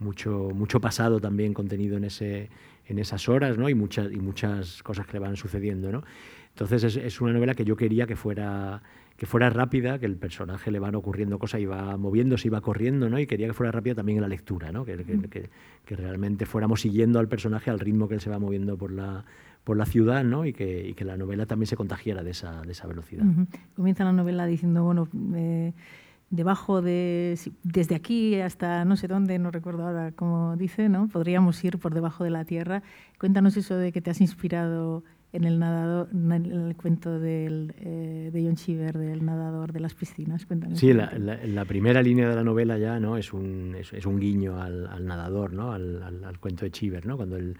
mucho, 0.00 0.50
mucho 0.54 0.80
pasado 0.80 1.20
también 1.20 1.54
contenido 1.54 1.96
en, 1.96 2.04
ese, 2.04 2.48
en 2.86 2.98
esas 2.98 3.28
horas 3.28 3.58
¿no? 3.58 3.68
y, 3.68 3.74
muchas, 3.74 4.10
y 4.10 4.18
muchas 4.18 4.82
cosas 4.82 5.06
que 5.06 5.12
le 5.12 5.18
van 5.20 5.36
sucediendo. 5.36 5.92
¿no? 5.92 6.02
Entonces 6.48 6.82
es, 6.84 6.96
es 6.96 7.20
una 7.20 7.32
novela 7.32 7.54
que 7.54 7.64
yo 7.64 7.76
quería 7.76 8.06
que 8.06 8.16
fuera 8.16 8.82
que 9.14 9.26
fuera 9.26 9.50
rápida, 9.50 10.00
que 10.00 10.06
el 10.06 10.16
personaje 10.16 10.72
le 10.72 10.80
van 10.80 10.96
ocurriendo 10.96 11.38
cosas 11.38 11.60
y 11.60 11.66
va 11.66 11.96
moviéndose 11.96 12.48
y 12.48 12.50
va 12.50 12.60
corriendo, 12.60 13.08
¿no? 13.08 13.20
Y 13.20 13.26
quería 13.28 13.46
que 13.46 13.52
fuera 13.52 13.70
rápida 13.70 13.94
también 13.94 14.18
en 14.18 14.22
la 14.22 14.28
lectura, 14.28 14.72
¿no? 14.72 14.84
Que, 14.84 14.96
que, 14.96 15.48
que, 15.84 15.96
realmente 15.96 16.44
fuéramos 16.44 16.80
siguiendo 16.80 17.20
al 17.20 17.28
personaje 17.28 17.70
al 17.70 17.78
ritmo 17.78 18.08
que 18.08 18.14
él 18.14 18.20
se 18.20 18.30
va 18.30 18.40
moviendo 18.40 18.76
por 18.76 18.90
la, 18.90 19.24
por 19.64 19.76
la 19.76 19.86
ciudad, 19.86 20.24
¿no? 20.24 20.44
Y 20.44 20.52
que, 20.52 20.88
y 20.88 20.94
que 20.94 21.04
la 21.04 21.16
novela 21.16 21.46
también 21.46 21.66
se 21.66 21.76
contagiara 21.76 22.22
de 22.22 22.30
esa, 22.30 22.62
de 22.62 22.72
esa 22.72 22.86
velocidad. 22.86 23.24
Comienza 23.76 24.04
la 24.04 24.12
novela 24.12 24.46
diciendo, 24.46 24.82
bueno, 24.82 25.08
eh, 25.34 25.72
debajo 26.30 26.82
de, 26.82 27.38
desde 27.62 27.94
aquí 27.94 28.40
hasta 28.40 28.84
no 28.84 28.96
sé 28.96 29.06
dónde, 29.06 29.38
no 29.38 29.50
recuerdo 29.50 29.86
ahora 29.86 30.12
cómo 30.12 30.56
dice, 30.56 30.88
¿no? 30.88 31.08
Podríamos 31.08 31.62
ir 31.62 31.78
por 31.78 31.94
debajo 31.94 32.24
de 32.24 32.30
la 32.30 32.44
tierra. 32.44 32.82
Cuéntanos 33.18 33.56
eso 33.56 33.76
de 33.76 33.92
que 33.92 34.00
te 34.00 34.10
has 34.10 34.20
inspirado 34.20 35.04
en 35.32 35.44
el 35.44 35.58
nadador, 35.58 36.08
en 36.12 36.32
el 36.32 36.76
cuento 36.76 37.18
del, 37.18 37.74
eh, 37.78 38.30
de 38.32 38.44
John 38.44 38.56
Cheever, 38.56 38.98
del 38.98 39.24
nadador 39.24 39.72
de 39.72 39.80
las 39.80 39.94
piscinas. 39.94 40.44
Cuéntanos. 40.44 40.78
Sí, 40.78 40.92
la, 40.92 41.12
la, 41.18 41.64
primera 41.64 42.02
línea 42.02 42.28
de 42.28 42.34
la 42.34 42.44
novela 42.44 42.76
ya 42.78 42.98
no 42.98 43.16
es 43.16 43.32
un, 43.32 43.76
es, 43.78 44.04
un 44.04 44.18
guiño 44.18 44.60
al, 44.60 44.86
al, 44.88 45.06
nadador, 45.06 45.52
¿no? 45.52 45.72
Al, 45.72 46.02
al, 46.02 46.38
cuento 46.38 46.64
de 46.64 46.70
Cheever, 46.70 47.06
¿no? 47.06 47.16
Cuando, 47.16 47.36
el, 47.36 47.56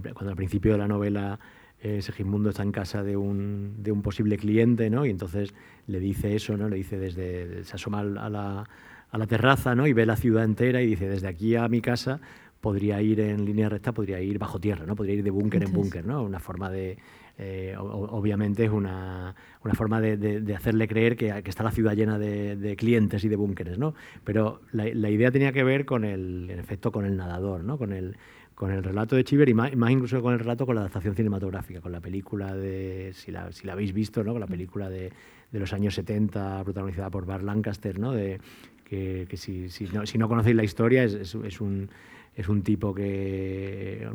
cuando 0.00 0.30
al 0.30 0.36
principio 0.36 0.72
de 0.72 0.78
la 0.78 0.88
novela 0.88 1.38
eh, 1.82 2.00
Segismundo 2.00 2.50
está 2.50 2.62
en 2.62 2.72
casa 2.72 3.02
de 3.02 3.16
un, 3.16 3.82
de 3.82 3.90
un 3.90 4.02
posible 4.02 4.38
cliente, 4.38 4.88
¿no? 4.88 5.04
Y 5.04 5.10
entonces 5.10 5.52
le 5.88 5.98
dice 5.98 6.36
eso, 6.36 6.56
¿no? 6.56 6.68
Le 6.68 6.76
dice 6.76 6.96
desde, 6.96 7.64
se 7.64 7.74
asoma 7.74 8.00
a 8.00 8.30
la, 8.30 8.68
a 9.10 9.18
la 9.18 9.26
terraza, 9.26 9.74
¿no? 9.74 9.86
Y 9.86 9.92
ve 9.92 10.06
la 10.06 10.16
ciudad 10.16 10.44
entera 10.44 10.80
y 10.80 10.86
dice, 10.86 11.08
desde 11.08 11.26
aquí 11.26 11.56
a 11.56 11.66
mi 11.68 11.80
casa 11.80 12.20
podría 12.60 13.02
ir 13.02 13.18
en 13.18 13.44
línea 13.44 13.68
recta, 13.68 13.92
podría 13.92 14.20
ir 14.20 14.38
bajo 14.38 14.60
tierra, 14.60 14.86
¿no? 14.86 14.94
Podría 14.94 15.16
ir 15.16 15.24
de 15.24 15.30
búnker 15.30 15.64
en 15.64 15.72
búnker, 15.72 16.06
¿no? 16.06 16.22
Una 16.22 16.38
forma 16.38 16.70
de... 16.70 16.98
Eh, 17.38 17.74
obviamente 17.78 18.66
es 18.66 18.70
una, 18.70 19.34
una 19.64 19.74
forma 19.74 20.00
de, 20.00 20.16
de, 20.18 20.54
hacerle 20.54 20.86
creer 20.86 21.16
que, 21.16 21.42
que, 21.42 21.50
está 21.50 21.64
la 21.64 21.72
ciudad 21.72 21.94
llena 21.94 22.18
de, 22.18 22.56
de 22.56 22.76
clientes 22.76 23.24
y 23.24 23.28
de 23.28 23.36
búnkeres, 23.36 23.78
¿no? 23.78 23.94
Pero 24.22 24.60
la, 24.70 24.84
la, 24.92 25.10
idea 25.10 25.32
tenía 25.32 25.50
que 25.50 25.64
ver 25.64 25.86
con 25.86 26.04
el, 26.04 26.50
en 26.50 26.58
efecto, 26.60 26.92
con 26.92 27.06
el 27.06 27.16
nadador, 27.16 27.64
¿no? 27.64 27.78
Con 27.78 27.92
el, 27.92 28.16
con 28.54 28.70
el 28.70 28.82
relato 28.82 29.16
de 29.16 29.24
Chiver 29.24 29.48
y 29.48 29.54
más, 29.54 29.74
más, 29.76 29.90
incluso 29.90 30.20
con 30.22 30.32
el 30.34 30.38
relato 30.38 30.66
con 30.66 30.74
la 30.74 30.82
adaptación 30.82 31.14
cinematográfica, 31.14 31.80
con 31.80 31.92
la 31.92 32.00
película 32.00 32.54
de, 32.54 33.12
si 33.14 33.30
la, 33.30 33.50
si 33.52 33.66
la 33.66 33.72
habéis 33.72 33.92
visto, 33.92 34.22
¿no? 34.22 34.32
Con 34.32 34.40
la 34.40 34.46
película 34.46 34.88
de, 34.88 35.12
de 35.50 35.60
los 35.60 35.72
años 35.72 35.94
70 35.94 36.62
protagonizada 36.64 37.10
por 37.10 37.26
Bart 37.26 37.42
Lancaster, 37.42 37.98
¿no? 37.98 38.12
De, 38.12 38.40
que, 38.84 39.26
que 39.28 39.36
si, 39.36 39.68
si, 39.68 39.84
no, 39.86 40.06
si 40.06 40.18
no 40.18 40.28
conocéis 40.28 40.56
la 40.56 40.64
historia 40.64 41.04
es, 41.04 41.14
es, 41.14 41.34
es 41.34 41.60
un 41.60 41.88
es 42.34 42.48
un 42.48 42.62
tipo 42.62 42.94
que, 42.94 44.08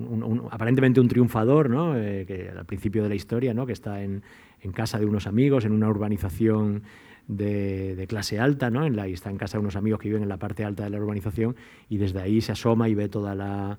aparentemente 0.49 0.99
un 0.99 1.07
triunfador, 1.07 1.69
¿no? 1.69 1.95
Eh, 1.95 2.25
que 2.25 2.49
al 2.49 2.65
principio 2.65 3.03
de 3.03 3.09
la 3.09 3.15
historia, 3.15 3.53
¿no? 3.53 3.65
que 3.65 3.73
está 3.73 4.01
en, 4.01 4.23
en, 4.61 4.71
casa 4.71 4.97
de 4.97 5.05
unos 5.05 5.27
amigos, 5.27 5.65
en 5.65 5.71
una 5.71 5.87
urbanización 5.87 6.81
de, 7.27 8.05
clase 8.07 8.39
alta, 8.39 8.69
¿no? 8.69 8.85
en 8.85 8.95
la, 8.95 9.07
y 9.07 9.13
está 9.13 9.29
en 9.29 9.37
casa 9.37 9.57
de 9.57 9.61
unos 9.61 9.75
amigos 9.75 9.99
que 9.99 10.07
viven 10.07 10.23
en 10.23 10.29
la 10.29 10.37
parte 10.37 10.63
alta 10.63 10.83
de 10.85 10.89
la 10.89 10.97
urbanización 10.97 11.55
y 11.89 11.97
desde 11.97 12.21
ahí 12.21 12.41
se 12.41 12.53
asoma 12.53 12.87
y 12.87 12.95
ve 12.95 13.09
toda 13.09 13.35
la, 13.35 13.77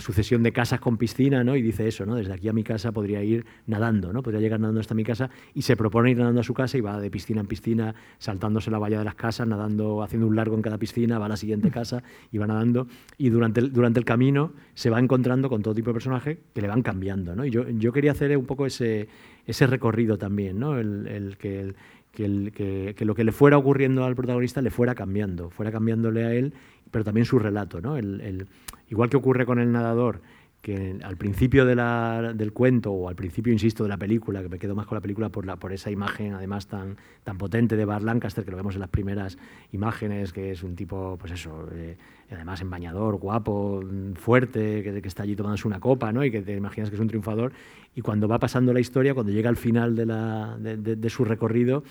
sucesión 0.00 0.42
de 0.42 0.52
casas 0.52 0.80
con 0.80 0.96
piscina, 0.96 1.44
¿no? 1.44 1.56
Y 1.56 1.62
dice 1.62 1.86
eso, 1.86 2.06
¿no? 2.06 2.14
Desde 2.14 2.32
aquí 2.32 2.48
a 2.48 2.54
mi 2.54 2.64
casa 2.64 2.92
podría 2.92 3.22
ir 3.22 3.44
nadando, 3.66 4.14
¿no? 4.14 4.22
Podría 4.22 4.40
llegar 4.40 4.58
nadando 4.58 4.80
hasta 4.80 4.94
mi 4.94 5.04
casa 5.04 5.28
y 5.52 5.62
se 5.62 5.76
propone 5.76 6.10
ir 6.10 6.16
nadando 6.16 6.40
a 6.40 6.44
su 6.44 6.54
casa 6.54 6.78
y 6.78 6.80
va 6.80 6.98
de 6.98 7.10
piscina 7.10 7.42
en 7.42 7.46
piscina, 7.46 7.94
saltándose 8.18 8.70
la 8.70 8.78
valla 8.78 8.98
de 8.98 9.04
las 9.04 9.14
casas, 9.14 9.46
nadando, 9.46 10.02
haciendo 10.02 10.26
un 10.26 10.36
largo 10.36 10.56
en 10.56 10.62
cada 10.62 10.78
piscina, 10.78 11.18
va 11.18 11.26
a 11.26 11.28
la 11.28 11.36
siguiente 11.36 11.70
casa 11.70 12.02
y 12.32 12.38
va 12.38 12.46
nadando 12.46 12.86
y 13.18 13.28
durante 13.28 13.60
el, 13.60 13.72
durante 13.72 13.98
el 13.98 14.06
camino 14.06 14.52
se 14.72 14.88
va 14.88 14.98
encontrando 15.00 15.50
con 15.50 15.62
todo 15.62 15.74
tipo 15.74 15.90
de 15.90 15.94
personajes 15.94 16.38
que 16.54 16.62
le 16.62 16.68
van 16.68 16.82
cambiando, 16.82 17.36
¿no? 17.36 17.44
Y 17.44 17.50
yo, 17.50 17.68
yo 17.68 17.92
quería 17.92 18.12
hacer 18.12 18.34
un 18.38 18.46
poco 18.46 18.64
ese, 18.64 19.08
ese 19.46 19.66
recorrido 19.66 20.16
también, 20.16 20.58
¿no? 20.58 20.78
El, 20.78 21.06
el 21.08 21.36
que 21.36 21.60
el, 21.60 21.76
que, 22.14 22.24
el, 22.24 22.52
que, 22.52 23.04
lo 23.04 23.14
que 23.14 23.24
le 23.24 23.32
fuera 23.32 23.58
ocurriendo 23.58 24.04
al 24.04 24.14
protagonista 24.14 24.62
le 24.62 24.70
fuera 24.70 24.94
cambiando, 24.94 25.50
fuera 25.50 25.72
cambiándole 25.72 26.24
a 26.24 26.32
él, 26.32 26.54
pero 26.90 27.04
también 27.04 27.26
su 27.26 27.38
relato, 27.38 27.80
¿no? 27.80 27.96
El, 27.96 28.46
igual 28.88 29.10
que 29.10 29.16
ocurre 29.16 29.44
con 29.44 29.58
el 29.58 29.72
nadador, 29.72 30.20
que 30.64 30.96
al 31.02 31.18
principio 31.18 31.66
del 31.66 32.52
cuento, 32.54 32.90
o 32.90 33.10
al 33.10 33.14
principio, 33.14 33.52
insisto, 33.52 33.82
de 33.82 33.90
la 33.90 33.98
película, 33.98 34.42
que 34.42 34.48
me 34.48 34.58
quedo 34.58 34.74
más 34.74 34.86
con 34.86 34.96
la 34.96 35.02
película 35.02 35.28
por, 35.28 35.44
la, 35.44 35.56
por 35.56 35.74
esa 35.74 35.90
imagen 35.90 36.32
además 36.32 36.66
tan, 36.68 36.96
tan 37.22 37.36
potente 37.36 37.76
de 37.76 37.84
Bart 37.84 38.02
Lancaster, 38.02 38.46
que 38.46 38.50
lo 38.50 38.56
vemos 38.56 38.74
en 38.74 38.80
las 38.80 38.88
primeras 38.88 39.36
imágenes, 39.72 40.32
que 40.32 40.52
es 40.52 40.62
un 40.62 40.74
tipo, 40.74 41.18
pues 41.20 41.32
eso, 41.32 41.68
eh, 41.74 41.98
además 42.30 42.62
en 42.62 42.70
bañador, 42.70 43.16
guapo, 43.16 43.84
fuerte, 44.14 44.82
que, 44.82 45.06
está 45.06 45.24
allí 45.24 45.36
tomándose 45.36 45.68
una 45.68 45.80
copa, 45.80 46.12
¿no? 46.12 46.24
Y 46.24 46.30
que 46.30 46.40
te 46.40 46.56
imaginas 46.56 46.88
que 46.88 46.96
es 46.96 47.00
un 47.00 47.08
triunfador. 47.08 47.52
Y 47.94 48.00
cuando 48.00 48.26
va 48.26 48.38
pasando 48.38 48.72
la 48.72 48.80
historia, 48.80 49.12
cuando 49.12 49.32
llega 49.32 49.50
al 49.50 49.56
final 49.56 49.94
de, 49.94 50.06
la, 50.06 50.56
de 50.58 51.10
su 51.10 51.26
recorrido, 51.26 51.84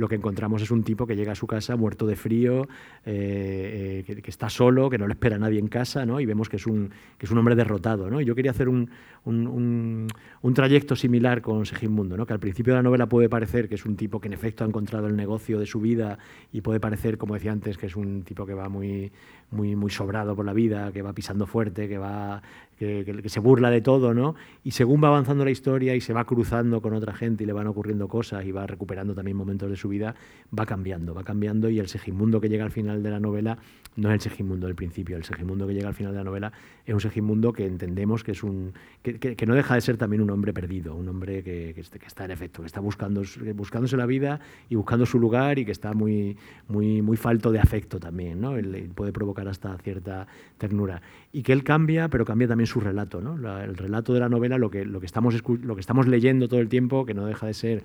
lo 0.00 0.08
que 0.08 0.16
encontramos 0.16 0.62
es 0.62 0.70
un 0.70 0.82
tipo 0.82 1.06
que 1.06 1.14
llega 1.14 1.32
a 1.32 1.34
su 1.34 1.46
casa 1.46 1.76
muerto 1.76 2.06
de 2.06 2.16
frío, 2.16 2.62
eh, 3.04 4.00
eh, 4.00 4.04
que, 4.06 4.22
que, 4.22 4.30
está 4.30 4.48
solo, 4.48 4.88
que 4.88 4.98
no 4.98 5.06
le 5.06 5.12
espera 5.12 5.38
nadie 5.38 5.58
en 5.58 5.68
casa, 5.68 6.06
¿no? 6.06 6.20
y 6.20 6.26
vemos 6.26 6.48
que 6.48 6.56
es 6.56 6.66
un, 6.66 6.90
que 7.18 7.26
es 7.26 7.30
un 7.30 7.38
hombre 7.38 7.54
derrotado. 7.54 8.10
¿no? 8.10 8.20
Y 8.20 8.24
yo 8.24 8.34
quería 8.34 8.50
hacer 8.50 8.68
un, 8.68 8.90
un, 9.24 9.46
un, 9.46 10.08
un 10.40 10.54
trayecto 10.54 10.96
similar 10.96 11.42
con 11.42 11.66
Segismundo, 11.66 12.16
¿no? 12.16 12.24
que 12.24 12.32
al 12.32 12.40
principio 12.40 12.72
de 12.72 12.78
la 12.78 12.82
novela 12.82 13.08
puede 13.08 13.28
parecer 13.28 13.68
que 13.68 13.74
es 13.74 13.84
un 13.84 13.96
tipo 13.96 14.20
que 14.20 14.28
en 14.28 14.32
efecto 14.32 14.64
ha 14.64 14.66
encontrado 14.66 15.06
el 15.06 15.16
negocio 15.16 15.60
de 15.60 15.66
su 15.66 15.80
vida 15.80 16.18
y 16.50 16.62
puede 16.62 16.80
parecer, 16.80 17.18
como 17.18 17.34
decía 17.34 17.52
antes, 17.52 17.76
que 17.76 17.86
es 17.86 17.94
un 17.94 18.22
tipo 18.22 18.46
que 18.46 18.54
va 18.54 18.70
muy, 18.70 19.12
muy, 19.50 19.76
muy 19.76 19.90
sobrado 19.90 20.34
por 20.34 20.46
la 20.46 20.54
vida, 20.54 20.92
que 20.92 21.02
va 21.02 21.12
pisando 21.12 21.46
fuerte, 21.46 21.88
que 21.88 21.98
va 21.98 22.42
que, 22.78 23.04
que, 23.04 23.20
que, 23.20 23.28
se 23.28 23.40
burla 23.40 23.70
de 23.70 23.82
todo, 23.82 24.14
¿no? 24.14 24.36
Y 24.64 24.70
según 24.70 25.04
va 25.04 25.08
avanzando 25.08 25.44
la 25.44 25.50
historia 25.50 25.94
y 25.94 26.00
se 26.00 26.14
va 26.14 26.24
cruzando 26.24 26.80
con 26.80 26.94
otra 26.94 27.12
gente 27.12 27.44
y 27.44 27.46
le 27.46 27.52
van 27.52 27.66
ocurriendo 27.66 28.08
cosas 28.08 28.46
y 28.46 28.52
va 28.52 28.66
recuperando 28.66 29.14
también 29.14 29.36
momentos 29.36 29.68
de 29.68 29.76
su 29.76 29.89
vida, 29.90 30.14
va 30.58 30.66
cambiando, 30.66 31.14
va 31.14 31.22
cambiando 31.22 31.68
y 31.68 31.78
el 31.78 31.88
Segismundo 31.88 32.40
que 32.40 32.48
llega 32.48 32.64
al 32.64 32.70
final 32.70 33.02
de 33.02 33.10
la 33.10 33.20
novela 33.20 33.58
no 33.96 34.08
es 34.08 34.14
el 34.14 34.20
Segismundo 34.20 34.66
del 34.66 34.76
principio, 34.76 35.16
el 35.16 35.24
Segismundo 35.24 35.66
que 35.66 35.74
llega 35.74 35.88
al 35.88 35.94
final 35.94 36.12
de 36.12 36.18
la 36.18 36.24
novela 36.24 36.52
es 36.86 36.94
un 36.94 37.00
Segismundo 37.00 37.52
que 37.52 37.66
entendemos 37.66 38.24
que 38.24 38.32
es 38.32 38.42
un 38.42 38.72
que, 39.02 39.46
no 39.46 39.54
deja 39.54 39.74
de 39.74 39.80
ser 39.80 39.96
también 39.96 40.22
un 40.22 40.30
hombre 40.30 40.52
perdido, 40.52 40.94
un 40.94 41.08
hombre 41.08 41.42
que, 41.42 41.74
está 42.06 42.24
en 42.24 42.30
efecto, 42.30 42.62
que 42.62 42.66
está 42.66 42.80
buscando, 42.80 43.22
buscándose 43.54 43.96
la 43.96 44.06
vida 44.06 44.40
y 44.68 44.74
buscando 44.76 45.06
su 45.06 45.18
lugar 45.18 45.58
y 45.58 45.64
que 45.64 45.72
está 45.72 45.92
muy, 45.92 46.36
muy, 46.68 47.02
muy 47.02 47.16
falto 47.16 47.50
de 47.50 47.58
afecto 47.58 47.98
también, 47.98 48.40
¿no? 48.40 48.56
Él, 48.56 48.90
puede 48.94 49.12
provocar 49.12 49.48
hasta 49.48 49.76
cierta 49.78 50.26
ternura. 50.58 51.02
Y 51.32 51.42
que 51.42 51.52
él 51.52 51.64
cambia, 51.64 52.08
pero 52.08 52.24
cambia 52.24 52.48
también 52.48 52.66
su 52.66 52.80
relato, 52.80 53.20
¿no? 53.20 53.36
El 53.60 53.76
relato 53.76 54.12
de 54.12 54.20
la 54.20 54.28
novela, 54.28 54.58
lo 54.58 54.70
que, 54.70 54.84
lo, 54.84 55.00
que 55.00 55.06
estamos, 55.06 55.34
lo 55.62 55.74
que 55.74 55.80
estamos 55.80 56.06
leyendo 56.06 56.48
todo 56.48 56.60
el 56.60 56.68
tiempo, 56.68 57.06
que 57.06 57.14
no 57.14 57.26
deja 57.26 57.46
de 57.46 57.54
ser 57.54 57.84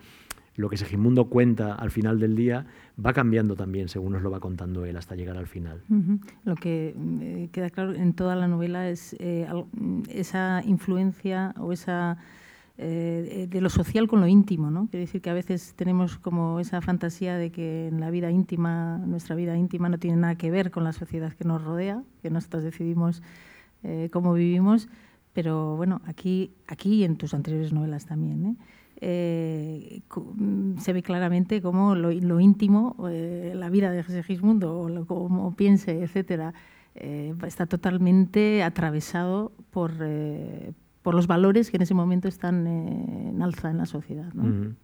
lo 0.56 0.70
que 0.70 0.78
Segismundo 0.78 1.26
cuenta 1.26 1.76
al 1.76 1.92
final 1.92 2.20
del 2.20 2.36
día 2.36 2.66
va 3.04 3.14
cambiando 3.14 3.56
también 3.56 3.90
según 3.90 4.14
nos 4.14 4.22
lo 4.22 4.32
va 4.32 4.40
contando 4.40 4.86
él 4.86 4.96
hasta 4.98 5.16
llegar 5.16 5.38
al 5.38 5.48
final. 5.48 5.82
Uh 5.90 5.96
-huh. 5.96 6.20
Lo 6.46 6.56
que 6.56 6.96
eh, 7.22 7.50
queda 7.52 7.70
claro 7.70 7.94
en 7.94 8.14
toda 8.14 8.36
la 8.36 8.48
novela 8.48 8.90
es 8.90 9.16
eh, 9.20 9.48
esa 10.10 10.62
influencia 10.66 11.54
o 11.60 11.74
esa 11.74 12.18
eh, 12.78 13.48
de 13.50 13.62
lo 13.62 13.70
social 13.70 14.06
con 14.10 14.20
lo 14.20 14.28
íntimo, 14.28 14.70
¿no? 14.70 14.88
Quiere 14.88 15.06
decir 15.06 15.22
que 15.22 15.30
a 15.30 15.34
veces 15.34 15.74
tenemos 15.78 16.18
como 16.18 16.60
esa 16.60 16.82
fantasía 16.82 17.38
de 17.38 17.50
que 17.50 17.88
en 17.88 18.02
la 18.02 18.12
vida 18.12 18.32
íntima, 18.32 18.98
nuestra 18.98 19.34
vida 19.34 19.56
íntima 19.56 19.88
no 19.88 19.98
tiene 19.98 20.18
nada 20.18 20.36
que 20.36 20.52
ver 20.52 20.72
con 20.72 20.84
la 20.84 20.92
sociedad 20.92 21.32
que 21.32 21.46
nos 21.46 21.64
rodea, 21.64 22.04
que 22.22 22.30
nosotros 22.30 22.64
decidimos 22.64 23.24
eh, 23.84 24.10
cómo 24.12 24.34
vivimos, 24.34 24.90
pero 25.32 25.78
bueno, 25.78 26.02
aquí, 26.06 26.52
aquí 26.68 26.96
y 26.96 27.04
en 27.06 27.16
tus 27.16 27.34
anteriores 27.34 27.72
novelas 27.72 28.08
también, 28.08 28.46
¿eh? 28.46 28.56
Eh, 29.02 30.02
se 30.80 30.94
ve 30.94 31.04
claramente 31.04 31.62
cómo 31.62 31.96
lo, 31.96 32.40
íntimo, 32.40 32.96
eh, 33.10 33.54
la 33.56 33.70
vida 33.70 33.92
de 33.92 34.04
Segismundo, 34.04 34.80
o 34.80 34.90
lo, 34.90 35.06
cómo 35.06 35.56
piense, 35.56 36.02
etcétera, 36.02 36.54
eh, 36.96 37.34
está 37.46 37.66
totalmente 37.66 38.64
atravesado 38.64 39.52
por, 39.72 39.94
por 41.02 41.14
los 41.14 41.28
valores 41.28 41.70
que 41.70 41.78
en 41.78 41.84
ese 41.84 41.94
momento 41.94 42.28
están 42.28 42.68
en 42.68 43.42
alza 43.42 43.70
en 43.70 43.78
la 43.78 43.86
sociedad. 43.86 44.34
Mm. 44.34 44.76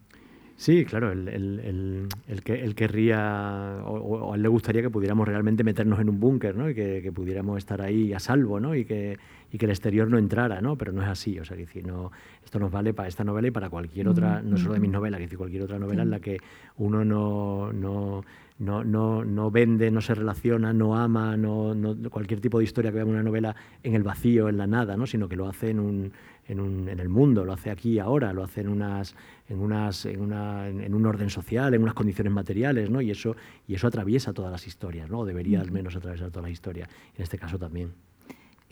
Sí, 0.61 0.85
claro, 0.85 1.11
el, 1.11 1.27
el, 1.27 1.59
el, 1.61 2.07
el, 2.27 2.43
que, 2.43 2.53
el 2.53 2.75
querría, 2.75 3.81
o, 3.83 3.93
o, 3.93 4.31
a 4.31 4.35
él 4.35 4.43
le 4.43 4.47
gustaría 4.47 4.83
que 4.83 4.91
pudiéramos 4.91 5.27
realmente 5.27 5.63
meternos 5.63 5.99
en 5.99 6.07
un 6.07 6.19
búnker, 6.19 6.55
¿no? 6.55 6.69
Y 6.69 6.75
que, 6.75 7.01
que, 7.01 7.11
pudiéramos 7.11 7.57
estar 7.57 7.81
ahí 7.81 8.13
a 8.13 8.19
salvo, 8.19 8.59
¿no? 8.59 8.75
Y 8.75 8.85
que, 8.85 9.17
y 9.51 9.57
que 9.57 9.65
el 9.65 9.71
exterior 9.71 10.07
no 10.07 10.19
entrara, 10.19 10.61
¿no? 10.61 10.77
Pero 10.77 10.91
no 10.91 11.01
es 11.01 11.07
así, 11.07 11.39
o 11.39 11.45
sea, 11.45 11.57
que 11.57 11.63
decir, 11.63 11.87
no, 11.87 12.11
esto 12.45 12.59
nos 12.59 12.71
vale 12.71 12.93
para 12.93 13.09
esta 13.09 13.23
novela 13.23 13.47
y 13.47 13.51
para 13.51 13.71
cualquier 13.71 14.07
otra, 14.07 14.43
no 14.43 14.55
solo 14.55 14.75
de 14.75 14.79
mis 14.81 14.91
novelas, 14.91 15.17
que 15.17 15.23
decir, 15.23 15.39
cualquier 15.39 15.63
otra 15.63 15.79
novela 15.79 16.03
en 16.03 16.11
la 16.11 16.19
que 16.19 16.37
uno 16.77 17.03
no, 17.03 17.73
no 17.73 18.23
no, 18.61 18.83
no, 18.83 19.25
no 19.25 19.49
vende, 19.49 19.89
no 19.89 20.01
se 20.01 20.13
relaciona, 20.13 20.71
no 20.71 20.95
ama, 20.95 21.35
no, 21.35 21.75
cualquier 22.11 22.39
tipo 22.39 22.59
de 22.59 22.65
historia 22.65 22.91
que 22.91 22.95
vea 22.95 23.03
en 23.03 23.09
una 23.09 23.23
novela 23.23 23.55
en 23.81 23.95
el 23.95 24.03
vacío, 24.03 24.49
en 24.49 24.57
la 24.57 24.67
nada, 24.67 24.95
¿no? 24.95 25.07
sino 25.07 25.27
que 25.27 25.35
lo 25.35 25.47
hace 25.47 25.71
en, 25.71 25.79
un, 25.79 26.11
en, 26.47 26.59
un, 26.59 26.89
en 26.89 26.99
el 26.99 27.09
mundo, 27.09 27.45
lo 27.45 27.53
hace 27.53 27.71
aquí 27.71 27.93
y 27.93 27.99
ahora, 27.99 28.33
lo 28.33 28.43
hace 28.43 28.61
en, 28.61 28.69
unas, 28.69 29.15
en, 29.47 29.59
unas, 29.59 30.05
en, 30.05 30.21
una, 30.21 30.67
en 30.67 30.93
un 30.93 31.05
orden 31.05 31.29
social, 31.29 31.73
en 31.73 31.81
unas 31.83 31.93
condiciones 31.93 32.33
materiales, 32.33 32.89
¿no? 32.89 33.01
y, 33.01 33.11
eso, 33.11 33.35
y 33.67 33.75
eso 33.75 33.87
atraviesa 33.87 34.33
todas 34.33 34.51
las 34.51 34.67
historias, 34.67 35.09
¿no? 35.09 35.19
o 35.19 35.25
debería 35.25 35.61
al 35.61 35.71
menos 35.71 35.95
atravesar 35.95 36.29
todas 36.29 36.43
las 36.43 36.51
historias, 36.51 36.89
en 37.15 37.23
este 37.23 37.37
caso 37.37 37.57
también. 37.57 37.93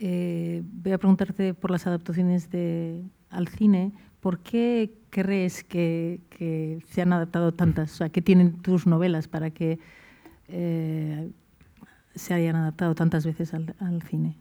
Eh, 0.01 0.63
voy 0.65 0.93
a 0.93 0.97
preguntarte 0.97 1.53
por 1.53 1.71
las 1.71 1.85
adaptaciones 1.85 2.49
de, 2.49 3.03
al 3.29 3.49
cine. 3.49 3.91
¿Por 4.21 4.39
qué 4.39 4.93
crees 5.09 5.63
que, 5.63 6.21
que, 6.29 6.79
se 6.87 7.01
han 7.01 7.11
adaptado 7.11 7.53
tantas? 7.53 7.91
O 7.93 7.95
sea, 7.95 8.09
¿qué 8.09 8.21
tienen 8.21 8.61
tus 8.61 8.87
novelas 8.87 9.27
para 9.27 9.49
que 9.51 9.79
eh, 10.47 11.29
se 12.15 12.33
hayan 12.33 12.55
adaptado 12.55 12.95
tantas 12.95 13.25
veces 13.25 13.53
al, 13.53 13.75
al 13.79 14.01
cine? 14.03 14.37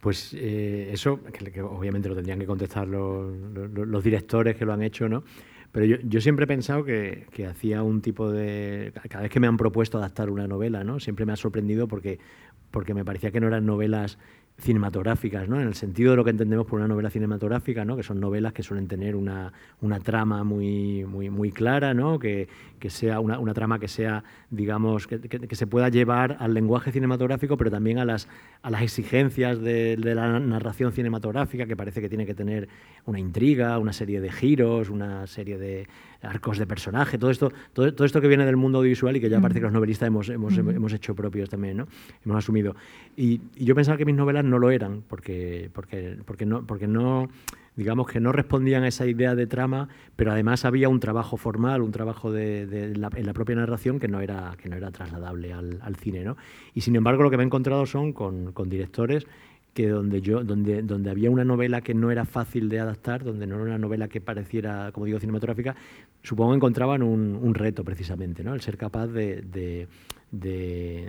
Pues 0.00 0.32
eh, 0.34 0.90
eso, 0.92 1.20
que, 1.24 1.60
obviamente 1.60 2.08
lo 2.08 2.14
tendrían 2.14 2.38
que 2.38 2.46
contestar 2.46 2.86
los, 2.86 3.32
los, 3.34 4.04
directores 4.04 4.56
que 4.56 4.64
lo 4.64 4.72
han 4.72 4.82
hecho, 4.82 5.08
¿no? 5.08 5.24
Pero 5.72 5.84
yo, 5.86 5.96
yo 6.04 6.20
siempre 6.20 6.44
he 6.44 6.46
pensado 6.46 6.84
que, 6.84 7.26
que, 7.32 7.46
hacía 7.46 7.82
un 7.82 8.00
tipo 8.00 8.30
de... 8.30 8.92
Cada 9.08 9.22
vez 9.22 9.30
que 9.30 9.40
me 9.40 9.48
han 9.48 9.56
propuesto 9.56 9.98
adaptar 9.98 10.30
una 10.30 10.46
novela, 10.46 10.84
¿no? 10.84 11.00
Siempre 11.00 11.26
me 11.26 11.32
ha 11.32 11.36
sorprendido 11.36 11.88
porque, 11.88 12.20
porque 12.70 12.94
me 12.94 13.04
parecía 13.04 13.32
que 13.32 13.40
no 13.40 13.48
eran 13.48 13.66
novelas 13.66 14.18
cinematográficas, 14.60 15.48
¿no? 15.48 15.60
en 15.60 15.68
el 15.68 15.74
sentido 15.74 16.10
de 16.10 16.16
lo 16.16 16.24
que 16.24 16.30
entendemos 16.30 16.66
por 16.66 16.80
una 16.80 16.88
novela 16.88 17.10
cinematográfica, 17.10 17.84
¿no? 17.84 17.96
que 17.96 18.02
son 18.02 18.18
novelas 18.18 18.52
que 18.52 18.64
suelen 18.64 18.88
tener 18.88 19.14
una, 19.14 19.52
una 19.80 20.00
trama 20.00 20.42
muy, 20.42 21.04
muy, 21.04 21.30
muy 21.30 21.52
clara, 21.52 21.94
¿no? 21.94 22.18
que, 22.18 22.48
que 22.80 22.90
sea 22.90 23.20
una, 23.20 23.38
una, 23.38 23.54
trama 23.54 23.78
que 23.78 23.86
sea, 23.86 24.24
digamos, 24.50 25.06
que, 25.06 25.20
que, 25.20 25.56
se 25.56 25.66
pueda 25.68 25.88
llevar 25.88 26.36
al 26.40 26.54
lenguaje 26.54 26.90
cinematográfico, 26.90 27.56
pero 27.56 27.70
también 27.70 27.98
a 27.98 28.04
las, 28.04 28.28
a 28.62 28.70
las 28.70 28.82
exigencias 28.82 29.60
de, 29.60 29.96
de, 29.96 30.14
la 30.16 30.40
narración 30.40 30.92
cinematográfica, 30.92 31.66
que 31.66 31.76
parece 31.76 32.00
que 32.00 32.08
tiene 32.08 32.26
que 32.26 32.34
tener 32.34 32.68
una 33.06 33.20
intriga, 33.20 33.78
una 33.78 33.92
serie 33.92 34.20
de 34.20 34.32
giros, 34.32 34.90
una 34.90 35.28
serie 35.28 35.56
de 35.56 35.86
arcos 36.22 36.58
de 36.58 36.66
personaje, 36.66 37.18
todo 37.18 37.30
esto, 37.30 37.52
todo, 37.72 37.92
todo 37.94 38.04
esto 38.04 38.20
que 38.20 38.28
viene 38.28 38.44
del 38.44 38.56
mundo 38.56 38.78
audiovisual 38.78 39.16
y 39.16 39.20
que 39.20 39.28
ya 39.28 39.40
parece 39.40 39.60
que 39.60 39.64
los 39.64 39.72
novelistas 39.72 40.08
hemos, 40.08 40.28
hemos, 40.28 40.56
hemos 40.56 40.92
hecho 40.92 41.14
propios 41.14 41.48
también, 41.48 41.76
¿no? 41.76 41.86
hemos 42.24 42.38
asumido. 42.38 42.74
Y, 43.16 43.40
y 43.56 43.64
yo 43.64 43.74
pensaba 43.74 43.96
que 43.96 44.04
mis 44.04 44.16
novelas 44.16 44.44
no 44.44 44.58
lo 44.58 44.70
eran, 44.70 45.02
porque, 45.06 45.70
porque, 45.72 46.18
porque, 46.24 46.46
no, 46.46 46.66
porque 46.66 46.88
no, 46.88 47.28
digamos 47.76 48.08
que 48.08 48.18
no 48.18 48.32
respondían 48.32 48.82
a 48.82 48.88
esa 48.88 49.06
idea 49.06 49.36
de 49.36 49.46
trama, 49.46 49.88
pero 50.16 50.32
además 50.32 50.64
había 50.64 50.88
un 50.88 50.98
trabajo 50.98 51.36
formal, 51.36 51.82
un 51.82 51.92
trabajo 51.92 52.32
de, 52.32 52.66
de 52.66 52.96
la, 52.96 53.08
en 53.14 53.24
la 53.24 53.32
propia 53.32 53.54
narración 53.54 54.00
que 54.00 54.08
no 54.08 54.20
era, 54.20 54.56
que 54.60 54.68
no 54.68 54.76
era 54.76 54.90
trasladable 54.90 55.52
al, 55.52 55.78
al, 55.82 55.94
cine. 55.94 56.24
¿no? 56.24 56.36
Y 56.74 56.80
sin 56.80 56.96
embargo 56.96 57.22
lo 57.22 57.30
que 57.30 57.36
me 57.36 57.44
he 57.44 57.46
encontrado 57.46 57.86
son 57.86 58.12
con, 58.12 58.52
con 58.52 58.68
directores 58.68 59.28
que 59.78 59.88
donde 59.88 60.20
yo 60.20 60.42
donde 60.42 60.82
donde 60.82 61.08
había 61.08 61.30
una 61.30 61.44
novela 61.44 61.82
que 61.82 61.94
no 61.94 62.10
era 62.10 62.24
fácil 62.24 62.68
de 62.68 62.80
adaptar 62.80 63.22
donde 63.22 63.46
no 63.46 63.54
era 63.54 63.64
una 63.64 63.78
novela 63.78 64.08
que 64.08 64.20
pareciera 64.20 64.90
como 64.90 65.06
digo 65.06 65.20
cinematográfica 65.20 65.76
supongo 66.20 66.50
que 66.50 66.56
encontraban 66.56 67.04
un, 67.04 67.54
reto 67.54 67.84
precisamente 67.84 68.42
no 68.42 68.54
el 68.54 68.60
ser 68.60 68.76
capaz 68.76 69.06
de, 69.06 69.42
de, 69.42 69.86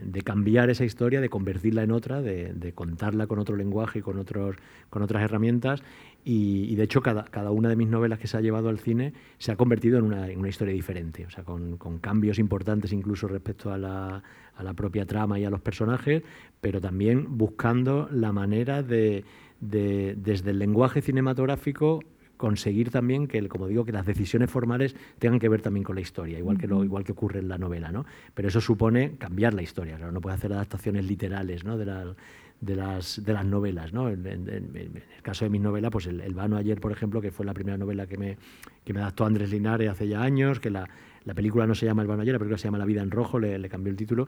de, 0.04 0.22
cambiar 0.22 0.70
esa 0.70 0.86
historia, 0.86 1.20
de 1.20 1.30
convertirla 1.30 1.84
en 1.84 1.92
otra, 1.92 2.22
de, 2.22 2.54
de, 2.54 2.74
contarla 2.74 3.28
con 3.28 3.40
otro 3.40 3.56
lenguaje 3.56 4.00
y 4.00 4.02
con, 4.02 4.18
otros, 4.18 4.56
con 4.90 5.02
otras 5.02 5.24
herramientas. 5.24 5.82
Y, 6.26 6.66
y 6.70 6.76
de 6.76 6.84
hecho, 6.84 7.02
cada, 7.02 7.24
cada, 7.26 7.52
una 7.52 7.70
de 7.70 7.76
mis 7.76 7.88
novelas 7.88 8.20
que 8.20 8.28
se 8.28 8.38
ha 8.38 8.42
llevado 8.42 8.70
al 8.70 8.80
cine 8.80 9.14
se 9.38 9.52
ha 9.52 9.56
convertido 9.56 9.98
en 9.98 10.06
una, 10.06 10.30
en 10.30 10.40
una 10.40 10.50
historia 10.50 10.74
diferente, 10.74 11.26
o 11.26 11.30
sea, 11.30 11.44
con, 11.44 11.78
con, 11.78 12.00
cambios 12.00 12.40
importantes 12.40 12.92
incluso 12.92 13.28
respecto 13.28 13.72
a 13.72 13.78
la, 13.78 14.22
a 14.56 14.64
la, 14.64 14.74
propia 14.74 15.06
trama 15.06 15.40
y 15.40 15.46
a 15.46 15.50
los 15.50 15.62
personajes, 15.62 16.24
pero 16.60 16.82
también 16.82 17.38
buscando 17.38 18.10
la 18.12 18.34
manera 18.34 18.84
de, 18.84 19.24
desde 19.60 20.52
el 20.52 20.60
lenguaje 20.60 21.02
cinematográfico, 21.02 22.02
conseguir 22.38 22.90
también 22.90 23.28
que, 23.28 23.46
como 23.50 23.68
digo, 23.68 23.84
que 23.84 23.92
las 23.92 24.06
decisiones 24.06 24.50
formales 24.50 24.96
tengan 25.20 25.40
que 25.40 25.50
ver 25.50 25.62
también 25.62 25.84
con 25.84 25.96
la 25.96 26.02
historia, 26.02 26.40
igual 26.40 26.58
que, 26.58 26.68
lo, 26.68 26.84
igual 26.86 27.04
que 27.04 27.12
ocurre 27.12 27.40
en 27.40 27.50
la 27.50 27.58
novela, 27.58 27.92
¿no? 27.92 28.06
Pero 28.34 28.48
eso 28.48 28.62
supone 28.62 29.16
cambiar 29.18 29.54
la 29.54 29.62
historia, 29.62 29.98
claro, 29.98 30.14
no 30.14 30.22
puede 30.22 30.36
hacer 30.36 30.54
adaptaciones 30.54 31.06
literales, 31.06 31.66
¿no? 31.66 31.78
De, 31.78 31.86
la, 31.86 32.16
de, 32.62 32.76
las, 32.76 33.24
de 33.24 33.34
las 33.34 33.46
novelas, 33.46 33.94
¿no? 33.94 34.10
En, 34.10 34.26
el 34.26 35.04
caso 35.22 35.46
de 35.46 35.50
mis 35.50 35.62
novelas, 35.62 35.92
pues 35.92 36.08
el, 36.08 36.22
el, 36.22 36.34
Vano 36.34 36.58
ayer, 36.58 36.80
por 36.80 36.92
ejemplo, 36.92 37.22
que 37.22 37.32
fue 37.32 37.46
la 37.46 37.54
primera 37.54 37.78
novela 37.78 38.08
que 38.08 38.18
me, 38.18 38.38
que 38.84 38.94
me 38.94 39.00
adaptó 39.00 39.26
Andrés 39.26 39.52
Linares 39.52 39.90
hace 39.90 40.08
ya 40.08 40.22
años, 40.22 40.60
que 40.60 40.70
la, 40.70 40.90
la 41.24 41.34
película 41.34 41.68
no 41.68 41.76
se 41.76 41.86
llama 41.86 42.02
El 42.02 42.08
Vano 42.08 42.22
ayer, 42.22 42.34
la 42.34 42.40
película 42.40 42.58
se 42.58 42.66
llama 42.66 42.78
La 42.78 42.86
vida 42.86 43.02
en 43.02 43.12
rojo, 43.12 43.40
le, 43.40 43.58
le 43.58 43.70
cambió 43.70 43.92
el 43.92 43.98
título, 43.98 44.28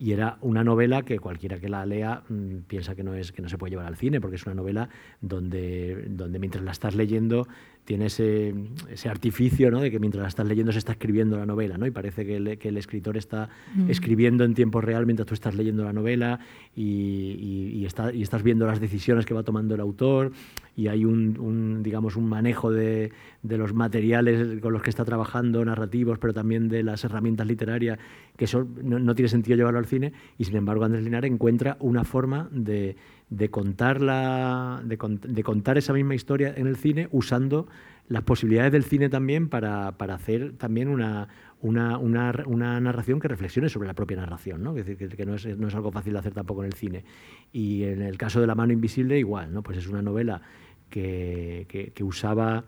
y 0.00 0.12
era 0.12 0.38
una 0.40 0.64
novela 0.64 1.02
que 1.02 1.18
cualquiera 1.18 1.60
que 1.60 1.68
la 1.68 1.84
lea 1.84 2.22
mmm, 2.26 2.60
piensa 2.66 2.94
que 2.94 3.04
no 3.04 3.14
es 3.14 3.32
que 3.32 3.42
no 3.42 3.50
se 3.50 3.58
puede 3.58 3.72
llevar 3.72 3.86
al 3.86 3.96
cine 3.96 4.18
porque 4.18 4.36
es 4.36 4.46
una 4.46 4.54
novela 4.54 4.88
donde, 5.20 6.06
donde 6.08 6.38
mientras 6.38 6.64
la 6.64 6.72
estás 6.72 6.94
leyendo 6.94 7.46
tiene 7.84 8.06
ese, 8.06 8.54
ese 8.88 9.08
artificio 9.08 9.70
¿no? 9.70 9.80
de 9.80 9.90
que 9.90 9.98
mientras 9.98 10.22
la 10.22 10.28
estás 10.28 10.46
leyendo 10.46 10.72
se 10.72 10.78
está 10.78 10.92
escribiendo 10.92 11.36
la 11.36 11.44
novela 11.44 11.76
¿no? 11.76 11.86
y 11.86 11.90
parece 11.90 12.24
que 12.24 12.36
el, 12.36 12.58
que 12.58 12.68
el 12.68 12.78
escritor 12.78 13.18
está 13.18 13.50
mm. 13.74 13.90
escribiendo 13.90 14.44
en 14.44 14.54
tiempo 14.54 14.80
real 14.80 15.04
mientras 15.04 15.26
tú 15.26 15.34
estás 15.34 15.54
leyendo 15.54 15.84
la 15.84 15.92
novela 15.92 16.40
y, 16.74 16.82
y, 16.82 17.78
y, 17.78 17.84
está, 17.84 18.12
y, 18.12 18.22
estás 18.22 18.42
viendo 18.42 18.66
las 18.66 18.80
decisiones 18.80 19.26
que 19.26 19.34
va 19.34 19.42
tomando 19.42 19.74
el 19.74 19.80
autor 19.82 20.32
y 20.76 20.88
hay 20.88 21.04
un, 21.04 21.38
un 21.38 21.82
digamos 21.82 22.16
un 22.16 22.26
manejo 22.26 22.70
de, 22.70 23.12
de, 23.42 23.58
los 23.58 23.74
materiales 23.74 24.60
con 24.60 24.72
los 24.72 24.82
que 24.82 24.88
está 24.88 25.04
trabajando 25.04 25.62
narrativos 25.62 26.18
pero 26.18 26.32
también 26.32 26.68
de 26.68 26.82
las 26.82 27.04
herramientas 27.04 27.46
literarias 27.46 27.98
que 28.40 28.46
eso 28.46 28.66
no, 28.82 29.14
tiene 29.14 29.28
sentido 29.28 29.54
llevarlo 29.54 29.78
al 29.78 29.84
cine 29.84 30.14
y 30.38 30.46
sin 30.46 30.56
embargo 30.56 30.82
Andrés 30.82 31.04
Linares 31.04 31.30
encuentra 31.30 31.76
una 31.78 32.04
forma 32.04 32.48
de, 32.50 32.96
de, 33.28 33.50
contar 33.50 34.00
la, 34.00 34.80
de, 34.82 34.96
contar 35.42 35.76
esa 35.76 35.92
misma 35.92 36.14
historia 36.14 36.54
en 36.56 36.66
el 36.66 36.76
cine 36.76 37.06
usando 37.12 37.68
las 38.08 38.22
posibilidades 38.22 38.72
del 38.72 38.84
cine 38.84 39.10
también 39.10 39.50
para, 39.50 39.92
para 39.98 40.14
hacer 40.14 40.54
también 40.56 40.88
una, 40.88 41.28
una, 41.60 41.98
una, 41.98 42.32
una, 42.46 42.80
narración 42.80 43.20
que 43.20 43.28
reflexione 43.28 43.68
sobre 43.68 43.88
la 43.88 43.92
propia 43.92 44.16
narración, 44.16 44.62
¿no? 44.62 44.74
Es 44.74 44.86
decir, 44.86 45.14
que, 45.14 45.26
no, 45.26 45.34
es, 45.34 45.44
no, 45.58 45.68
es, 45.68 45.74
algo 45.74 45.92
fácil 45.92 46.14
de 46.14 46.20
hacer 46.20 46.32
tampoco 46.32 46.62
en 46.62 46.68
el 46.68 46.72
cine. 46.72 47.04
Y 47.52 47.82
en 47.82 48.00
el 48.00 48.16
caso 48.16 48.40
de 48.40 48.46
La 48.46 48.54
mano 48.54 48.72
invisible 48.72 49.18
igual, 49.18 49.52
¿no? 49.52 49.62
Pues 49.62 49.76
es 49.76 49.86
una 49.86 50.00
novela 50.00 50.40
que, 50.88 51.92
que, 51.94 52.02
usaba 52.02 52.64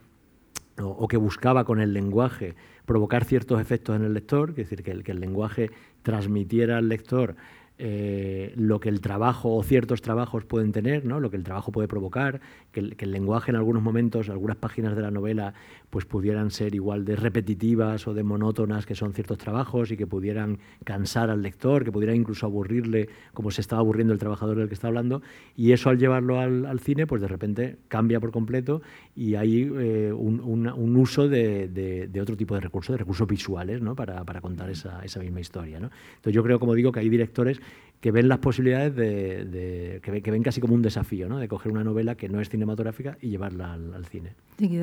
o, 0.79 1.09
que 1.09 1.17
buscaba 1.17 1.65
con 1.65 1.81
el 1.81 1.95
lenguaje 1.95 2.57
provocar 2.87 3.25
ciertos 3.25 3.61
efectos 3.61 3.97
en 3.97 4.05
el 4.05 4.15
lector, 4.15 4.51
es 4.51 4.57
decir, 4.57 4.83
que 4.83 4.91
el, 4.91 5.05
que 5.05 5.13
el 5.13 5.21
lenguaje 5.21 5.71
transmitiera 6.03 6.79
al 6.79 6.89
lector 6.89 7.37
eh, 7.85 8.53
lo 8.55 8.79
que 8.79 8.89
el 8.89 9.01
trabajo 9.01 9.57
o 9.57 9.63
ciertos 9.65 10.03
trabajos 10.03 10.45
pueden 10.45 10.71
tener, 10.71 11.05
¿no? 11.05 11.19
lo 11.19 11.33
que 11.33 11.37
el 11.37 11.43
trabajo 11.43 11.73
puede 11.73 11.89
provocar, 11.89 12.41
que 12.71 12.79
el, 12.97 13.11
lenguaje 13.11 13.51
en 13.51 13.57
algunos 13.57 13.83
momentos, 13.83 14.29
algunas 14.29 14.57
páginas 14.57 14.95
de 14.95 15.03
la 15.03 15.11
novela, 15.11 15.53
pues 15.91 16.05
pudieran 16.05 16.53
ser 16.53 16.77
igual 16.77 17.05
de 17.05 17.17
repetitivas 17.17 18.07
o 18.07 18.15
de 18.15 18.23
monótonas 18.23 18.87
que 18.87 18.95
son 18.95 19.15
ciertos 19.15 19.37
trabajos 19.39 19.91
y 19.91 19.97
que 19.97 20.07
pudieran 20.07 20.61
cansar 20.85 21.29
al 21.29 21.43
lector, 21.43 21.83
que 21.83 21.91
pudieran 21.91 22.15
incluso 22.15 22.47
aburrirle 22.47 23.09
como 23.35 23.51
se 23.51 23.61
estaba 23.61 23.81
aburriendo 23.81 24.13
el 24.13 24.21
trabajador 24.21 24.59
del 24.59 24.69
que 24.69 24.75
está 24.75 24.87
hablando. 24.87 25.21
Y 25.57 25.73
eso 25.73 25.91
al 25.91 25.99
llevarlo 25.99 26.39
al, 26.39 26.79
cine, 26.79 27.09
pues 27.09 27.21
de 27.21 27.27
repente 27.27 27.79
cambia 27.89 28.21
por 28.21 28.31
completo 28.31 28.81
y 29.17 29.35
hay 29.35 29.69
eh, 29.75 30.13
un, 30.13 30.97
uso 30.97 31.29
de, 31.29 32.09
otro 32.23 32.37
tipo 32.37 32.55
de 32.55 32.61
recursos, 32.61 32.95
de 32.95 32.99
recursos 32.99 33.27
visuales, 33.27 33.83
¿no? 33.83 33.97
para, 33.97 34.25
para 34.25 34.41
contar 34.41 34.71
esa, 34.71 35.05
esa 35.05 35.19
misma 35.19 35.41
historia. 35.41 35.81
¿no? 35.81 35.91
Entonces 36.15 36.33
yo 36.33 36.45
creo, 36.45 36.61
como 36.61 36.75
digo, 36.75 36.93
que 36.93 37.01
hay 37.01 37.09
directores 37.09 37.61
que 38.03 38.11
ven 38.11 38.29
las 38.29 38.39
posibilidades 38.39 38.97
de, 38.97 39.45
de 39.45 40.01
que, 40.03 40.11
ven, 40.11 40.23
que, 40.25 40.33
ven, 40.33 40.43
casi 40.43 40.61
como 40.61 40.75
un 40.75 40.83
desafío, 40.83 41.29
¿no? 41.29 41.39
de 41.39 41.47
coger 41.47 41.71
una 41.71 41.85
novela 41.85 42.17
que 42.17 42.29
no 42.29 42.41
es 42.41 42.49
cinematográfica 42.49 43.17
y 43.21 43.29
llevarla 43.29 43.75
al, 43.75 43.95
al 43.95 44.05
cine. 44.07 44.35
Sí, 44.59 44.77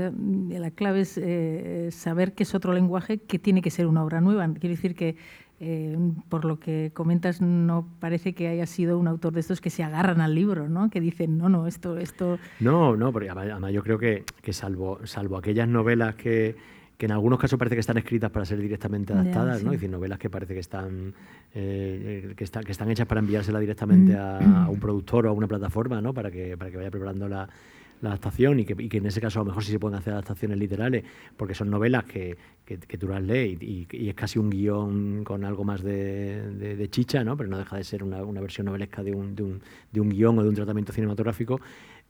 la 0.50 0.72
clave 0.72 1.02
es 1.02 1.18
eh, 1.18 1.90
saber 1.92 2.34
que 2.34 2.44
es 2.44 2.56
otro 2.56 2.72
lenguaje 2.72 3.18
que 3.18 3.38
tiene 3.38 3.62
que 3.62 3.72
ser 3.72 3.88
una 3.88 4.06
obra 4.06 4.22
nueva. 4.22 4.48
Quiero 4.54 4.74
decir 4.74 4.96
que, 4.96 5.18
eh, 5.60 5.98
por 6.30 6.46
lo 6.46 6.62
que 6.62 6.92
comentas, 6.94 7.42
no 7.42 7.90
parece 8.00 8.34
que 8.34 8.48
haya 8.48 8.66
sido 8.66 8.98
un 8.98 9.10
autor 9.10 9.34
de 9.34 9.42
estos 9.42 9.60
que 9.60 9.70
se 9.70 9.84
agarran 9.84 10.22
al 10.22 10.34
libro, 10.34 10.70
¿no? 10.70 10.90
que 10.90 11.02
dicen, 11.02 11.38
no, 11.38 11.50
no, 11.50 11.68
esto... 11.68 11.98
esto... 11.98 12.40
No, 12.62 12.96
no, 12.96 13.12
porque 13.12 13.30
además 13.30 13.74
yo 13.74 13.84
creo 13.84 14.00
que, 14.00 14.24
que 14.42 14.54
salvo, 14.54 15.06
salvo 15.06 15.36
aquellas 15.36 15.68
novelas 15.68 16.16
que 16.16 16.56
que 17.00 17.06
en 17.06 17.14
algunos 17.14 17.40
casos 17.40 17.58
parece 17.58 17.78
que 17.78 17.80
están 17.80 17.98
escritas 17.98 18.30
para 18.30 18.46
ser 18.46 18.60
directamente 18.60 19.14
adaptadas, 19.14 19.46
yeah, 19.46 19.60
sí. 19.60 19.66
¿no? 19.66 19.72
Es 19.72 19.78
decir, 19.80 19.90
novelas 19.90 20.20
que 20.20 20.30
parece 20.30 20.54
que 20.54 20.60
están, 20.60 21.14
eh, 21.56 22.34
que, 22.36 22.44
está, 22.44 22.62
que 22.62 22.74
están 22.74 22.92
hechas 22.92 23.08
para 23.08 23.22
enviársela 23.22 23.58
directamente 23.58 24.18
a, 24.18 24.66
a, 24.66 24.70
un 24.70 24.82
productor 24.82 25.26
o 25.26 25.30
a 25.30 25.32
una 25.32 25.48
plataforma, 25.48 26.02
¿no? 26.02 26.14
Para 26.14 26.30
que, 26.30 26.58
para 26.58 26.70
que 26.70 26.76
vaya 26.76 26.92
preparando 26.92 27.30
la, 27.30 27.48
la 28.02 28.10
adaptación 28.10 28.60
y 28.60 28.66
que, 28.66 28.76
y 28.78 28.90
que, 28.90 28.98
en 28.98 29.06
ese 29.06 29.22
caso 29.22 29.40
a 29.40 29.44
lo 29.44 29.48
mejor 29.48 29.64
sí 29.64 29.72
se 29.72 29.80
pueden 29.80 29.98
hacer 29.98 30.12
adaptaciones 30.12 30.58
literales, 30.58 31.06
porque 31.38 31.54
son 31.54 31.70
novelas 31.70 32.04
que, 32.04 32.38
que, 32.66 32.78
que 32.78 32.98
tú 32.98 33.08
las 33.08 33.24
lees 33.24 33.62
y, 33.62 33.88
y, 33.90 34.10
es 34.10 34.16
casi 34.16 34.38
un 34.40 34.50
guion 34.50 35.24
con 35.24 35.46
algo 35.46 35.64
más 35.64 35.82
de, 35.82 36.52
de, 36.52 36.76
de, 36.76 36.90
chicha, 36.90 37.24
¿no? 37.24 37.38
pero 37.38 37.50
no 37.50 37.58
deja 37.58 37.78
de 37.78 37.84
ser 37.86 38.04
una, 38.04 38.24
una 38.24 38.42
versión 38.42 38.66
novelesca 38.66 39.04
de 39.04 39.14
un, 39.14 39.36
de, 39.36 39.44
un, 39.44 39.62
de 39.92 40.02
un 40.02 40.10
guion 40.10 40.38
o 40.40 40.44
de 40.44 40.50
un 40.50 40.56
tratamiento 40.56 40.94
cinematográfico 40.94 41.62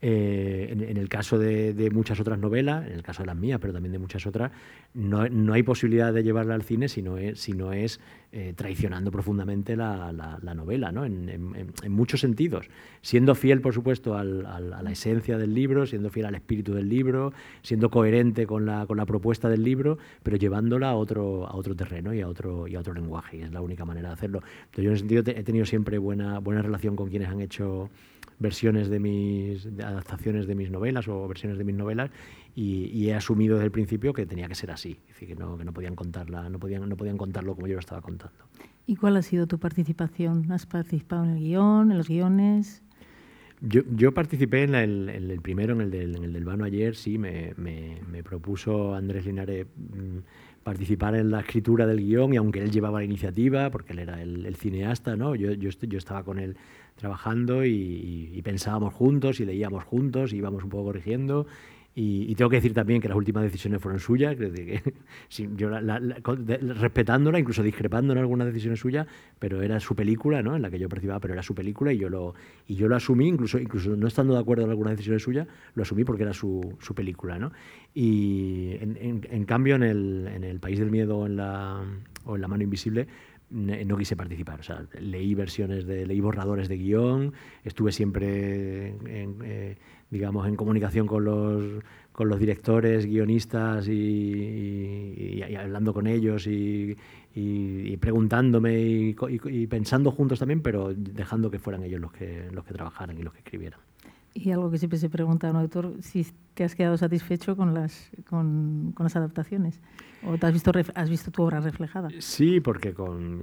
Eh, 0.01 0.67
en, 0.71 0.95
el 0.95 1.09
caso 1.09 1.37
de, 1.37 1.89
muchas 1.91 2.21
otras 2.21 2.39
novelas, 2.39 2.87
en 2.87 2.93
el 2.93 3.03
caso 3.03 3.23
de 3.23 3.27
las 3.27 3.35
mías, 3.35 3.59
pero 3.59 3.73
también 3.73 3.91
de 3.91 3.99
muchas 3.99 4.25
otras, 4.25 4.51
no, 4.93 5.27
no 5.27 5.53
hay 5.53 5.63
posibilidad 5.63 6.13
de 6.13 6.23
llevarla 6.23 6.55
al 6.55 6.63
cine 6.63 6.87
si 6.87 7.01
no 7.01 7.17
es, 7.17 7.39
si 7.41 7.51
no 7.51 7.73
es 7.73 7.99
eh, 8.31 8.53
traicionando 8.55 9.11
profundamente 9.11 9.75
la, 9.75 10.13
la, 10.13 10.53
novela, 10.53 10.93
¿no? 10.93 11.03
En, 11.03 11.27
en, 11.29 11.91
muchos 11.91 12.21
sentidos. 12.21 12.69
Siendo 13.01 13.35
fiel, 13.35 13.59
por 13.59 13.73
supuesto, 13.73 14.15
al, 14.15 14.45
a 14.45 14.59
la 14.59 14.91
esencia 14.91 15.37
del 15.37 15.53
libro, 15.53 15.85
siendo 15.85 16.09
fiel 16.09 16.27
al 16.27 16.35
espíritu 16.35 16.73
del 16.73 16.87
libro, 16.87 17.33
siendo 17.61 17.89
coherente 17.89 18.47
con 18.47 18.65
la, 18.65 18.85
con 18.85 18.95
la 18.97 19.05
propuesta 19.05 19.49
del 19.49 19.63
libro, 19.63 19.97
pero 20.23 20.37
llevándola 20.37 20.91
a 20.91 20.95
otro, 20.95 21.45
a 21.45 21.55
otro 21.55 21.75
terreno 21.75 22.13
y 22.13 22.21
a 22.21 22.27
otro, 22.29 22.69
y 22.69 22.75
a 22.75 22.79
otro 22.79 22.93
lenguaje. 22.93 23.37
Y 23.37 23.41
es 23.41 23.51
la 23.51 23.61
única 23.61 23.83
manera 23.83 24.09
de 24.09 24.13
hacerlo. 24.13 24.41
Entonces, 24.65 24.83
yo 24.83 24.89
en 24.89 24.95
ese 24.95 24.99
sentido 25.01 25.23
he 25.25 25.43
tenido 25.43 25.65
siempre 25.65 25.97
buena, 25.97 26.39
buena 26.39 26.61
relación 26.61 26.95
con 26.95 27.09
quienes 27.09 27.27
han 27.27 27.41
hecho 27.41 27.89
versiones 28.39 28.89
de 28.89 28.99
mis 28.99 29.65
adaptaciones 29.83 30.47
de 30.47 30.55
mis 30.55 30.71
novelas 30.71 31.07
o 31.07 31.27
versiones 31.27 31.57
de 31.57 31.63
mis 31.63 31.75
novelas 31.75 32.09
y, 32.55 33.07
he 33.07 33.13
asumido 33.13 33.55
desde 33.55 33.65
el 33.65 33.71
principio 33.71 34.13
que 34.13 34.25
tenía 34.25 34.47
que 34.47 34.55
ser 34.55 34.71
así, 34.71 34.99
es 35.01 35.07
decir, 35.07 35.27
que 35.29 35.35
no, 35.35 35.57
que 35.57 35.65
no 35.65 35.73
podían 35.73 35.95
contarla, 35.95 36.49
no 36.49 36.59
podían, 36.59 36.87
no 36.87 36.97
podían 36.97 37.17
contarlo 37.17 37.55
como 37.55 37.67
yo 37.67 37.73
lo 37.73 37.79
estaba 37.79 38.01
contando. 38.01 38.37
¿Y 38.85 38.95
cuál 38.95 39.17
ha 39.17 39.21
sido 39.21 39.47
tu 39.47 39.59
participación? 39.59 40.51
¿Has 40.51 40.65
participado 40.65 41.23
en 41.25 41.31
el 41.31 41.39
guion, 41.39 41.91
en 41.91 41.97
los 41.97 42.07
guiones? 42.07 42.81
Yo, 43.61 43.81
yo 43.93 44.13
participé 44.13 44.63
en, 44.63 44.73
el, 44.73 45.39
primero, 45.41 45.73
en 45.73 45.81
el 45.81 45.91
del, 45.91 46.15
en 46.15 46.23
el 46.23 46.33
del 46.33 46.45
Vano 46.45 46.63
ayer, 46.63 46.95
sí, 46.95 47.17
me, 47.17 47.53
me, 47.57 47.97
me 48.09 48.23
propuso 48.23 48.95
Andrés 48.95 49.25
Linares 49.25 49.67
mm, 49.75 50.19
participar 50.63 51.15
en 51.15 51.31
la 51.31 51.39
escritura 51.39 51.85
del 51.87 51.97
guion 51.97 52.33
y 52.33 52.37
aunque 52.37 52.61
él 52.61 52.71
llevaba 52.71 52.99
la 52.99 53.05
iniciativa, 53.05 53.69
porque 53.69 53.93
él 53.93 53.99
era 53.99 54.21
el, 54.21 54.55
cineasta, 54.55 55.15
¿no? 55.15 55.35
yo, 55.35 55.51
yo, 55.53 55.69
yo, 55.69 55.97
estaba 55.97 56.23
con 56.23 56.39
él 56.39 56.57
trabajando 56.99 57.65
y, 57.65 58.39
pensábamos 58.43 58.93
juntos 58.93 59.39
y 59.39 59.45
leíamos 59.45 59.83
juntos 59.83 60.33
y 60.33 60.37
íbamos 60.37 60.63
un 60.63 60.69
poco 60.69 60.85
corrigiendo. 60.85 61.47
Y, 61.95 62.33
tengo 62.35 62.49
que 62.49 62.57
decir 62.57 62.73
también 62.73 63.01
que 63.01 63.09
las 63.09 63.17
últimas 63.17 63.43
decisiones 63.43 63.81
fueron 63.81 63.99
suyas, 63.99 64.35
que, 64.37 64.81
yo 65.57 65.69
respetándola, 65.69 67.39
incluso 67.39 67.63
discrepando 67.63 68.13
en 68.13 68.19
algunas 68.19 68.47
decisiones 68.47 68.79
suyas, 68.79 69.07
pero 69.37 69.61
era 69.61 69.79
su 69.79 69.95
película, 69.95 70.41
¿no? 70.41 70.55
en 70.55 70.61
la 70.61 70.69
que 70.69 70.79
yo 70.79 70.87
participaba, 70.87 71.19
pero 71.19 71.33
era 71.33 71.43
su 71.43 71.53
película 71.55 71.91
y 71.91 71.97
yo 71.97 72.09
lo, 72.09 72.35
y 72.67 72.75
yo 72.75 72.87
lo 72.87 72.95
asumí, 72.95 73.27
incluso, 73.27 73.59
incluso 73.59 73.95
no 73.97 74.07
estando 74.07 74.33
de 74.33 74.39
acuerdo 74.39 74.63
en 74.63 74.69
algunas 74.69 74.91
decisiones 74.91 75.23
suyas, 75.23 75.47
lo 75.73 75.83
asumí 75.83 76.05
porque 76.05 76.23
era 76.23 76.33
su, 76.33 76.77
su 76.79 76.95
película. 76.95 77.37
¿no? 77.37 77.51
Y 77.93 78.77
en, 78.79 79.25
en, 79.29 79.45
cambio, 79.45 79.75
en 79.75 79.83
el, 79.83 80.29
en 80.33 80.43
el 80.45 80.59
País 80.59 80.79
del 80.79 80.91
Miedo 80.91 81.25
en 81.25 81.35
la, 81.35 81.83
o 82.23 82.35
en 82.35 82.41
La 82.41 82.47
Mano 82.47 82.63
Invisible, 82.63 83.07
no 83.51 83.97
quise 83.97 84.15
participar. 84.15 84.59
O 84.59 84.63
sea, 84.63 84.85
leí 84.99 85.33
versiones 85.33 85.85
de, 85.85 86.05
leí 86.05 86.19
borradores 86.19 86.67
de 86.69 86.77
guion, 86.77 87.33
estuve 87.63 87.91
siempre 87.91 88.89
en, 88.89 89.41
eh, 89.43 89.77
digamos, 90.09 90.47
en 90.47 90.55
comunicación 90.55 91.07
con 91.07 91.25
los, 91.25 91.83
con 92.11 92.29
los 92.29 92.39
directores, 92.39 93.05
guionistas 93.05 93.87
y, 93.87 95.41
hablando 95.57 95.93
con 95.93 96.07
ellos 96.07 96.47
y, 96.47 96.97
preguntándome 97.99 98.79
y, 98.79 99.67
pensando 99.67 100.11
juntos 100.11 100.39
también, 100.39 100.61
pero 100.61 100.93
dejando 100.93 101.49
que 101.49 101.59
fueran 101.59 101.83
ellos 101.83 102.01
los 102.01 102.11
que, 102.11 102.49
los 102.51 102.65
que 102.65 102.73
trabajaran 102.73 103.17
y 103.17 103.23
los 103.23 103.33
que 103.33 103.39
escribieran. 103.39 103.79
Y 104.41 104.51
algo 104.51 104.71
que 104.71 104.77
siempre 104.77 104.97
se 104.97 105.09
pregunta 105.09 105.47
a 105.47 105.51
un 105.51 105.57
autor, 105.57 105.95
si 106.01 106.25
te 106.53 106.63
has 106.63 106.73
quedado 106.73 106.95
satisfecho 106.97 107.57
con 107.57 107.73
las, 107.73 108.09
con, 108.29 108.93
con 108.95 109.03
las 109.03 109.15
adaptaciones 109.17 109.81
o 110.25 110.37
te 110.37 110.45
has 110.45 110.53
visto, 110.53 110.71
has 110.95 111.09
visto 111.09 111.29
tu 111.29 111.43
obra 111.43 111.59
reflejada. 111.59 112.09
Sí, 112.19 112.61
porque 112.61 112.93
con, 112.93 113.41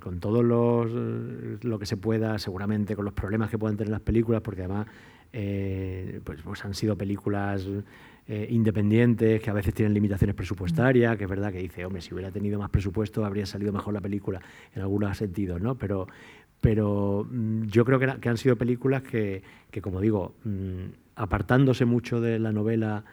con, 0.00 0.20
todos 0.20 0.44
los 0.44 1.64
lo 1.64 1.78
que 1.78 1.86
se 1.86 1.96
pueda, 1.96 2.38
seguramente 2.38 2.94
con 2.94 3.04
los 3.04 3.14
problemas 3.14 3.50
que 3.50 3.58
puedan 3.58 3.76
tener 3.76 3.90
las 3.90 4.00
películas, 4.00 4.40
porque 4.40 4.62
además 4.62 4.86
eh, 5.32 6.20
pues, 6.22 6.42
pues 6.42 6.64
han 6.64 6.74
sido 6.74 6.96
películas 6.96 7.66
eh, 8.28 8.46
independientes 8.50 9.40
que 9.40 9.50
a 9.50 9.52
veces 9.52 9.74
tienen 9.74 9.94
limitaciones 9.94 10.34
presupuestarias, 10.34 11.16
que 11.16 11.24
es 11.24 11.30
verdad 11.30 11.52
que 11.52 11.58
dice, 11.58 11.84
hombre, 11.84 12.02
si 12.02 12.14
hubiera 12.14 12.30
tenido 12.30 12.58
más 12.58 12.70
presupuesto 12.70 13.24
habría 13.24 13.46
salido 13.46 13.72
mejor 13.72 13.94
la 13.94 14.00
película 14.00 14.40
en 14.74 14.82
algunos 14.82 15.16
sentidos, 15.16 15.60
¿no? 15.60 15.74
Pero 15.76 16.06
pero 16.60 17.26
mm, 17.30 17.64
yo 17.64 17.84
creo 17.84 17.98
que, 17.98 18.28
han 18.28 18.36
sido 18.36 18.56
películas 18.56 19.02
que, 19.02 19.42
como 19.82 20.00
digo, 20.00 20.34
mm, 20.44 20.84
apartándose 21.16 21.84
mucho 21.84 22.20
de 22.20 22.38
la 22.38 22.52
novela, 22.52 23.04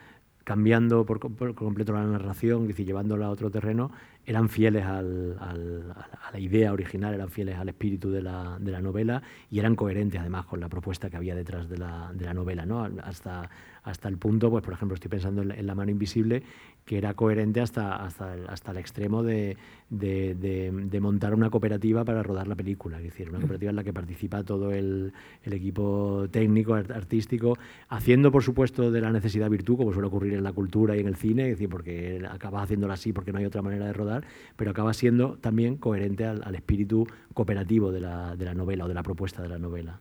cambiando 0.43 1.05
por, 1.05 1.19
completo 1.55 1.93
la 1.93 2.03
narración, 2.03 2.69
y 2.69 2.83
llevándola 2.83 3.27
a 3.27 3.29
otro 3.29 3.49
terreno, 3.49 3.91
eran 4.25 4.49
fieles 4.49 4.85
a 4.85 5.01
la 5.01 6.39
idea 6.39 6.71
original, 6.71 7.13
eran 7.13 7.29
fieles 7.29 7.57
al 7.57 7.69
espíritu 7.69 8.09
de 8.09 8.21
la, 8.21 8.57
novela 8.59 9.21
y 9.51 9.59
eran 9.59 9.75
coherentes 9.75 10.19
además 10.19 10.45
con 10.45 10.59
la 10.59 10.69
propuesta 10.69 11.09
que 11.09 11.17
había 11.17 11.35
detrás 11.35 11.69
de 11.69 11.77
la, 11.77 12.11
de 12.13 12.25
la 12.25 12.33
novela, 12.33 12.65
¿no? 12.65 12.83
Hasta, 13.03 13.49
hasta 13.83 14.07
el 14.07 14.17
punto, 14.17 14.49
pues 14.49 14.63
por 14.63 14.73
ejemplo, 14.73 14.95
estoy 14.95 15.09
pensando 15.09 15.41
en, 15.41 15.67
La 15.67 15.75
mano 15.75 15.91
invisible, 15.91 16.43
que 16.85 16.97
era 16.97 17.13
coherente 17.13 17.61
hasta, 17.61 17.95
hasta, 17.95 18.33
el, 18.33 18.47
hasta 18.49 18.71
el 18.71 18.77
extremo 18.77 19.23
de, 19.23 19.57
de, 19.89 20.99
montar 21.01 21.33
una 21.33 21.49
cooperativa 21.49 22.03
para 22.03 22.23
rodar 22.23 22.47
la 22.47 22.55
película, 22.55 22.97
es 22.97 23.03
decir, 23.03 23.29
una 23.29 23.39
cooperativa 23.39 23.69
en 23.69 23.75
la 23.75 23.83
que 23.83 23.93
participa 23.93 24.43
todo 24.43 24.71
el, 24.71 25.13
el 25.43 25.53
equipo 25.53 26.27
técnico, 26.31 26.73
artístico, 26.73 27.57
haciendo, 27.89 28.31
por 28.31 28.43
supuesto, 28.43 28.91
de 28.91 29.01
la 29.01 29.11
necesidad 29.11 29.49
virtud, 29.49 29.77
como 29.77 29.93
suele 29.93 30.07
ocurrir 30.07 30.33
en 30.33 30.43
la 30.43 30.51
cultura 30.51 30.95
y 30.95 30.99
en 30.99 31.07
el 31.07 31.15
cine, 31.15 31.43
es 31.43 31.51
decir, 31.51 31.69
porque 31.69 32.21
acabas 32.29 32.63
haciéndola 32.63 32.95
así 32.95 33.13
porque 33.13 33.31
no 33.31 33.39
hay 33.39 33.45
otra 33.45 33.61
manera 33.61 33.85
de 33.85 33.93
rodar, 33.93 34.25
pero 34.55 34.71
acaba 34.71 34.93
siendo 34.93 35.37
también 35.37 35.77
coherente 35.77 36.25
al, 36.25 36.53
espíritu 36.55 37.07
cooperativo 37.33 37.91
de 37.91 38.01
la, 38.01 38.35
de 38.35 38.45
la, 38.45 38.53
novela 38.53 38.85
o 38.85 38.87
de 38.87 38.93
la 38.93 39.03
propuesta 39.03 39.41
de 39.41 39.49
la 39.49 39.57
novela. 39.57 39.99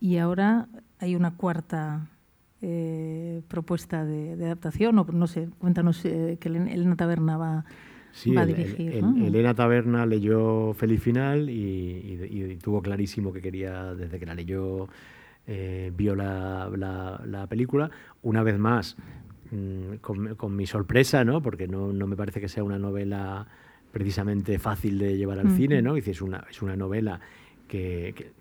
Y 0.00 0.18
ahora 0.18 0.68
hay 1.00 1.16
una 1.16 1.36
cuarta 1.36 2.06
eh, 2.60 3.42
propuesta 3.46 4.04
de, 4.04 4.32
adaptación, 4.44 4.98
o 4.98 5.06
no 5.12 5.26
sé, 5.28 5.48
cuéntanos 5.58 6.04
eh, 6.04 6.38
que 6.40 6.48
Elena 6.48 6.96
Taberna 6.96 7.36
va, 7.36 7.64
a 8.36 8.46
dirigir. 8.46 8.94
Elena 8.94 9.54
Taberna 9.54 10.06
leyó 10.06 10.74
Feliz 10.74 11.00
Final 11.00 11.50
y, 11.50 12.58
tuvo 12.60 12.82
clarísimo 12.82 13.32
que 13.32 13.40
quería, 13.40 13.94
desde 13.94 14.18
que 14.18 14.26
la 14.26 14.34
leyó, 14.34 14.88
eh, 15.46 15.92
vio 15.96 16.16
la, 16.16 16.68
la, 17.24 17.46
película. 17.46 17.90
Una 18.22 18.42
vez 18.42 18.58
más, 18.58 18.96
mm, 19.52 19.96
con, 20.00 20.56
mi 20.56 20.66
sorpresa, 20.66 21.24
¿no? 21.24 21.40
porque 21.40 21.68
no, 21.68 21.92
no, 21.92 22.08
me 22.08 22.16
parece 22.16 22.40
que 22.40 22.48
sea 22.48 22.64
una 22.64 22.78
novela 22.78 23.46
precisamente 23.92 24.58
fácil 24.58 24.98
de 24.98 25.16
llevar 25.16 25.38
al 25.38 25.50
cine, 25.52 25.80
¿no? 25.80 25.96
Es 25.96 26.20
una, 26.20 26.44
es 26.50 26.60
una 26.60 26.76
novela 26.76 27.20
que, 27.68 28.32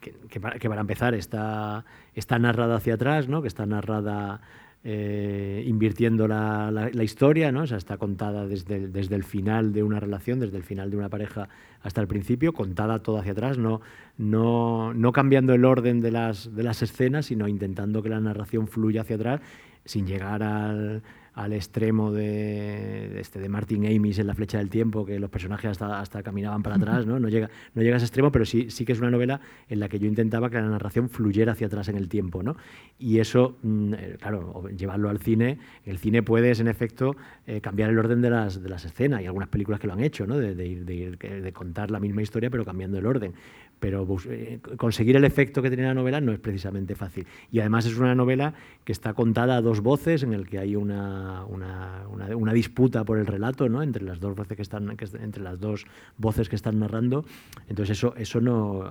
para, 0.41 0.82
empezar 0.82 1.13
está, 1.13 1.86
está 2.15 2.39
narrada 2.39 2.78
hacia 2.78 2.95
atrás, 2.95 3.28
¿no? 3.28 3.41
que 3.41 3.47
está 3.47 3.65
narrada 3.65 4.41
eh, 4.84 5.63
invirtiendo 5.67 6.28
la, 6.28 6.71
la, 6.71 7.03
historia, 7.03 7.51
¿no? 7.51 7.63
o 7.63 7.67
sea, 7.67 7.78
está 7.78 7.97
contada 7.97 8.47
desde, 8.47 8.88
desde 8.88 9.15
el 9.15 9.23
final 9.23 9.73
de 9.73 9.84
una 9.84 9.99
relación, 9.99 10.39
desde 10.39 10.57
el 10.57 10.63
final 10.63 10.89
de 10.89 10.97
una 10.97 11.09
pareja 11.09 11.49
hasta 11.82 12.01
el 12.01 12.07
principio, 12.07 12.53
contada 12.53 12.99
todo 12.99 13.17
hacia 13.17 13.34
atrás, 13.34 13.57
no, 13.57 13.82
no, 14.17 14.93
no 14.93 15.11
cambiando 15.11 15.53
el 15.53 15.65
orden 15.65 15.99
de 15.99 16.11
las, 16.11 16.55
de 16.55 16.63
las 16.63 16.82
escenas, 16.82 17.28
sino 17.28 17.47
intentando 17.47 18.01
que 18.01 18.09
la 18.09 18.19
narración 18.19 18.67
fluya 18.67 19.01
hacia 19.01 19.17
atrás 19.17 19.41
sin 19.84 20.05
llegar 20.05 20.43
al, 20.43 21.01
al 21.38 21.53
extremo 21.53 22.11
de, 22.11 23.19
este, 23.19 23.39
de 23.39 23.47
Martin 23.47 23.85
Amis 23.85 24.17
en 24.17 24.25
La 24.25 24.33
flecha 24.33 24.57
del 24.57 24.69
tiempo, 24.69 25.05
que 25.05 25.19
los 25.19 25.29
personajes 25.29 25.69
hasta, 25.69 25.99
hasta 25.99 26.23
caminaban 26.23 26.63
para 26.63 26.77
atrás, 26.77 27.05
¿no? 27.05 27.19
No 27.19 27.29
llega, 27.29 27.51
no 27.75 27.83
llega 27.83 27.95
a 27.95 27.97
ese 27.97 28.07
extremo, 28.07 28.31
pero 28.31 28.43
sí, 28.43 28.71
sí 28.71 28.85
que 28.85 28.93
es 28.93 28.99
una 28.99 29.11
novela 29.11 29.39
en 29.69 29.79
la 29.79 29.88
que 29.88 29.99
yo 29.99 30.07
intentaba 30.07 30.49
que 30.49 30.55
la 30.55 30.67
narración 30.67 31.09
fluyera 31.09 31.51
hacia 31.51 31.67
atrás 31.67 31.89
en 31.89 31.95
el 31.95 32.09
tiempo, 32.09 32.41
¿no? 32.41 32.57
Y 32.97 33.19
eso, 33.19 33.55
mm, 33.61 33.93
eh, 33.93 34.17
claro, 34.19 34.67
llevarlo 34.69 35.09
al 35.09 35.19
cine, 35.19 35.59
el 35.85 35.99
cine 35.99 36.23
puedes, 36.23 36.59
en 36.59 36.67
efecto, 36.67 37.15
eh, 37.45 37.61
cambiar 37.61 37.91
el 37.91 37.99
orden 37.99 38.19
de 38.21 38.31
las, 38.31 38.63
de 38.63 38.69
las 38.69 38.83
escenas, 38.85 39.19
hay 39.19 39.27
algunas 39.27 39.49
películas 39.49 39.79
que 39.79 39.85
lo 39.85 39.93
han 39.93 40.03
hecho, 40.03 40.25
¿no? 40.25 40.38
De, 40.39 40.55
de, 40.55 41.15
de 41.17 41.53
contar 41.53 41.91
la 41.91 41.99
misma 41.99 42.23
historia, 42.23 42.49
pero 42.49 42.65
cambiando 42.65 42.97
el 42.97 43.05
orden 43.05 43.33
pero 43.80 44.07
eh, 44.30 44.59
conseguir 44.78 45.15
el 45.15 45.23
efecto 45.23 45.61
que 45.61 45.69
tiene 45.69 45.84
la 45.84 45.93
novela 45.93 46.19
no 46.21 46.32
es 46.32 46.39
precisamente 46.39 46.95
fácil. 46.95 47.28
Y 47.51 47.59
además 47.59 47.86
es 47.86 47.97
una 47.97 48.15
novela 48.15 48.53
que 48.84 48.91
está 48.91 49.13
contada 49.13 49.57
a 49.57 49.61
dos 49.61 49.82
voces, 49.82 50.23
en 50.23 50.34
el 50.34 50.47
que 50.47 50.59
hay 50.59 50.75
una, 50.75 51.45
una, 51.45 52.03
una, 52.07 52.53
disputa 52.53 53.03
por 53.03 53.19
el 53.19 53.28
relato 53.28 53.69
¿no? 53.69 53.84
entre, 53.84 54.03
las 54.03 54.19
dos 54.19 54.36
voces 54.36 54.55
que 54.55 54.61
están, 54.61 54.89
entre 54.89 55.43
las 55.43 55.59
dos 55.59 55.86
voces 56.17 56.49
que 56.49 56.55
están 56.55 56.80
narrando. 56.80 57.25
Entonces 57.67 57.97
eso, 57.97 58.15
eso 58.15 58.41
no, 58.41 58.84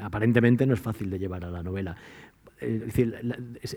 aparentemente 0.00 0.66
no 0.66 0.74
es 0.74 0.80
fácil 0.80 1.10
de 1.10 1.18
llevar 1.18 1.44
a 1.44 1.50
la 1.50 1.62
novela. 1.62 1.96
Decir, 2.60 3.14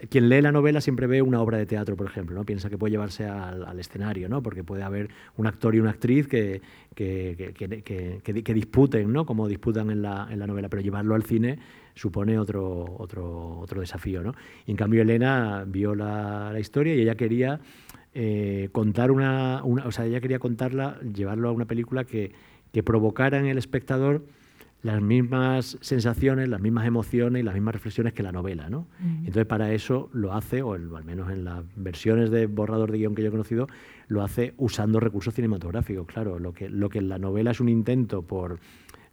quien 0.09 0.27
lee 0.27 0.41
la 0.41 0.51
novela 0.51 0.81
siempre 0.81 1.07
ve 1.07 1.21
una 1.21 1.41
obra 1.41 1.57
de 1.57 1.65
teatro, 1.65 1.95
por 1.95 2.05
ejemplo, 2.05 2.35
¿no? 2.35 2.43
piensa 2.43 2.69
que 2.69 2.77
puede 2.77 2.91
llevarse 2.91 3.25
al, 3.25 3.79
escenario, 3.79 4.27
¿no? 4.27 4.43
porque 4.43 4.63
puede 4.63 4.83
haber 4.83 5.09
un 5.37 5.47
actor 5.47 5.73
y 5.73 5.79
una 5.79 5.91
actriz 5.91 6.27
que, 6.27 6.61
que, 6.93 7.53
que, 7.55 8.43
que 8.43 8.53
disputen, 8.53 9.13
¿no? 9.13 9.25
como 9.25 9.47
disputan 9.47 9.89
en 9.89 10.01
la, 10.01 10.27
en 10.29 10.37
la, 10.37 10.47
novela, 10.47 10.67
pero 10.67 10.81
llevarlo 10.81 11.15
al 11.15 11.23
cine 11.23 11.59
supone 11.95 12.37
otro, 12.37 12.97
otro, 12.99 13.59
otro 13.59 13.79
desafío. 13.79 14.21
¿no? 14.21 14.33
Y 14.65 14.71
en 14.71 14.77
cambio 14.77 15.01
Elena 15.01 15.63
vio 15.65 15.95
la, 15.95 16.51
la 16.51 16.59
historia 16.59 16.93
y 16.93 17.01
ella 17.01 17.15
quería 17.15 17.61
eh, 18.13 18.67
contar 18.73 19.11
una, 19.11 19.61
una, 19.63 19.87
o 19.87 19.91
sea, 19.91 20.05
ella 20.05 20.19
quería 20.19 20.39
contarla, 20.39 20.99
llevarlo 21.01 21.49
a 21.49 21.51
una 21.51 21.65
película 21.65 22.03
que, 22.03 22.33
que 22.73 22.83
provocara 22.83 23.39
en 23.39 23.45
el 23.45 23.57
espectador 23.57 24.25
las 24.83 25.01
mismas 25.01 25.77
sensaciones, 25.79 26.49
las 26.49 26.59
mismas 26.59 26.85
emociones 26.85 27.39
y 27.39 27.43
las 27.43 27.53
mismas 27.53 27.73
reflexiones 27.73 28.13
que 28.13 28.21
la 28.21 28.33
novela, 28.33 28.69
¿no? 28.69 28.85
Entonces 29.19 29.45
para 29.45 29.71
eso 29.71 30.09
lo 30.11 30.33
hace, 30.33 30.61
o 30.61 30.73
al 30.73 31.05
menos 31.05 31.31
en 31.31 31.45
las 31.45 31.63
versiones 31.77 32.29
de 32.29 32.47
borrador 32.47 32.91
de 32.91 32.97
guion 32.97 33.15
que 33.15 33.21
yo 33.21 33.29
he 33.29 33.31
conocido, 33.31 33.67
lo 34.09 34.23
hace 34.23 34.53
usando 34.57 34.99
recursos 34.99 35.33
cinematográficos, 35.33 36.05
claro. 36.05 36.37
Lo 36.37 36.53
que, 36.53 36.69
lo 36.69 36.89
que 36.89 36.99
en 36.99 37.07
la 37.07 37.17
novela 37.17 37.51
es 37.51 37.61
un 37.61 37.69
intento 37.69 38.23
por 38.23 38.59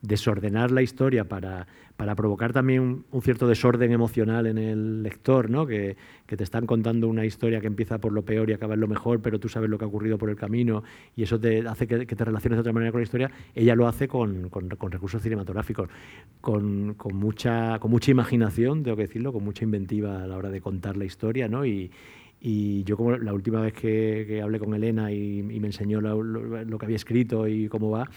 desordenar 0.03 0.71
la 0.71 0.83
historia 0.83 1.29
para, 1.29 1.67
para 1.97 2.15
provocar 2.15 2.53
también 2.53 3.05
un, 3.11 3.23
cierto 3.23 3.47
desorden 3.47 3.93
emocional 3.93 4.47
en 4.47 4.57
el 4.57 5.03
lector, 5.03 5.51
¿no? 5.51 5.67
Que, 5.67 5.97
que, 6.27 6.37
te 6.37 6.45
están 6.45 6.65
contando 6.65 7.09
una 7.09 7.27
historia 7.27 7.61
que 7.61 7.67
empieza 7.67 7.99
por 7.99 8.13
lo 8.13 8.25
peor 8.25 8.49
y 8.49 8.55
acaba 8.55 8.75
en 8.75 8.81
lo 8.81 8.89
mejor, 8.89 9.21
pero 9.21 9.39
tú 9.39 9.51
sabes 9.51 9.69
lo 9.69 9.77
que 9.77 9.85
ha 9.85 9.89
ocurrido 9.89 10.17
por 10.17 10.31
el 10.31 10.37
camino 10.37 10.83
y 11.15 11.25
eso 11.25 11.39
te 11.39 11.67
hace 11.69 11.87
que, 11.87 12.07
te 12.07 12.25
relaciones 12.25 12.57
de 12.57 12.61
otra 12.61 12.73
manera 12.73 12.93
con 12.93 13.01
la 13.01 13.05
historia. 13.05 13.31
Ella 13.55 13.75
lo 13.75 13.87
hace 13.87 14.09
con, 14.09 14.49
con, 14.49 14.71
con 14.71 14.91
recursos 14.91 15.21
cinematográficos, 15.21 15.91
con, 16.41 16.97
mucha, 17.13 17.79
con 17.79 17.91
mucha 17.91 18.11
imaginación, 18.11 18.83
tengo 18.83 18.97
que 18.97 19.03
decirlo, 19.03 19.33
con 19.33 19.45
mucha 19.45 19.65
inventiva 19.65 20.23
a 20.23 20.27
la 20.27 20.37
hora 20.39 20.49
de 20.49 20.63
contar 20.63 20.97
la 20.97 21.05
historia, 21.05 21.49
¿no? 21.49 21.67
Y, 21.67 21.91
y 22.41 22.83
yo 22.85 22.97
como 22.97 23.19
la 23.19 23.35
última 23.35 23.61
vez 23.61 23.75
que, 23.75 24.41
hablé 24.43 24.59
con 24.59 24.73
Elena 24.73 25.13
y, 25.13 25.43
me 25.43 25.67
enseñó 25.67 26.01
lo, 26.01 26.23
lo, 26.23 26.79
que 26.79 26.87
había 26.87 26.97
escrito 26.97 27.47
y 27.47 27.69
cómo 27.69 27.91
va, 27.91 28.09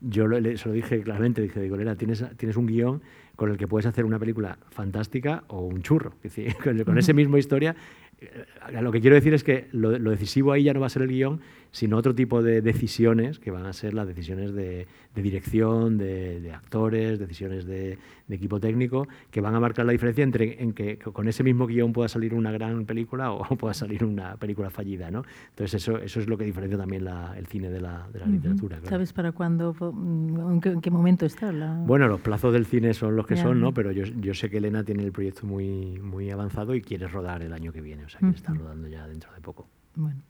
yo 0.00 0.26
le, 0.26 0.56
se 0.56 0.68
lo 0.68 0.74
dije 0.74 1.02
claramente, 1.02 1.42
dije, 1.42 1.60
digo, 1.60 1.76
Elena, 1.76 1.96
tienes, 1.96 2.24
tienes 2.36 2.56
un 2.56 2.66
guion 2.66 3.02
con 3.36 3.50
el 3.50 3.56
que 3.56 3.66
puedes 3.66 3.86
hacer 3.86 4.04
una 4.04 4.18
película 4.18 4.58
fantástica 4.70 5.44
o 5.48 5.60
un 5.60 5.82
churro. 5.82 6.12
Es 6.22 6.34
decir, 6.34 6.54
con, 6.62 6.82
con 6.84 6.98
esa 6.98 7.12
misma 7.12 7.38
historia 7.38 7.76
eh, 8.20 8.82
lo 8.82 8.92
que 8.92 9.00
quiero 9.00 9.16
decir 9.16 9.32
es 9.34 9.42
que 9.42 9.68
lo, 9.72 9.90
decisivo 9.98 10.52
ahí 10.52 10.64
ya 10.64 10.74
no 10.74 10.80
va 10.80 10.86
a 10.86 10.90
ser 10.90 11.02
el 11.02 11.08
guion, 11.08 11.40
sino 11.70 11.96
otro 11.96 12.14
tipo 12.14 12.42
de 12.42 12.62
decisiones 12.62 13.38
que 13.38 13.50
van 13.50 13.66
a 13.66 13.72
ser 13.72 13.94
las 13.94 14.06
decisiones 14.06 14.54
de, 14.54 14.86
dirección, 15.14 15.98
de, 15.98 16.52
actores, 16.54 17.18
decisiones 17.18 17.66
de, 17.66 17.98
equipo 18.28 18.60
técnico, 18.60 19.08
que 19.30 19.40
van 19.40 19.54
a 19.56 19.60
marcar 19.60 19.86
la 19.86 19.92
diferencia 19.92 20.22
entre 20.22 20.62
en 20.62 20.72
que 20.72 20.98
con 20.98 21.26
ese 21.26 21.42
mismo 21.42 21.66
guion 21.66 21.92
pueda 21.92 22.08
salir 22.08 22.32
una 22.32 22.52
gran 22.52 22.86
película 22.86 23.32
o 23.32 23.42
pueda 23.56 23.74
salir 23.74 24.04
una 24.04 24.36
película 24.36 24.70
fallida. 24.70 25.10
¿no? 25.10 25.24
Entonces 25.50 25.82
eso, 25.82 25.98
eso 25.98 26.20
es 26.20 26.28
lo 26.28 26.38
que 26.38 26.44
diferencia 26.44 26.78
también 26.78 27.06
el 27.36 27.46
cine 27.46 27.70
de 27.70 27.80
la, 27.80 28.08
literatura. 28.26 28.80
¿Sabes 28.84 29.12
para 29.12 29.32
cuándo, 29.32 29.74
en 29.80 30.80
qué, 30.80 30.90
momento 30.90 31.26
está? 31.26 31.50
Bueno, 31.50 32.06
los 32.06 32.20
plazos 32.20 32.52
del 32.52 32.66
cine 32.66 32.94
son 32.94 33.16
los 33.16 33.26
que 33.26 33.36
son, 33.36 33.60
¿no? 33.60 33.74
pero 33.74 33.90
yo, 33.90 34.04
yo 34.04 34.34
sé 34.34 34.48
que 34.48 34.58
Elena 34.58 34.84
tiene 34.84 35.02
el 35.02 35.12
proyecto 35.12 35.46
muy, 35.46 35.98
muy 36.00 36.30
avanzado 36.30 36.74
y 36.74 36.82
quiere 36.82 37.08
rodar 37.08 37.42
el 37.42 37.52
año 37.52 37.72
que 37.72 37.80
viene 37.80 38.00
sea 38.10 38.20
que 38.20 38.36
está 38.36 38.52
rodando 38.52 38.88
ya 38.88 39.06
dentro 39.06 39.32
de 39.32 39.40
poco. 39.40 39.68
Bueno. 39.94 40.20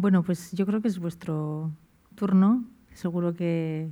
Bueno, 0.00 0.22
pues 0.22 0.52
yo 0.52 0.64
creo 0.66 0.80
que 0.80 0.88
es 0.88 0.98
vuestro 0.98 1.70
turno. 2.14 2.64
Seguro 2.94 3.34
que 3.34 3.90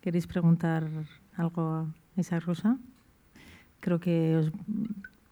queréis 0.00 0.26
preguntar 0.26 0.88
algo 1.36 1.62
a 1.62 1.86
Isaac 2.16 2.44
Rosa. 2.44 2.76
Creo 3.80 4.00
que 4.00 4.50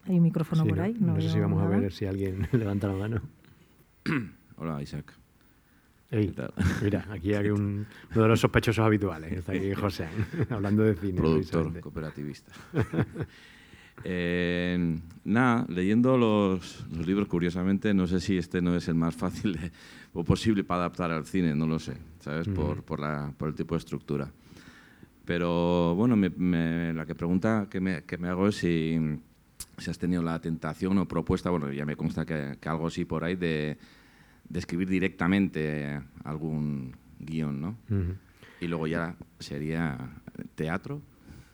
hay 0.06 0.16
un 0.16 0.22
micrófono 0.22 0.64
por 0.64 0.80
ahí. 0.80 0.96
No, 1.00 1.20
sé 1.20 1.28
si 1.30 1.40
vamos 1.40 1.62
a 1.62 1.66
ver 1.66 1.92
si 1.92 2.06
alguien 2.06 2.48
levanta 2.52 2.86
la 2.86 2.94
mano. 2.94 3.20
Hola, 4.56 4.80
Isaac. 4.80 5.12
mira, 6.82 7.04
aquí 7.10 7.34
hay 7.34 7.50
un, 7.50 7.86
uno 8.12 8.22
de 8.22 8.28
los 8.28 8.40
sospechosos 8.40 8.84
habituales. 8.84 9.32
Está 9.32 9.52
aquí 9.52 9.74
José, 9.74 10.06
hablando 10.50 10.84
de 10.84 10.94
cine. 10.94 11.20
Productor 11.20 11.80
cooperativista. 11.80 12.52
Eh, 14.04 14.98
nada, 15.24 15.66
leyendo 15.68 16.16
los, 16.16 16.86
libros, 17.04 17.28
curiosamente, 17.28 17.92
no 17.94 18.06
sé 18.06 18.20
si 18.20 18.36
este 18.36 18.60
no 18.62 18.76
es 18.76 18.88
el 18.88 18.94
más 18.94 19.14
fácil 19.14 19.58
o 20.12 20.24
posible 20.24 20.64
para 20.64 20.80
adaptar 20.80 21.10
al 21.10 21.26
cine, 21.26 21.54
no 21.54 21.66
lo 21.66 21.78
sé, 21.78 21.96
¿sabes? 22.20 22.48
por, 22.48 22.82
por, 22.82 23.00
la, 23.00 23.32
por, 23.36 23.48
el 23.48 23.54
tipo 23.54 23.74
de 23.74 23.78
estructura. 23.78 24.30
Pero 25.24 25.94
bueno, 25.96 26.14
la 26.16 27.04
que 27.04 27.14
pregunta 27.14 27.66
que 27.68 27.80
me, 27.80 28.04
que 28.04 28.16
me, 28.16 28.28
hago 28.28 28.46
es 28.46 28.56
si, 28.56 28.96
si, 29.76 29.90
has 29.90 29.98
tenido 29.98 30.22
la 30.22 30.40
tentación 30.40 30.96
o 30.98 31.08
propuesta, 31.08 31.50
bueno, 31.50 31.72
ya 31.72 31.84
me 31.84 31.96
consta 31.96 32.24
que, 32.24 32.56
algo 32.64 32.86
así 32.86 33.04
por 33.04 33.24
ahí, 33.24 33.34
de, 33.34 33.76
de, 34.48 34.58
escribir 34.58 34.88
directamente 34.88 36.00
algún 36.22 36.94
guion, 37.18 37.60
¿no? 37.60 37.76
Y 38.60 38.68
luego 38.68 38.86
ya 38.86 39.16
sería 39.40 39.98
teatro. 40.54 41.02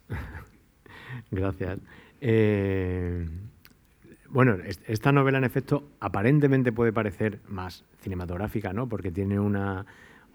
Gracias. 1.30 1.78
Eh, 2.24 3.26
bueno, 4.28 4.56
esta 4.86 5.10
novela 5.10 5.38
en 5.38 5.44
efecto 5.44 5.88
aparentemente 5.98 6.70
puede 6.70 6.92
parecer 6.92 7.40
más 7.48 7.84
cinematográfica, 7.98 8.72
¿no? 8.72 8.88
Porque 8.88 9.10
tiene 9.10 9.40
una, 9.40 9.84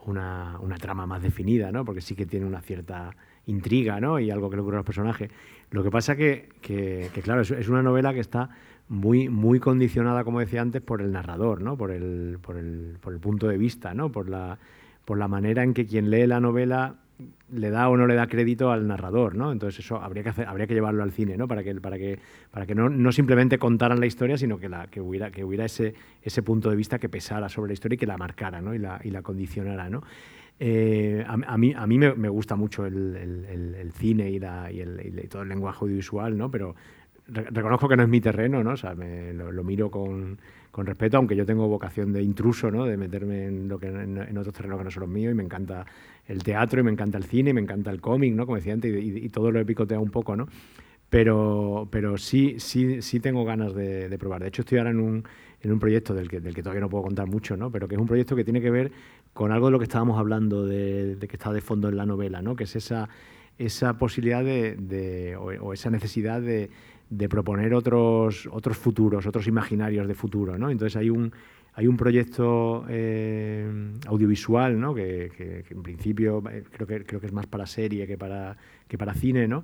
una, 0.06 0.78
trama 0.80 1.08
más 1.08 1.24
definida, 1.24 1.72
¿no? 1.72 1.86
Porque 1.86 2.02
sí 2.02 2.14
que 2.14 2.26
tiene 2.26 2.46
una 2.46 2.62
cierta 2.62 3.16
intriga, 3.46 4.02
¿no? 4.02 4.20
Y 4.20 4.30
algo 4.30 4.50
que 4.50 4.58
le 4.58 4.64
ocurre 4.64 4.76
a 4.76 4.80
los 4.80 4.86
personajes. 4.86 5.32
Lo 5.72 5.82
que 5.82 5.90
pasa 5.90 6.18
que, 6.18 6.50
que, 6.62 7.10
claro, 7.24 7.42
es, 7.42 7.70
una 7.70 7.82
novela 7.82 8.14
que 8.14 8.20
está 8.20 8.50
muy, 8.90 9.30
muy 9.30 9.62
condicionada, 9.62 10.26
como 10.26 10.42
decía 10.42 10.62
antes, 10.62 10.82
por 10.82 11.02
el 11.02 11.14
narrador, 11.14 11.62
¿no? 11.62 11.78
Por 11.78 11.92
el, 11.92 12.38
por 12.42 12.58
el, 12.58 12.98
por 13.00 13.14
el 13.14 13.20
punto 13.20 13.48
de 13.48 13.58
vista, 13.58 13.94
¿no? 13.94 14.12
Por 14.12 14.28
la, 14.28 14.60
por 15.06 15.18
la 15.18 15.30
manera 15.30 15.64
en 15.64 15.74
que 15.74 15.86
quien 15.86 16.10
lee 16.10 16.28
la 16.28 16.42
novela 16.42 16.98
le 17.51 17.70
da 17.70 17.89
o 17.89 17.97
no 17.97 18.05
le 18.05 18.15
da 18.15 18.28
crédito 18.28 18.72
al 18.72 18.88
narrador, 18.88 19.36
¿no? 19.36 19.51
Entonces 19.51 19.84
eso 19.84 20.01
habría 20.01 20.24
que 20.24 20.30
hacer, 20.30 20.47
habría 20.47 20.68
que 20.68 20.74
llevarlo 20.74 21.03
al 21.03 21.11
cine, 21.11 21.38
¿no? 21.38 21.47
Para 21.47 21.63
que, 21.63 21.74
para 21.76 21.97
que, 21.97 22.20
para 22.51 22.65
que 22.65 22.76
no, 22.76 22.89
no 22.89 23.11
simplemente 23.11 23.57
contaran 23.57 23.99
la 23.99 24.05
historia, 24.05 24.38
sino 24.38 24.59
que, 24.59 24.70
la, 24.70 24.88
que 24.88 25.01
hubiera, 25.01 25.32
que 25.32 25.43
hubiera 25.43 25.65
ese, 25.65 25.93
ese 26.22 26.43
punto 26.43 26.70
de 26.70 26.76
vista 26.76 26.99
que 26.99 27.09
pesara 27.09 27.49
sobre 27.49 27.70
la 27.70 27.74
historia 27.74 27.95
y 27.95 27.97
que 27.97 28.07
la 28.07 28.18
marcara, 28.18 28.61
¿no? 28.61 28.74
Y 28.76 28.80
la, 28.80 28.99
y 29.03 29.09
la 29.09 29.22
condicionara, 29.22 29.89
¿no? 29.89 30.03
Eh, 30.59 31.24
a, 31.28 31.57
mí, 31.57 31.74
a 31.76 31.86
mí 31.86 31.97
me, 31.99 32.15
me 32.15 32.30
gusta 32.30 32.55
mucho 32.55 32.86
el, 32.86 33.15
el, 33.15 33.91
cine 33.93 34.30
y, 34.32 34.39
la, 34.39 34.72
y, 34.72 34.82
y 34.82 35.28
todo 35.28 35.43
el 35.43 35.49
lenguaje 35.49 35.80
audiovisual, 35.82 36.36
¿no? 36.36 36.49
Pero 36.49 36.76
reconozco 37.28 37.88
que 37.88 37.97
no 37.97 38.03
es 38.03 38.09
mi 38.09 38.22
terreno, 38.22 38.63
¿no? 38.63 38.74
O 38.74 38.95
me, 38.95 39.34
lo, 39.34 39.63
miro 39.63 39.91
con, 39.91 40.39
con, 40.72 40.86
respeto, 40.86 41.18
aunque 41.18 41.36
yo 41.36 41.45
tengo 41.45 41.68
vocación 41.68 42.13
de 42.13 42.24
intruso, 42.24 42.72
¿no? 42.72 42.86
De 42.86 42.97
meterme 42.97 43.45
en, 43.45 43.68
lo 43.68 43.80
que, 43.80 43.88
en, 43.88 44.38
otros 44.38 44.53
terrenos 44.53 44.78
que 44.78 44.86
no 44.86 44.91
son 44.91 45.01
los 45.01 45.09
míos 45.09 45.32
y 45.32 45.36
me 45.36 45.43
encanta 45.43 45.86
el 46.28 46.43
teatro 46.43 46.82
y 46.82 46.84
me 46.84 46.91
encanta 46.91 47.17
el 47.17 47.23
cine 47.23 47.51
y 47.51 47.53
me 47.53 47.61
encanta 47.61 47.91
el 47.91 48.01
cómic, 48.01 48.34
¿no? 48.34 48.45
Como 48.45 48.57
decía 48.57 48.73
antes, 48.73 48.93
y, 49.03 49.30
todo 49.30 49.51
lo 49.51 49.59
he 49.59 49.65
picoteado 49.65 50.03
un 50.03 50.11
poco, 50.11 50.36
¿no? 50.36 50.47
Pero, 51.09 51.88
pero 51.89 52.17
sí, 52.17 52.55
sí, 52.59 53.01
sí 53.01 53.19
tengo 53.19 53.45
ganas 53.45 53.73
de, 53.73 54.15
probar. 54.19 54.41
De 54.41 54.49
hecho, 54.49 54.61
estoy 54.61 54.78
ahora 54.78 54.89
en 54.89 54.99
un, 54.99 55.23
en 55.61 55.71
un 55.71 55.80
proyecto 55.80 56.13
del 56.13 56.28
que, 56.28 56.41
todavía 56.41 56.82
no 56.82 56.89
puedo 56.89 57.03
contar 57.03 57.28
mucho, 57.28 57.55
¿no? 57.55 57.71
Pero 57.71 57.88
que 57.88 57.95
es 57.95 58.01
un 58.01 58.07
proyecto 58.07 58.36
que 58.36 58.43
tiene 58.43 58.59
que 58.59 58.69
ver 58.69 58.91
con 59.34 59.51
algo 59.51 59.67
de 59.67 59.71
lo 59.71 59.80
que 59.80 59.86
estábamos 59.86 60.19
hablando, 60.19 60.65
de, 60.65 61.15
de 61.15 61.28
que 61.28 61.38
está 61.38 61.53
de 61.53 61.61
fondo 61.61 61.88
en 61.88 61.95
la 61.95 62.05
novela, 62.05 62.41
¿no? 62.41 62.55
Que 62.55 62.65
es 62.65 62.75
esa, 62.75 63.07
esa 63.57 63.97
posibilidad 63.97 64.43
de, 64.43 65.38
o 65.39 65.73
esa 65.73 65.89
necesidad 65.89 66.41
de 66.41 66.69
de 67.09 67.30
proponer 67.30 67.73
otros, 67.73 68.49
otros 68.51 68.78
futuros, 68.78 69.25
otros 69.25 69.47
imaginarios 69.47 70.07
de 70.07 70.13
futuro. 70.13 70.57
¿no? 70.57 70.69
Entonces 70.69 70.97
hay 70.97 71.09
un, 71.09 71.32
hay 71.78 71.86
un 71.86 71.95
proyecto 71.95 72.86
eh, 72.89 73.69
audiovisual 74.07 74.80
¿no? 74.80 74.95
que, 74.95 75.63
en 75.69 75.84
principio 75.84 76.41
eh, 76.49 76.63
creo 76.71 76.88
que, 76.88 77.28
es 77.28 77.32
más 77.32 77.45
para 77.45 77.67
serie 77.67 78.07
que 78.07 78.17
para, 78.17 78.57
que 78.88 78.97
para 78.97 79.13
cine, 79.13 79.47
¿no? 79.47 79.63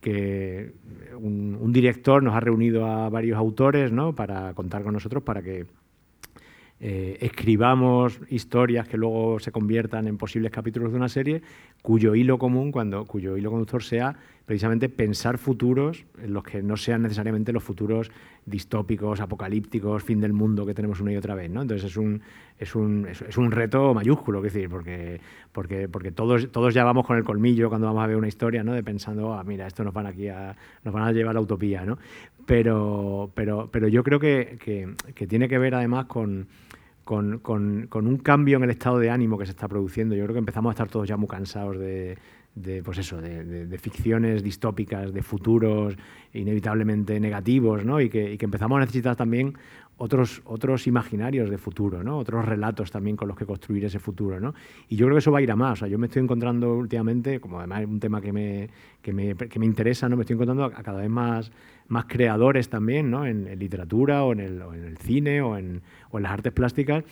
que 0.00 0.72
un, 1.18 1.58
un, 1.60 1.70
director 1.70 2.22
nos 2.22 2.34
ha 2.34 2.40
reunido 2.40 2.86
a 2.86 3.10
varios 3.10 3.36
autores 3.36 3.92
¿no? 3.92 4.14
para 4.14 4.54
contar 4.54 4.82
con 4.82 4.94
nosotros 4.94 5.22
para 5.22 5.42
que 5.42 5.66
eh, 6.82 7.18
escribamos 7.20 8.20
historias 8.30 8.88
que 8.88 8.96
luego 8.96 9.38
se 9.38 9.52
conviertan 9.52 10.08
en 10.08 10.16
posibles 10.16 10.50
capítulos 10.50 10.92
de 10.92 10.96
una 10.96 11.10
serie, 11.10 11.42
cuyo 11.82 12.14
hilo 12.14 12.38
común, 12.38 12.72
cuando, 12.72 13.04
cuyo 13.04 13.36
hilo 13.36 13.50
conductor 13.50 13.82
sea 13.82 14.16
precisamente 14.46 14.88
pensar 14.88 15.38
futuros 15.38 16.06
en 16.20 16.32
los 16.32 16.42
que 16.42 16.62
no 16.62 16.76
sean 16.76 17.02
necesariamente 17.02 17.52
los 17.52 17.62
futuros 17.62 18.10
distópicos, 18.46 19.20
apocalípticos, 19.20 20.02
fin 20.02 20.20
del 20.20 20.32
mundo 20.32 20.66
que 20.66 20.74
tenemos 20.74 21.00
una 21.00 21.12
y 21.12 21.16
otra 21.16 21.34
vez. 21.34 21.50
¿no? 21.50 21.62
Entonces 21.62 21.90
es 21.90 21.96
un, 21.96 22.20
es 22.58 22.74
un, 22.74 23.06
es 23.06 23.36
un 23.36 23.52
reto 23.52 23.94
mayúsculo, 23.94 24.40
decir, 24.40 24.68
porque, 24.68 25.20
porque, 25.52 25.86
porque 25.86 26.10
todos, 26.10 26.50
todos 26.50 26.74
ya 26.74 26.82
vamos 26.82 27.06
con 27.06 27.16
el 27.16 27.24
colmillo 27.24 27.68
cuando 27.68 27.86
vamos 27.86 28.02
a 28.02 28.06
ver 28.06 28.16
una 28.16 28.26
historia, 28.26 28.64
¿no? 28.64 28.72
de 28.72 28.82
pensando, 28.82 29.34
ah, 29.34 29.44
mira, 29.44 29.66
esto 29.66 29.84
nos 29.84 29.94
van, 29.94 30.06
aquí 30.06 30.28
a, 30.28 30.56
nos 30.82 30.92
van 30.92 31.04
a 31.04 31.12
llevar 31.12 31.30
a 31.30 31.34
la 31.34 31.40
utopía. 31.42 31.84
¿no? 31.84 31.98
Pero, 32.44 33.30
pero, 33.34 33.68
pero 33.70 33.86
yo 33.86 34.02
creo 34.02 34.18
que, 34.18 34.96
que 35.14 35.26
tiene 35.28 35.48
que 35.48 35.58
ver 35.58 35.76
además 35.76 36.06
con 36.06 36.48
con, 37.10 38.06
un 38.06 38.18
cambio 38.18 38.56
en 38.58 38.62
el 38.62 38.70
estado 38.70 39.00
de 39.00 39.10
ánimo 39.10 39.36
que 39.36 39.44
se 39.44 39.50
está 39.50 39.66
produciendo. 39.66 40.14
Yo 40.14 40.22
creo 40.24 40.34
que 40.34 40.38
empezamos 40.38 40.70
a 40.70 40.74
estar 40.74 40.88
todos 40.88 41.08
ya 41.08 41.16
muy 41.16 41.26
cansados 41.26 41.76
de, 41.76 42.16
pues 42.84 42.98
eso, 42.98 43.20
de, 43.20 43.78
ficciones 43.78 44.44
distópicas, 44.44 45.12
de 45.12 45.22
futuros 45.22 45.96
inevitablemente 46.32 47.18
negativos, 47.18 47.84
¿no? 47.84 48.00
y, 48.00 48.08
que, 48.08 48.38
empezamos 48.40 48.76
a 48.76 48.80
necesitar 48.80 49.16
también 49.16 49.54
otros, 49.96 50.40
otros 50.44 50.86
imaginarios 50.86 51.50
de 51.50 51.58
futuro, 51.58 52.04
¿no? 52.04 52.16
otros 52.16 52.44
relatos 52.44 52.92
también 52.92 53.16
con 53.16 53.26
los 53.26 53.36
que 53.36 53.44
construir 53.44 53.84
ese 53.84 53.98
futuro. 53.98 54.38
¿no? 54.38 54.54
Y 54.88 54.94
yo 54.94 55.06
creo 55.06 55.16
que 55.16 55.18
eso 55.18 55.32
va 55.32 55.40
a 55.40 55.42
ir 55.42 55.50
a 55.50 55.56
más. 55.56 55.80
yo 55.80 55.98
me 55.98 56.06
estoy 56.06 56.22
encontrando 56.22 56.74
últimamente, 56.74 57.40
como 57.40 57.58
además 57.58 57.80
es 57.80 57.88
un 57.88 57.98
tema 57.98 58.20
que 58.20 58.32
me, 58.32 58.70
que 59.02 59.12
me, 59.12 59.34
que 59.34 59.58
me 59.58 59.66
interesa, 59.66 60.08
¿no? 60.08 60.14
me 60.14 60.22
estoy 60.22 60.34
encontrando 60.34 60.64
a 60.64 60.70
cada 60.70 61.00
vez 61.00 61.10
más 61.10 61.50
más 61.90 62.04
creadores 62.04 62.68
también, 62.68 63.10
¿no? 63.10 63.26
en, 63.26 63.58
literatura 63.58 64.22
o 64.22 64.32
en, 64.32 64.40
el, 64.40 64.62
en, 64.62 64.84
el, 64.84 64.96
cine 64.98 65.42
o 65.42 65.56
en, 65.56 65.82
o 66.10 66.18
en 66.18 66.24
las 66.24 66.32
artes 66.32 66.52
plásticas, 66.52 67.04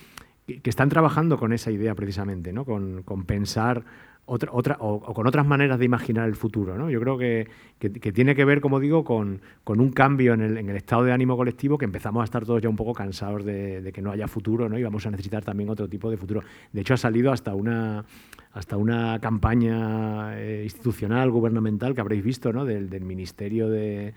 que, 0.46 0.70
están 0.70 0.88
trabajando 0.88 1.36
con 1.36 1.52
esa 1.52 1.70
idea 1.70 1.94
precisamente, 1.94 2.52
¿no? 2.52 2.64
con, 2.64 3.02
con 3.02 3.24
pensar 3.24 3.84
otra, 4.24 4.50
otra, 4.52 4.76
o, 4.80 5.00
con 5.14 5.26
otras 5.26 5.46
maneras 5.46 5.78
de 5.78 5.86
imaginar 5.86 6.28
el 6.28 6.36
futuro. 6.36 6.76
¿no? 6.76 6.90
Yo 6.90 7.00
creo 7.00 7.16
que, 7.16 7.48
que, 7.78 8.12
tiene 8.12 8.34
que 8.34 8.44
ver, 8.44 8.60
como 8.60 8.78
digo, 8.78 9.04
con, 9.04 9.40
con 9.64 9.80
un 9.80 9.90
cambio 9.90 10.34
en 10.34 10.42
el, 10.42 10.58
en 10.58 10.68
el, 10.68 10.76
estado 10.76 11.04
de 11.04 11.12
ánimo 11.12 11.36
colectivo 11.36 11.78
que 11.78 11.86
empezamos 11.86 12.20
a 12.20 12.24
estar 12.24 12.44
todos 12.44 12.62
ya 12.62 12.68
un 12.68 12.76
poco 12.76 12.92
cansados 12.92 13.44
de, 13.44 13.80
de, 13.80 13.92
que 13.92 14.02
no 14.02 14.10
haya 14.10 14.28
futuro 14.28 14.68
¿no? 14.68 14.78
y 14.78 14.82
vamos 14.82 15.06
a 15.06 15.10
necesitar 15.10 15.44
también 15.44 15.70
otro 15.70 15.88
tipo 15.88 16.10
de 16.10 16.16
futuro. 16.16 16.42
De 16.72 16.80
hecho, 16.82 16.94
ha 16.94 16.98
salido 16.98 17.32
hasta 17.32 17.54
una, 17.54 18.04
hasta 18.52 18.76
una 18.76 19.18
campaña 19.20 20.38
eh, 20.38 20.62
institucional, 20.64 21.30
gubernamental, 21.30 21.94
que 21.94 22.00
habréis 22.02 22.22
visto, 22.22 22.52
¿no? 22.52 22.66
del, 22.66 22.90
del 22.90 23.04
Ministerio 23.04 23.70
de 23.70 24.12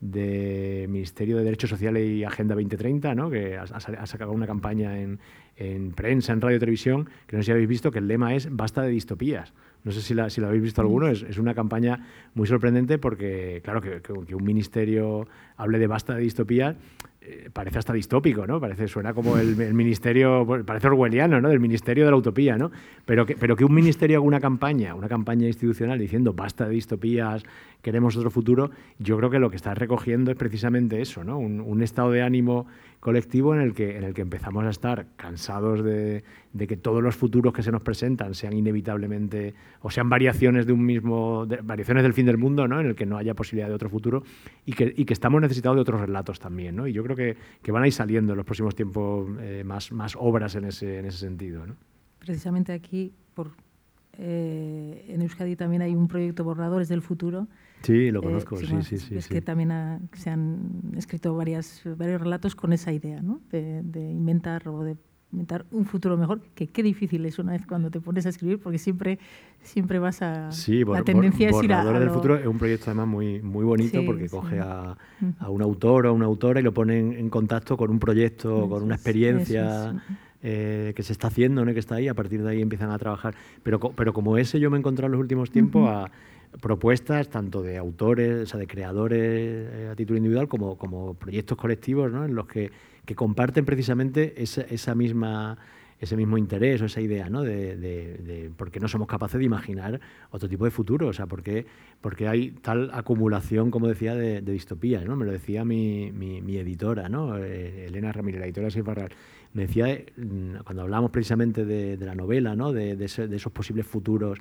de 0.00 0.86
Ministerio 0.88 1.38
de 1.38 1.44
Derechos 1.44 1.70
Sociales 1.70 2.06
y 2.06 2.24
Agenda 2.24 2.54
2030, 2.54 3.14
¿no? 3.14 3.30
que 3.30 3.56
ha, 3.56 3.62
ha, 3.62 4.06
sacado 4.06 4.32
una 4.32 4.46
campaña 4.46 5.00
en, 5.00 5.18
en, 5.56 5.92
prensa, 5.92 6.32
en 6.32 6.40
radio 6.40 6.56
y 6.56 6.60
televisión, 6.60 7.08
que 7.26 7.36
no 7.36 7.42
sé 7.42 7.46
si 7.46 7.52
habéis 7.52 7.68
visto, 7.68 7.90
que 7.90 7.98
el 7.98 8.08
lema 8.08 8.34
es 8.34 8.54
basta 8.54 8.82
de 8.82 8.90
distopías. 8.90 9.54
No 9.84 9.92
sé 9.92 10.02
si 10.02 10.14
la, 10.14 10.28
si 10.30 10.40
la 10.40 10.48
habéis 10.48 10.64
visto 10.64 10.80
alguno, 10.80 11.08
es, 11.08 11.22
es, 11.22 11.38
una 11.38 11.54
campaña 11.54 12.06
muy 12.34 12.48
sorprendente 12.48 12.98
porque, 12.98 13.60
claro, 13.64 13.80
que, 13.80 14.02
que, 14.02 14.34
un 14.34 14.44
ministerio 14.44 15.28
hable 15.56 15.78
de 15.78 15.86
basta 15.86 16.16
de 16.16 16.22
distopías 16.22 16.74
eh, 17.20 17.50
parece 17.52 17.78
hasta 17.78 17.92
distópico, 17.92 18.46
¿no? 18.46 18.60
Parece, 18.60 18.88
suena 18.88 19.14
como 19.14 19.36
el, 19.36 19.60
el, 19.60 19.74
ministerio, 19.74 20.44
pues, 20.46 20.64
parece 20.64 20.88
orwelliano, 20.88 21.40
¿no? 21.40 21.48
Del 21.48 21.60
ministerio 21.60 22.04
de 22.04 22.10
la 22.10 22.16
utopía, 22.16 22.56
¿no? 22.56 22.70
Pero 23.04 23.26
que, 23.26 23.36
pero 23.36 23.56
que 23.56 23.64
un 23.64 23.74
ministerio 23.74 24.18
haga 24.18 24.26
una 24.26 24.40
campaña, 24.40 24.94
una 24.94 25.08
campaña 25.08 25.46
institucional 25.46 25.98
diciendo 25.98 26.32
basta 26.32 26.66
de 26.66 26.70
distopías, 26.72 27.44
queremos 27.86 28.16
otro 28.16 28.32
futuro, 28.32 28.72
yo 28.98 29.16
creo 29.16 29.30
que 29.30 29.38
lo 29.38 29.48
que 29.48 29.54
está 29.54 29.72
recogiendo 29.72 30.32
es 30.32 30.36
precisamente 30.36 31.00
eso, 31.00 31.22
¿no? 31.22 31.38
Un, 31.38 31.80
estado 31.82 32.10
de 32.10 32.20
ánimo 32.20 32.66
colectivo 32.98 33.54
en 33.54 33.60
el 33.60 33.74
que, 33.74 33.96
en 33.96 34.02
el 34.02 34.12
que 34.12 34.22
empezamos 34.22 34.64
a 34.64 34.70
estar 34.70 35.06
cansados 35.14 35.84
de, 35.84 36.24
que 36.66 36.76
todos 36.76 37.00
los 37.00 37.14
futuros 37.14 37.52
que 37.52 37.62
se 37.62 37.70
nos 37.70 37.82
presentan 37.82 38.34
sean 38.34 38.54
inevitablemente 38.54 39.54
o 39.82 39.90
sean 39.92 40.08
variaciones 40.08 40.66
de 40.66 40.72
un 40.72 40.84
mismo, 40.84 41.46
variaciones 41.62 42.02
del 42.02 42.12
fin 42.12 42.26
del 42.26 42.38
mundo, 42.38 42.66
¿no? 42.66 42.80
en 42.80 42.88
el 42.88 42.96
que 42.96 43.06
no 43.06 43.18
haya 43.18 43.34
posibilidad 43.34 43.68
de 43.68 43.74
otro 43.74 43.88
futuro 43.88 44.24
y 44.64 44.72
que, 44.72 44.92
estamos 45.08 45.40
necesitados 45.40 45.76
de 45.76 45.82
otros 45.82 46.00
relatos 46.00 46.40
también. 46.40 46.84
Y 46.88 46.92
yo 46.92 47.04
creo 47.04 47.14
que, 47.14 47.36
van 47.70 47.84
a 47.84 47.86
ir 47.86 47.92
saliendo 47.92 48.32
en 48.32 48.38
los 48.38 48.46
próximos 48.46 48.74
tiempos 48.74 49.30
eh, 49.38 49.62
más, 49.64 49.92
obras 50.18 50.56
en 50.56 50.64
ese, 50.64 50.98
en 50.98 51.04
ese 51.04 51.18
sentido. 51.18 51.64
Precisamente 52.18 52.72
aquí, 52.72 53.12
eh, 54.18 55.04
en 55.08 55.22
Euskadi 55.22 55.54
también 55.54 55.82
hay 55.82 55.94
un 55.94 56.08
proyecto 56.08 56.42
Borradores 56.42 56.88
del 56.88 57.02
Futuro, 57.02 57.48
Sí, 57.82 58.10
lo 58.10 58.22
conozco, 58.22 58.56
eh, 58.58 58.66
sí, 58.66 58.82
sí, 58.82 58.98
sí, 58.98 59.16
Es 59.16 59.24
sí. 59.24 59.34
que 59.34 59.40
también 59.40 59.70
ha, 59.70 60.00
se 60.12 60.30
han 60.30 60.92
escrito 60.96 61.34
varias, 61.36 61.82
varios 61.96 62.20
relatos 62.20 62.54
con 62.56 62.72
esa 62.72 62.92
idea, 62.92 63.22
¿no? 63.22 63.40
De, 63.50 63.82
de, 63.82 64.10
inventar 64.10 64.66
o 64.68 64.82
de 64.82 64.96
inventar 65.32 65.66
un 65.70 65.84
futuro 65.84 66.16
mejor, 66.16 66.40
que 66.54 66.66
qué 66.66 66.82
difícil 66.82 67.24
es 67.26 67.38
una 67.38 67.52
vez 67.52 67.66
cuando 67.66 67.90
te 67.90 68.00
pones 68.00 68.26
a 68.26 68.30
escribir, 68.30 68.58
porque 68.58 68.78
siempre, 68.78 69.18
siempre 69.62 69.98
vas 69.98 70.22
a... 70.22 70.50
Sí, 70.50 70.84
la 70.84 71.02
tendencia 71.02 71.50
Bor 71.50 71.60
es 71.60 71.64
ir 71.64 71.72
a... 71.74 71.84
Del 71.84 72.06
lo... 72.06 72.14
Futuro 72.14 72.36
es 72.36 72.46
un 72.46 72.58
proyecto 72.58 72.86
además 72.86 73.08
muy, 73.08 73.42
muy 73.42 73.64
bonito 73.64 74.00
Sí, 74.00 74.06
porque 74.06 74.28
coge 74.28 74.60
a, 74.60 74.96
a, 75.38 75.50
un 75.50 75.62
autor 75.62 76.06
o 76.06 76.14
una 76.14 76.26
autora 76.26 76.60
y 76.60 76.62
lo 76.62 76.72
pone 76.72 76.98
en, 76.98 77.12
en 77.12 77.30
contacto 77.30 77.76
con 77.76 77.90
un 77.90 77.98
proyecto, 77.98 78.56
Eso 78.56 78.68
con 78.68 78.82
una 78.82 78.94
experiencia... 78.94 79.90
eso 79.90 79.96
es. 79.96 80.02
Eh, 80.48 80.92
que 80.94 81.02
se 81.02 81.12
está 81.12 81.26
haciendo, 81.26 81.64
¿no? 81.64 81.72
que 81.72 81.80
está 81.80 81.96
ahí, 81.96 82.06
a 82.06 82.14
partir 82.14 82.40
de 82.40 82.50
ahí 82.50 82.62
empiezan 82.62 82.90
a 82.90 82.98
trabajar. 82.98 83.34
Pero, 83.64 83.80
pero 83.80 84.12
como 84.12 84.38
ese 84.38 84.60
yo 84.60 84.70
me 84.70 84.76
he 84.76 84.78
encontrado 84.78 85.06
en 85.06 85.12
los 85.12 85.20
últimos 85.20 85.50
tiempos 85.50 85.82
Ujú. 85.82 85.90
a 85.90 86.10
propuestas 86.60 87.28
tanto 87.28 87.62
de 87.62 87.76
autores, 87.76 88.42
o 88.42 88.46
sea, 88.46 88.58
de 88.60 88.66
creadores 88.66 89.20
eh, 89.20 89.88
a 89.90 89.94
título 89.94 90.16
individual, 90.16 90.48
como, 90.48 90.76
como 90.76 91.14
proyectos 91.14 91.56
colectivos, 91.58 92.12
¿no? 92.12 92.24
en 92.24 92.34
los 92.34 92.46
que, 92.46 92.70
que 93.04 93.14
comparten 93.14 93.64
precisamente 93.64 94.34
esa, 94.42 94.94
misma 94.94 95.58
ese 95.98 96.14
mismo 96.14 96.36
interés 96.36 96.82
o 96.82 96.84
esa 96.84 97.00
idea, 97.00 97.30
¿no? 97.30 97.42
De, 97.42 97.74
de, 97.76 98.18
de 98.18 98.50
por 98.54 98.70
qué 98.70 98.80
no 98.80 98.88
somos 98.88 99.08
capaces 99.08 99.38
de 99.38 99.46
imaginar 99.46 99.98
otro 100.30 100.46
tipo 100.46 100.66
de 100.66 100.70
futuro, 100.70 101.08
o 101.08 101.12
sea, 101.14 101.26
por 101.26 101.42
qué, 101.42 101.64
porque 102.02 102.28
hay 102.28 102.50
tal 102.50 102.90
acumulación, 102.92 103.70
como 103.70 103.88
decía, 103.88 104.14
de, 104.14 104.42
distopías, 104.42 105.06
¿no? 105.06 105.16
Me 105.16 105.24
lo 105.24 105.32
decía 105.32 105.64
mi, 105.64 106.12
mi, 106.12 106.56
editora, 106.58 107.08
¿no? 107.08 107.38
Eh, 107.38 107.86
Elena 107.86 108.12
Ramírez, 108.12 108.40
la 108.40 108.46
editora 108.46 108.68
de 108.68 108.82
Barral. 108.82 109.10
Me 109.54 109.66
decía, 109.66 109.88
eh, 109.88 110.04
cuando 110.64 110.82
hablábamos 110.82 111.10
precisamente 111.12 111.64
de, 111.64 111.96
la 111.96 112.14
novela, 112.14 112.54
¿no? 112.54 112.74
De, 112.74 112.94
de 112.94 113.06
esos 113.06 113.52
posibles 113.52 113.86
futuros 113.86 114.38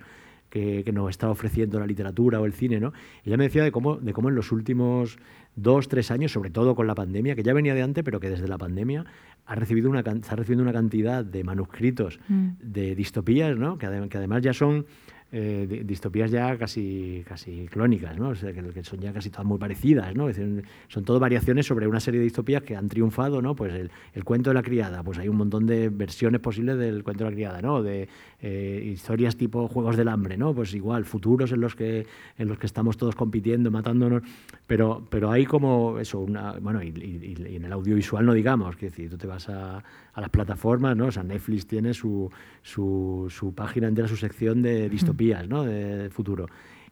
que, 0.56 0.84
que, 0.86 0.91
nos 0.93 1.10
está 1.10 1.30
ofreciendo 1.30 1.80
la 1.80 1.86
literatura 1.86 2.39
o 2.39 2.45
el 2.45 2.53
cine, 2.53 2.80
¿no? 2.80 2.93
Ella 3.26 3.36
me 3.36 3.43
decía 3.43 3.64
de 3.64 3.72
cómo, 3.72 3.97
de 3.97 4.14
cómo 4.14 4.30
en 4.30 4.36
los 4.36 4.51
últimos 4.53 5.18
dos, 5.56 5.88
tres 5.89 6.12
años, 6.12 6.32
sobre 6.32 6.49
todo 6.49 6.76
con 6.76 6.88
la 6.88 6.95
pandemia, 6.95 7.36
que 7.36 7.43
ya 7.43 7.53
venía 7.53 7.74
de 7.74 7.82
antes, 7.82 8.03
pero 8.03 8.20
que 8.20 8.30
desde 8.30 8.47
la 8.47 8.58
pandemia 8.58 9.06
ha 9.45 9.56
recibido 9.56 9.89
una, 9.89 9.99
está 9.99 10.36
recibiendo 10.36 10.64
una 10.64 10.74
cantidad 10.74 11.24
de 11.24 11.43
manuscritos 11.43 12.20
Mm. 12.28 12.49
de 12.62 12.95
distopías, 12.95 13.58
¿no? 13.58 13.78
que, 13.78 13.86
adem 13.86 14.10
que 14.10 14.18
además 14.18 14.41
ya 14.41 14.53
son 14.53 14.86
eh, 15.32 15.84
distopías 15.86 16.32
ya 16.32 16.57
casi, 16.57 17.23
casi 17.28 17.67
clónicas, 17.67 18.17
¿no? 18.17 18.30
O 18.30 18.36
sea, 18.36 18.53
que, 18.53 18.84
son 18.84 18.99
ya 18.99 19.11
casi 19.11 19.30
todas 19.30 19.45
muy 19.45 19.57
parecidas, 19.57 20.15
¿no? 20.15 20.28
Decir, 20.28 20.63
son 20.88 21.03
todo 21.03 21.19
variaciones 21.19 21.65
sobre 21.65 21.88
una 21.88 21.99
serie 21.99 22.19
de 22.19 22.26
distopías 22.26 22.63
que 22.63 22.76
han 22.76 22.88
triunfado, 22.88 23.41
¿no? 23.41 23.55
Pues 23.55 23.73
el, 23.73 23.91
el, 24.13 24.23
cuento 24.23 24.51
de 24.51 24.53
la 24.53 24.63
criada, 24.63 25.03
pues 25.03 25.17
hay 25.17 25.28
un 25.28 25.38
montón 25.38 25.65
de 25.65 25.89
versiones 25.89 26.39
posibles 26.41 26.78
del 26.78 27.03
cuento 27.03 27.23
de 27.23 27.32
la 27.32 27.36
criada, 27.36 27.61
¿no? 27.61 27.82
De 27.82 28.07
eh, 28.41 28.91
historias 28.93 29.36
tipo 29.36 29.67
Juegos 29.67 29.97
del 29.97 30.07
Hambre, 30.07 30.38
¿no? 30.38 30.53
Pues 30.53 30.73
igual, 30.73 31.05
futuros 31.05 31.51
en 31.51 31.59
los 31.59 31.76
que, 31.76 32.05
en 32.38 32.47
los 32.47 32.57
que 32.57 32.67
estamos 32.67 32.95
todos 32.95 33.15
compitiendo, 33.15 33.71
matándonos, 33.71 34.21
pero, 34.67 35.05
pero 35.09 35.32
hay 35.32 35.45
como 35.45 35.99
eso, 35.99 36.19
una, 36.19 36.53
bueno, 36.59 36.84
y, 36.84 36.89
y, 36.89 37.36
y 37.49 37.55
en 37.55 37.65
el 37.65 37.73
audiovisual 37.73 38.26
no 38.26 38.34
digamos, 38.34 38.76
que 38.76 38.88
decir, 38.88 39.09
tú 39.09 39.17
te 39.17 39.28
vas 39.28 39.49
a, 39.49 39.84
a 40.15 40.21
las 40.21 40.30
plataformas, 40.30 40.95
¿no? 40.95 41.07
O 41.07 41.11
sea, 41.11 41.23
Netflix 41.23 41.67
tiene 41.67 41.93
su, 41.93 42.32
su, 42.61 43.28
su 43.30 43.53
página 43.53 43.88
entera, 43.88 44.07
su 44.07 44.15
sección 44.15 44.61
de 44.61 44.89
distopías, 44.89 45.14
¿no? 45.49 45.63
De 45.63 46.09
futuro. 46.09 46.47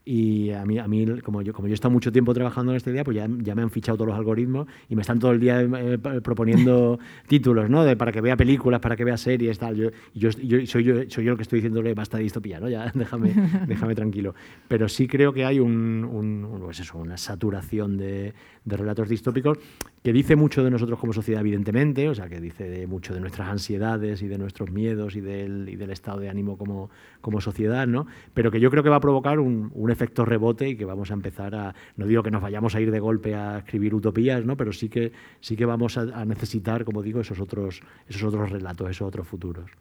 Y 0.05 0.51
a 0.51 0.65
mí, 0.65 0.77
a 0.79 0.87
mí 0.87 1.05
como, 1.21 1.41
yo, 1.41 1.53
como 1.53 1.69
yo 1.69 1.71
he 1.71 1.75
estado 1.75 1.91
mucho 1.91 2.11
tiempo 2.11 2.33
trabajando 2.33 2.73
en 2.73 2.75
esta 2.75 2.89
idea, 2.89 3.05
pues 3.05 3.15
ya, 3.15 3.27
ya 3.39 3.55
me 3.55 3.61
han 3.61 3.69
fichado 3.69 3.97
todos 3.97 4.09
los 4.09 4.17
algoritmos 4.17 4.67
y 4.89 4.95
me 4.95 5.01
están 5.01 5.17
todo 5.17 5.31
el 5.31 5.39
día 5.39 5.61
eh, 5.61 5.97
proponiendo 6.21 6.99
títulos, 7.27 7.69
¿no? 7.69 7.85
De, 7.85 7.95
para 7.95 8.11
que 8.11 8.19
vea 8.19 8.35
películas, 8.35 8.81
para 8.81 8.97
que 8.97 9.05
vea 9.05 9.15
series, 9.15 9.57
tal. 9.57 9.77
Yo, 9.77 9.91
yo, 10.13 10.29
yo, 10.31 10.65
soy, 10.65 10.83
yo 10.83 10.95
soy 11.07 11.23
yo 11.23 11.31
el 11.31 11.37
que 11.37 11.43
estoy 11.43 11.59
diciéndole 11.59 11.93
basta 11.93 12.17
de 12.17 12.23
distopía, 12.23 12.59
¿no? 12.59 12.67
Ya, 12.67 12.91
déjame, 12.93 13.33
déjame 13.67 13.95
tranquilo. 13.95 14.35
Pero 14.67 14.89
sí 14.89 15.07
creo 15.07 15.31
que 15.31 15.45
hay 15.45 15.61
un, 15.61 16.59
pues 16.61 16.81
eso, 16.81 16.97
una 16.97 17.15
saturación 17.15 17.95
de, 17.95 18.33
de, 18.65 18.77
relatos 18.77 19.07
distópicos 19.07 19.57
que 20.03 20.11
dice 20.11 20.35
mucho 20.35 20.65
de 20.65 20.69
nosotros 20.69 20.99
como 20.99 21.13
sociedad, 21.13 21.39
evidentemente, 21.39 22.09
o 22.09 22.15
sea, 22.15 22.27
que 22.27 22.41
dice 22.41 22.69
de 22.69 22.87
mucho 22.87 23.13
de 23.13 23.21
nuestras 23.21 23.47
ansiedades 23.47 24.21
y 24.21 24.27
de 24.27 24.37
nuestros 24.37 24.69
miedos 24.69 25.15
y 25.15 25.21
del, 25.21 25.69
y 25.69 25.77
del 25.77 25.91
estado 25.91 26.19
de 26.19 26.27
ánimo 26.27 26.57
como, 26.57 26.89
como 27.21 27.39
sociedad, 27.39 27.87
¿no? 27.87 28.05
Pero 28.33 28.51
que 28.51 28.59
yo 28.59 28.69
creo 28.69 28.83
que 28.83 28.89
va 28.89 28.97
a 28.97 29.01
provocar 29.01 29.39
un, 29.39 29.71
un 29.73 29.92
efecto 29.93 30.25
rebote 30.25 30.69
y 30.69 30.75
que 30.75 30.85
vamos 30.85 31.11
a 31.11 31.13
empezar 31.13 31.55
a, 31.55 31.73
no 31.95 32.05
digo 32.05 32.23
que 32.23 32.31
nos 32.31 32.41
vayamos 32.41 32.75
a 32.75 32.81
ir 32.81 32.91
de 32.91 32.99
golpe 32.99 33.35
a 33.35 33.59
escribir 33.59 33.95
utopías, 33.95 34.45
¿no? 34.45 34.57
pero 34.57 34.73
sí 34.73 34.89
que, 34.89 35.11
sí 35.39 35.55
que 35.55 35.65
vamos 35.65 35.97
a, 35.97 36.25
necesitar, 36.25 36.83
como 36.85 37.01
digo, 37.01 37.21
esos 37.21 37.39
otros, 37.39 37.81
esos 38.07 38.23
otros 38.23 38.51
relatos, 38.51 38.89
esos 38.89 39.07
otros 39.07 39.27
futuros. 39.27 39.71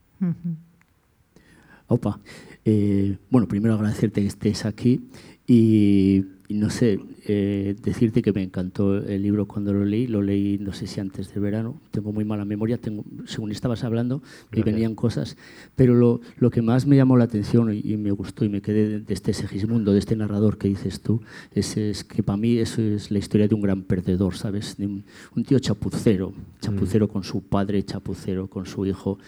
Opa, 1.88 2.20
eh, 2.64 3.18
bueno, 3.30 3.48
primero 3.48 3.74
agradecerte 3.74 4.20
que 4.20 4.28
estés 4.28 4.64
aquí 4.64 5.08
y, 5.46 6.24
y 6.52 6.54
no 6.54 6.68
sé, 6.68 7.00
eh, 7.24 7.74
decirte 7.82 8.20
que 8.20 8.30
me 8.30 8.42
encantó 8.42 8.98
el 8.98 9.22
libro 9.22 9.46
cuando 9.46 9.72
lo 9.72 9.86
leí, 9.86 10.06
lo 10.06 10.20
leí 10.20 10.58
no 10.58 10.74
sé 10.74 10.86
si 10.86 11.00
antes 11.00 11.32
del 11.32 11.42
verano, 11.42 11.80
tengo 11.90 12.12
muy 12.12 12.26
mala 12.26 12.44
memoria, 12.44 12.76
tengo, 12.76 13.06
según 13.24 13.50
estabas 13.50 13.84
hablando 13.84 14.22
y 14.52 14.60
venían 14.60 14.94
cosas, 14.94 15.38
pero 15.76 15.94
lo, 15.94 16.20
lo, 16.36 16.50
que 16.50 16.60
más 16.60 16.86
me 16.86 16.94
llamó 16.96 17.16
la 17.16 17.24
atención 17.24 17.72
y, 17.72 17.78
y, 17.78 17.96
me 17.96 18.10
gustó 18.10 18.44
y 18.44 18.50
me 18.50 18.60
quedé 18.60 18.86
de, 18.86 19.00
de 19.00 19.14
este 19.14 19.32
Segismundo, 19.32 19.94
de 19.94 19.98
este 19.98 20.14
narrador 20.14 20.58
que 20.58 20.68
dices 20.68 21.00
tú, 21.00 21.22
es, 21.54 21.78
es 21.78 22.04
que 22.04 22.22
para 22.22 22.36
mí 22.36 22.58
eso 22.58 22.82
es 22.82 23.10
la 23.10 23.18
historia 23.18 23.48
de 23.48 23.54
un 23.54 23.62
gran 23.62 23.82
perdedor, 23.84 24.34
¿sabes? 24.34 24.76
De 24.76 24.84
un, 24.84 25.04
un, 25.34 25.44
tío 25.44 25.58
chapucero, 25.58 26.34
chapucero 26.60 27.06
mm. 27.06 27.08
con 27.08 27.24
su 27.24 27.40
padre, 27.40 27.82
chapucero 27.82 28.48
con 28.48 28.66
su 28.66 28.84
hijo, 28.84 29.18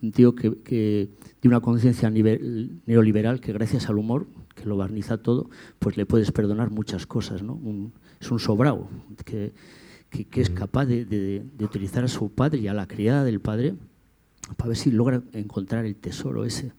un 0.00 0.12
tío 0.12 0.34
que, 0.34 0.54
que 0.64 1.10
de 1.42 1.48
una 1.48 1.60
conciencia 1.60 2.08
neoliberal 2.08 3.38
que 3.40 3.52
gracias 3.52 3.90
al 3.90 3.98
humor 3.98 4.26
que 4.60 4.68
lo 4.68 4.76
barniza 4.76 5.18
todo, 5.18 5.48
pues 5.78 5.96
le 5.96 6.06
puedes 6.06 6.30
perdonar 6.32 6.70
muchas 6.70 7.06
cosas, 7.06 7.42
¿no? 7.42 7.54
Un, 7.54 7.92
es 8.20 8.30
un 8.30 8.38
sobrao 8.38 8.88
que, 9.24 9.52
que, 10.10 10.26
que 10.26 10.40
es 10.40 10.50
capaz 10.50 10.86
de, 10.86 11.04
de, 11.04 11.44
de, 11.56 11.64
utilizar 11.64 12.04
a 12.04 12.08
su 12.08 12.30
padre 12.30 12.60
y 12.60 12.68
a 12.68 12.74
la 12.74 12.86
criada 12.86 13.24
del 13.24 13.40
padre 13.40 13.74
para 14.56 14.68
ver 14.68 14.76
si 14.76 14.90
logra 14.90 15.22
encontrar 15.32 15.84
el 15.84 15.96
tesoro 15.96 16.44
ese, 16.44 16.72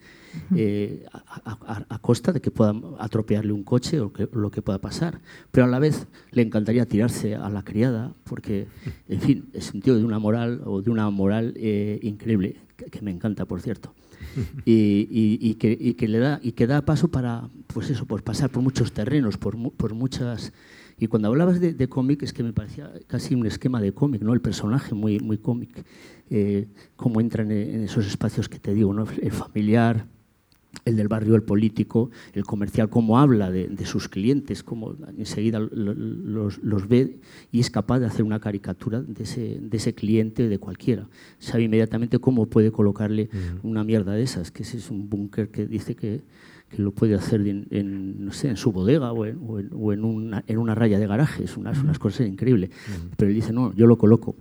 eh, 0.56 1.06
a, 1.12 1.58
a, 1.66 1.86
a, 1.90 2.00
costa 2.00 2.32
de 2.32 2.42
que 2.42 2.52
pueda 2.52 2.74
atropellarle 3.00 3.54
un 3.54 3.64
coche 3.64 4.00
o 4.00 4.12
que, 4.12 4.28
lo 4.34 4.52
que 4.52 4.62
pueda 4.62 4.80
pasar. 4.80 5.22
Pero 5.52 5.66
a 5.66 5.70
la 5.70 5.80
vez 5.80 6.08
le 6.32 6.42
encantaría 6.42 6.86
tirarse 6.86 7.36
a 7.36 7.50
la 7.50 7.64
criada, 7.64 8.14
porque, 8.24 8.68
en 9.08 9.22
fin, 9.22 9.50
es 9.54 9.74
un 9.74 9.82
tío 9.82 9.96
de 9.96 10.04
una 10.04 10.20
moral 10.20 10.62
o 10.66 10.82
de 10.82 10.90
una 10.90 11.10
moral 11.10 11.54
eh, 11.56 12.00
increíble, 12.02 12.58
que, 12.76 12.86
que 12.86 13.02
me 13.02 13.12
encanta, 13.12 13.46
por 13.46 13.62
cierto. 13.62 13.94
Y, 14.66 15.56
que, 15.56 16.08
le 16.08 16.20
da 16.20 16.40
y 16.42 16.54
que 16.54 16.68
da 16.68 16.84
paso 16.84 17.10
para 17.10 17.50
pues 17.68 17.90
eso 17.90 18.06
pues 18.06 18.22
pasar 18.22 18.50
por 18.50 18.64
muchos 18.64 18.94
terrenos 18.94 19.38
por, 19.38 19.56
por 19.74 19.94
muchas 19.94 20.54
y 20.98 21.08
cuando 21.08 21.28
hablabas 21.28 21.60
de, 21.60 21.74
de 21.74 21.90
cómic 21.90 22.24
es 22.24 22.32
que 22.32 22.44
me 22.44 22.54
parecía 22.54 22.92
casi 23.08 23.36
un 23.36 23.46
esquema 23.46 23.82
de 23.82 23.94
cómic 23.94 24.22
no 24.22 24.34
el 24.34 24.42
personaje 24.42 24.94
muy 24.96 25.20
muy 25.20 25.38
cómic 25.38 25.86
eh, 26.30 26.68
cómo 26.96 27.20
entran 27.20 27.52
en, 27.52 27.76
en, 27.76 27.84
esos 27.84 28.06
espacios 28.08 28.48
que 28.48 28.60
te 28.60 28.74
digo 28.74 28.94
no 28.94 29.06
el 29.22 29.32
familiar 29.32 30.06
el 30.86 30.96
del 30.96 31.08
barrio, 31.08 31.36
el 31.36 31.44
político, 31.44 32.10
el 32.34 32.44
comercial, 32.44 32.90
cómo 32.90 33.20
habla 33.20 33.52
de, 33.52 33.86
sus 33.86 34.08
clientes, 34.08 34.64
cómo 34.64 34.96
enseguida 35.18 35.60
los, 35.60 36.88
ve 36.88 37.20
y 37.52 37.60
es 37.60 37.70
capaz 37.70 38.00
de 38.00 38.08
hacer 38.08 38.24
una 38.24 38.40
caricatura 38.40 39.02
de 39.02 39.24
ese, 39.24 39.60
de 39.62 39.78
ese 39.78 39.94
cliente 39.94 40.48
de 40.48 40.58
cualquiera. 40.60 41.08
Sabe 41.40 41.64
inmediatamente 41.64 42.20
cómo 42.20 42.48
puede 42.48 42.72
colocarle 42.72 43.30
una 43.64 43.84
mierda 43.84 44.14
de 44.14 44.24
esas, 44.24 44.52
que 44.52 44.64
ese 44.64 44.78
es 44.78 44.90
un 44.90 45.10
búnker 45.10 45.50
que 45.50 45.66
dice 45.66 45.96
que, 45.96 46.22
lo 46.78 46.94
puede 46.94 47.16
hacer 47.16 47.46
en, 47.46 48.24
no 48.24 48.32
sé, 48.32 48.48
en 48.48 48.56
su 48.56 48.72
bodega 48.72 49.12
o 49.12 49.26
en, 49.26 49.40
o 49.74 49.92
en, 49.92 50.06
una, 50.06 50.42
en, 50.48 50.58
una, 50.58 50.74
raya 50.74 51.00
de 51.00 51.06
garaje. 51.06 51.44
Es 51.44 51.58
unas, 51.58 51.78
unas 51.84 52.00
cosas 52.00 52.26
increíbles. 52.26 52.70
Pero 53.18 53.28
él 53.28 53.36
dice, 53.36 53.52
no, 53.52 53.76
yo 53.76 53.88
lo 53.88 53.98
coloco 53.98 54.38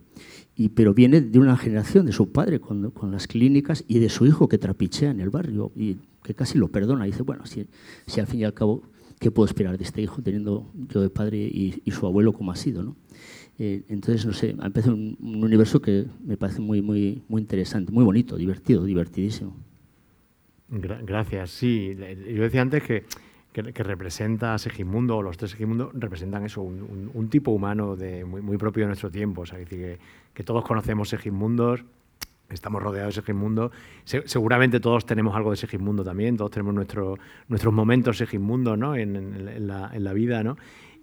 pero 0.69 0.93
viene 0.93 1.23
de 1.23 1.39
una 1.39 1.57
generación 1.57 2.05
de 2.05 2.13
su 2.13 2.33
padre 2.33 2.61
con, 2.61 2.91
con, 2.91 3.11
las 3.11 3.27
clínicas 3.27 3.83
y 3.89 3.99
de 3.99 4.11
su 4.11 4.27
hijo 4.27 4.49
que 4.49 4.59
trapichea 4.59 5.11
en 5.11 5.21
el 5.21 5.31
barrio 5.31 5.73
y 5.75 5.97
que 6.31 6.37
casi 6.37 6.59
lo 6.59 6.69
perdona. 6.69 7.05
dice, 7.05 7.23
bueno, 7.23 7.47
si, 7.47 7.67
si 8.07 8.21
al 8.21 8.27
fin 8.27 8.41
y 8.41 8.45
al 8.45 8.55
cabo, 8.55 8.83
¿qué 9.19 9.31
puedo 9.31 9.47
esperar 9.47 9.79
de 9.79 9.85
este 9.85 10.03
hijo 10.03 10.23
teniendo 10.23 10.71
yo 10.75 11.01
de 11.01 11.11
padre 11.11 11.39
y, 11.39 11.83
y 11.85 11.91
su 11.91 12.07
abuelo 12.07 12.33
como 12.33 12.53
ha 12.53 12.57
sido? 12.57 12.83
¿no? 12.83 12.97
Eh, 13.59 13.83
entonces, 13.89 14.25
no 14.27 14.33
sé, 14.33 14.57
ha 14.61 14.67
empezado 14.67 14.95
un, 14.95 15.17
un, 15.21 15.45
universo 15.45 15.81
que 15.83 16.07
me 16.25 16.37
parece 16.37 16.61
muy, 16.61 16.83
muy, 16.83 17.23
muy 17.29 17.43
interesante, 17.43 17.93
muy 17.93 18.05
bonito, 18.05 18.37
divertido, 18.37 18.85
divertidísimo. 18.85 19.57
gracias, 20.69 21.51
sí. 21.51 21.97
Yo 21.97 22.43
decía 22.43 22.63
antes 22.63 22.83
que 22.83 23.05
que, 23.53 23.83
representa 23.83 24.55
a 24.55 24.59
Segismundo, 24.59 25.17
o 25.17 25.23
los 25.23 25.37
tres 25.37 25.53
Segismundos, 25.53 25.91
representan 25.95 26.45
eso, 26.45 26.63
un, 26.63 27.29
tipo 27.31 27.51
humano 27.51 27.97
de, 27.97 28.25
muy, 28.25 28.57
propio 28.57 28.85
de 28.85 28.89
nuestro 28.89 29.11
tiempo. 29.11 29.43
O 29.43 29.47
sea, 29.47 29.65
que, 29.65 29.99
que 30.33 30.45
todos 30.45 30.65
conocemos 30.65 31.09
Segismundos, 31.09 31.85
estamos 32.51 32.83
rodeados 32.83 33.15
de 33.15 33.21
Segismundo. 33.23 33.71
seguramente 34.05 34.81
todos 34.81 35.07
tenemos 35.07 35.35
algo 35.37 35.51
de 35.51 35.57
Segismundo 35.57 36.05
también, 36.05 36.37
todos 36.37 36.51
tenemos 36.51 36.75
nuestro, 36.75 37.17
nuestros 37.49 37.73
momentos 37.73 38.19
Segismundo 38.19 38.77
¿no? 38.77 38.97
en, 38.97 39.67
la, 39.67 39.91
en 39.93 40.05
la 40.05 40.13
vida. 40.13 40.43
¿no? 40.43 40.57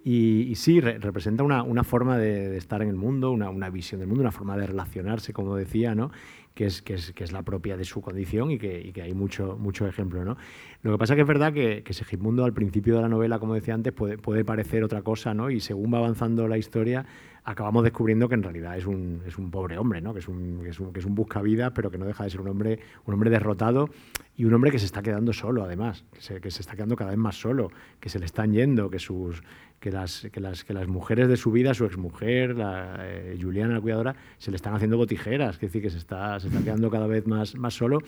Y, 0.10 0.56
sí, 0.56 0.80
representa 0.80 1.44
una, 1.44 1.64
una 1.64 1.84
forma 1.84 2.18
de, 2.18 2.56
estar 2.56 2.82
en 2.82 2.88
el 2.88 2.96
mundo, 2.96 3.32
una, 3.32 3.50
una, 3.50 3.70
visión 3.70 4.00
del 4.00 4.08
mundo, 4.08 4.22
una 4.22 4.32
forma 4.32 4.56
de 4.56 4.66
relacionarse, 4.66 5.34
como 5.34 5.56
decía, 5.58 5.96
¿no? 5.96 6.12
que, 6.54 6.66
es, 6.66 6.82
que, 6.82 6.94
es, 6.94 7.12
que 7.12 7.26
es 7.26 7.34
la 7.34 7.44
propia 7.44 7.76
de 7.76 7.84
su 7.84 8.00
condición 8.00 8.52
y 8.52 8.58
que, 8.58 8.80
y 8.80 8.94
que 8.94 9.02
hay 9.02 9.14
mucho, 9.14 9.58
mucho 9.60 9.86
ejemplo. 9.86 10.24
¿no? 10.24 10.38
Lo 10.82 10.94
que 10.94 10.98
pasa 10.98 11.16
que 11.16 11.22
es 11.22 11.28
verdad 11.28 11.52
que, 11.52 11.84
que 11.84 11.94
Segismundo 11.94 12.46
al 12.46 12.54
principio 12.54 12.96
de 12.96 13.02
la 13.02 13.10
novela, 13.10 13.38
como 13.38 13.54
decía 13.54 13.74
antes, 13.74 13.92
puede, 13.92 14.18
puede 14.18 14.46
parecer 14.46 14.82
otra 14.86 15.02
cosa, 15.02 15.34
¿no? 15.34 15.50
y 15.50 15.60
según 15.60 15.94
va 15.94 15.98
avanzando 15.98 16.48
la 16.48 16.58
historia, 16.58 17.06
acabamos 17.48 17.82
descubriendo 17.86 18.28
que 18.28 18.36
en 18.36 18.44
realidad 18.44 18.78
es 18.78 18.86
un, 18.86 19.22
es 19.26 19.38
un 19.38 19.50
pobre 19.50 19.78
hombre, 19.78 20.02
¿no? 20.02 20.14
que, 20.14 20.20
es 20.20 20.28
un, 20.28 20.60
que, 20.62 20.70
es 21.00 21.06
un, 21.06 21.16
buscavidas, 21.16 21.72
pero 21.74 21.90
que 21.90 21.98
no 21.98 22.06
deja 22.06 22.26
de 22.26 22.30
ser 22.30 22.42
un 22.42 22.50
hombre, 22.50 22.78
un 23.06 23.14
hombre 23.14 23.30
derrotado 23.30 23.90
y 24.36 24.44
un 24.44 24.54
hombre 24.54 24.70
que 24.70 24.80
se 24.80 24.86
está 24.86 25.02
quedando 25.02 25.32
solo, 25.32 25.64
además, 25.64 26.04
que 26.12 26.22
se, 26.22 26.42
que 26.42 26.52
se 26.52 26.60
está 26.62 26.76
quedando 26.76 26.98
cada 26.98 27.12
vez 27.12 27.20
más 27.20 27.40
solo, 27.40 27.72
que 28.02 28.10
se 28.10 28.20
le 28.20 28.26
están 28.26 28.52
yendo, 28.52 28.90
que 28.90 29.00
sus, 29.00 29.42
que 29.80 29.92
las, 29.92 30.28
que 30.32 30.40
las, 30.40 30.64
que 30.64 30.74
las 30.74 30.88
mujeres 30.88 31.28
de 31.28 31.38
su 31.38 31.52
vida, 31.52 31.74
su 31.74 31.86
exmujer, 31.86 32.56
la, 32.56 32.98
eh, 33.00 33.38
Juliana, 33.40 33.76
la 33.76 33.82
cuidadora, 33.82 34.16
se 34.38 34.50
le 34.50 34.58
están 34.58 34.74
haciendo 34.74 34.98
botijeras, 34.98 35.56
es 35.56 35.62
decir, 35.62 35.82
que 35.82 35.90
se 35.90 35.98
está, 35.98 36.40
se 36.40 36.48
está 36.48 36.62
quedando 36.64 36.90
cada 36.90 37.08
vez 37.08 37.28
más, 37.28 37.56
más 37.56 37.76
solo 37.76 38.00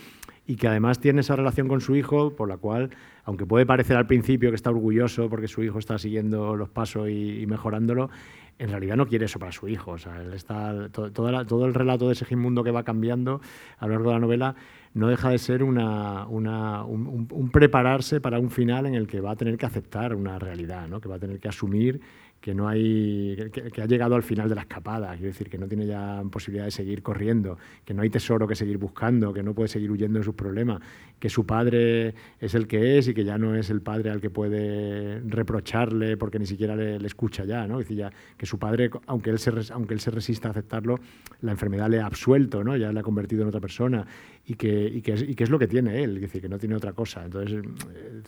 y 0.47 0.55
que 0.55 0.67
además 0.67 0.99
tiene 0.99 1.21
esa 1.21 1.35
relación 1.35 1.67
con 1.67 1.79
su 1.79 1.95
hijo 1.95 2.35
por 2.35 2.49
la 2.49 2.57
cual, 2.57 2.89
aunque 3.23 3.45
puede 3.45 3.67
parecer 3.67 3.97
al 3.97 4.07
principio 4.07 4.49
que 4.49 4.55
está 4.55 4.71
orgulloso 4.71 5.29
porque 5.29 5.47
su 5.47 5.63
hijo 5.63 5.77
está 5.77 5.99
siguiendo 5.99 6.55
los 6.55 6.69
pasos 6.69 7.07
y, 7.09 7.45
mejorándolo, 7.45 8.09
en 8.57 8.69
realidad 8.69 8.95
no 8.95 9.05
quiere 9.05 9.25
eso 9.25 9.37
para 9.37 9.51
su 9.51 9.67
hijo. 9.67 9.91
O 9.91 9.97
sea, 9.97 10.21
él 10.21 10.33
está, 10.33 10.89
todo, 10.89 11.11
todo 11.11 11.65
el 11.65 11.73
relato 11.73 12.07
de 12.07 12.13
ese 12.13 12.35
mundo 12.35 12.63
que 12.63 12.71
va 12.71 12.83
cambiando 12.83 13.41
a 13.77 13.85
lo 13.85 13.93
largo 13.93 14.09
de 14.09 14.15
la 14.15 14.19
novela 14.19 14.55
no 14.93 15.07
deja 15.07 15.29
de 15.29 15.37
ser 15.37 15.63
una, 15.63 16.25
una, 16.27 16.83
un, 16.83 17.49
prepararse 17.51 18.19
para 18.19 18.39
un 18.39 18.49
final 18.49 18.85
en 18.85 18.95
el 18.95 19.07
que 19.07 19.21
va 19.21 19.31
a 19.31 19.35
tener 19.35 19.57
que 19.57 19.65
aceptar 19.65 20.15
una 20.15 20.39
realidad, 20.39 20.87
¿no? 20.87 20.99
que 20.99 21.07
va 21.07 21.15
a 21.15 21.19
tener 21.19 21.39
que 21.39 21.47
asumir 21.47 22.01
que 22.41 22.53
no 22.53 22.67
hay 22.67 23.35
que, 23.51 23.81
ha 23.81 23.85
llegado 23.85 24.15
al 24.15 24.23
final 24.23 24.47
de 24.47 24.55
la 24.55 24.61
escapada, 24.61 25.11
quiero 25.11 25.27
decir 25.27 25.49
que 25.49 25.57
no 25.57 25.67
tiene 25.67 25.85
ya 25.85 26.21
posibilidad 26.31 26.65
de 26.65 26.71
seguir 26.71 27.03
corriendo, 27.03 27.57
que 27.83 27.93
no 27.93 28.01
hay 28.01 28.09
tesoro 28.09 28.47
que 28.47 28.55
seguir 28.55 28.77
buscando, 28.77 29.33
que 29.33 29.43
no 29.43 29.53
puede 29.53 29.67
seguir 29.67 29.91
huyendo 29.91 30.19
de 30.19 30.25
sus 30.25 30.35
problemas, 30.35 30.79
que 31.19 31.29
su 31.29 31.45
padre 31.45 32.13
es 32.39 32.55
el 32.55 32.67
que 32.67 32.97
es 32.97 33.09
y 33.09 33.13
que 33.13 33.25
ya 33.25 33.37
no 33.37 33.55
es 33.55 33.69
el 33.69 33.81
padre 33.81 34.09
al 34.09 34.21
que 34.21 34.29
puede 34.29 35.19
reprocharle 35.21 36.15
porque 36.15 36.39
ni 36.39 36.45
siquiera 36.45 36.75
le, 36.75 37.05
escucha 37.05 37.43
ya, 37.43 37.67
¿no? 37.67 37.79
decir, 37.79 37.97
ya 37.97 38.11
que 38.37 38.45
su 38.45 38.57
padre, 38.57 38.89
aunque 39.07 39.31
él 39.31 39.39
se 39.39 39.51
aunque 39.73 39.93
él 39.93 39.99
se 39.99 40.11
resista 40.11 40.47
a 40.47 40.51
aceptarlo, 40.51 40.99
la 41.41 41.51
enfermedad 41.51 41.89
le 41.89 41.99
ha 41.99 42.05
absuelto, 42.05 42.63
¿no? 42.63 42.77
Ya 42.77 42.91
le 42.91 42.99
ha 42.99 43.03
convertido 43.03 43.41
en 43.41 43.49
otra 43.49 43.59
persona 43.59 44.05
y 44.45 44.53
que, 44.53 44.87
y 44.87 45.01
que, 45.01 45.13
es, 45.13 45.21
y 45.23 45.35
que 45.35 45.43
es 45.43 45.49
lo 45.49 45.59
que 45.59 45.67
tiene 45.67 46.03
él, 46.03 46.15
es 46.15 46.21
decir, 46.21 46.41
que 46.41 46.49
no 46.49 46.57
tiene 46.57 46.75
otra 46.75 46.93
cosa. 46.93 47.25
Entonces, 47.25 47.63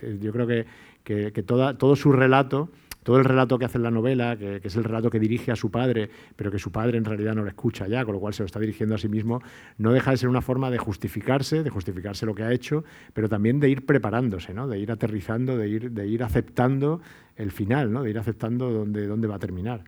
eh, 0.01 0.17
yo 0.19 0.31
creo 0.31 0.47
que, 0.47 0.65
que, 1.03 1.31
que 1.31 1.43
toda, 1.43 1.77
todo 1.77 1.95
su 1.95 2.11
relato 2.11 2.69
todo 3.03 3.17
el 3.17 3.25
relato 3.25 3.57
que 3.57 3.65
hace 3.65 3.77
en 3.77 3.83
la 3.83 3.91
novela, 3.91 4.37
que, 4.37 4.61
es 4.63 4.75
el 4.75 4.83
relato 4.83 5.09
que 5.09 5.19
dirige 5.19 5.51
a 5.51 5.55
su 5.55 5.71
padre, 5.71 6.09
pero 6.35 6.51
que 6.51 6.59
su 6.59 6.71
padre 6.71 6.97
en 6.97 7.05
realidad 7.05 7.33
no 7.35 7.43
lo 7.43 7.49
escucha 7.49 7.87
ya, 7.87 8.05
con 8.05 8.13
lo 8.13 8.19
cual 8.19 8.33
se 8.33 8.43
lo 8.43 8.45
está 8.45 8.59
dirigiendo 8.59 8.95
a 8.95 8.97
sí 8.97 9.09
mismo, 9.09 9.41
no 9.77 9.91
deja 9.91 10.11
de 10.11 10.17
ser 10.17 10.29
una 10.29 10.41
forma 10.41 10.69
de 10.69 10.77
justificarse, 10.77 11.63
de 11.63 11.69
justificarse 11.69 12.25
lo 12.25 12.35
que 12.35 12.43
ha 12.43 12.51
hecho, 12.51 12.83
pero 13.13 13.27
también 13.27 13.59
de 13.59 13.69
ir 13.69 13.85
preparándose, 13.85 14.53
¿no? 14.53 14.67
de 14.67 14.79
ir 14.79 14.91
aterrizando, 14.91 15.57
de 15.57 15.67
ir, 15.67 15.91
de 15.91 16.07
ir 16.07 16.23
aceptando 16.23 17.01
el 17.35 17.51
final, 17.51 17.91
¿no? 17.91 18.03
de 18.03 18.11
ir 18.11 18.19
aceptando 18.19 18.71
dónde, 18.71 19.07
dónde 19.07 19.27
va 19.27 19.35
a 19.35 19.39
terminar. 19.39 19.83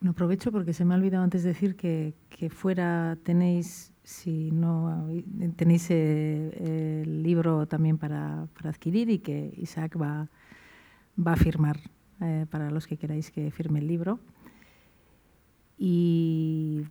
No 0.00 0.10
aprovecho 0.10 0.50
porque 0.50 0.72
se 0.72 0.84
me 0.84 0.94
ha 0.94 0.96
olvidado 0.96 1.22
antes 1.22 1.44
decir 1.44 1.76
que, 1.76 2.14
que 2.28 2.50
fuera 2.50 3.16
tenéis, 3.22 3.92
si 4.02 4.50
no 4.50 5.08
tenéis 5.54 5.88
eh, 5.90 7.02
el 7.04 7.22
libro 7.22 7.66
también 7.66 7.98
para, 7.98 8.48
para, 8.54 8.70
adquirir 8.70 9.10
y 9.10 9.20
que 9.20 9.54
Isaac 9.56 9.96
va, 10.00 10.28
va 11.16 11.32
a 11.34 11.36
firmar 11.36 11.78
eh, 12.22 12.46
para 12.50 12.70
los 12.70 12.86
que 12.86 12.96
queráis 12.96 13.30
que 13.30 13.50
firme 13.50 13.80
el 13.80 13.86
libro. 13.88 14.18
Y 15.78 16.84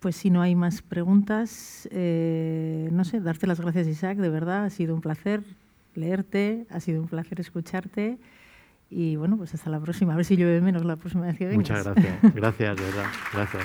pues 0.00 0.16
si 0.16 0.30
no 0.30 0.42
hay 0.42 0.54
más 0.54 0.82
preguntas, 0.82 1.88
eh, 1.92 2.88
no 2.92 3.04
sé, 3.04 3.20
darte 3.20 3.46
las 3.46 3.60
gracias 3.60 3.86
Isaac, 3.86 4.18
de 4.18 4.28
verdad, 4.28 4.64
ha 4.64 4.70
sido 4.70 4.94
un 4.94 5.00
placer 5.00 5.42
leerte, 5.94 6.66
ha 6.70 6.80
sido 6.80 7.00
un 7.00 7.08
placer 7.08 7.40
escucharte 7.40 8.18
y 8.90 9.16
bueno, 9.16 9.36
pues 9.36 9.54
hasta 9.54 9.70
la 9.70 9.80
próxima, 9.80 10.12
a 10.12 10.16
ver 10.16 10.24
si 10.24 10.36
llueve 10.36 10.60
menos 10.60 10.84
la 10.84 10.96
próxima 10.96 11.26
vez 11.26 11.36
que. 11.36 11.48
Muchas 11.48 11.84
gracias, 11.84 12.34
gracias, 12.34 12.76
de 12.76 12.82
verdad, 12.84 13.06
gracias. 13.32 13.64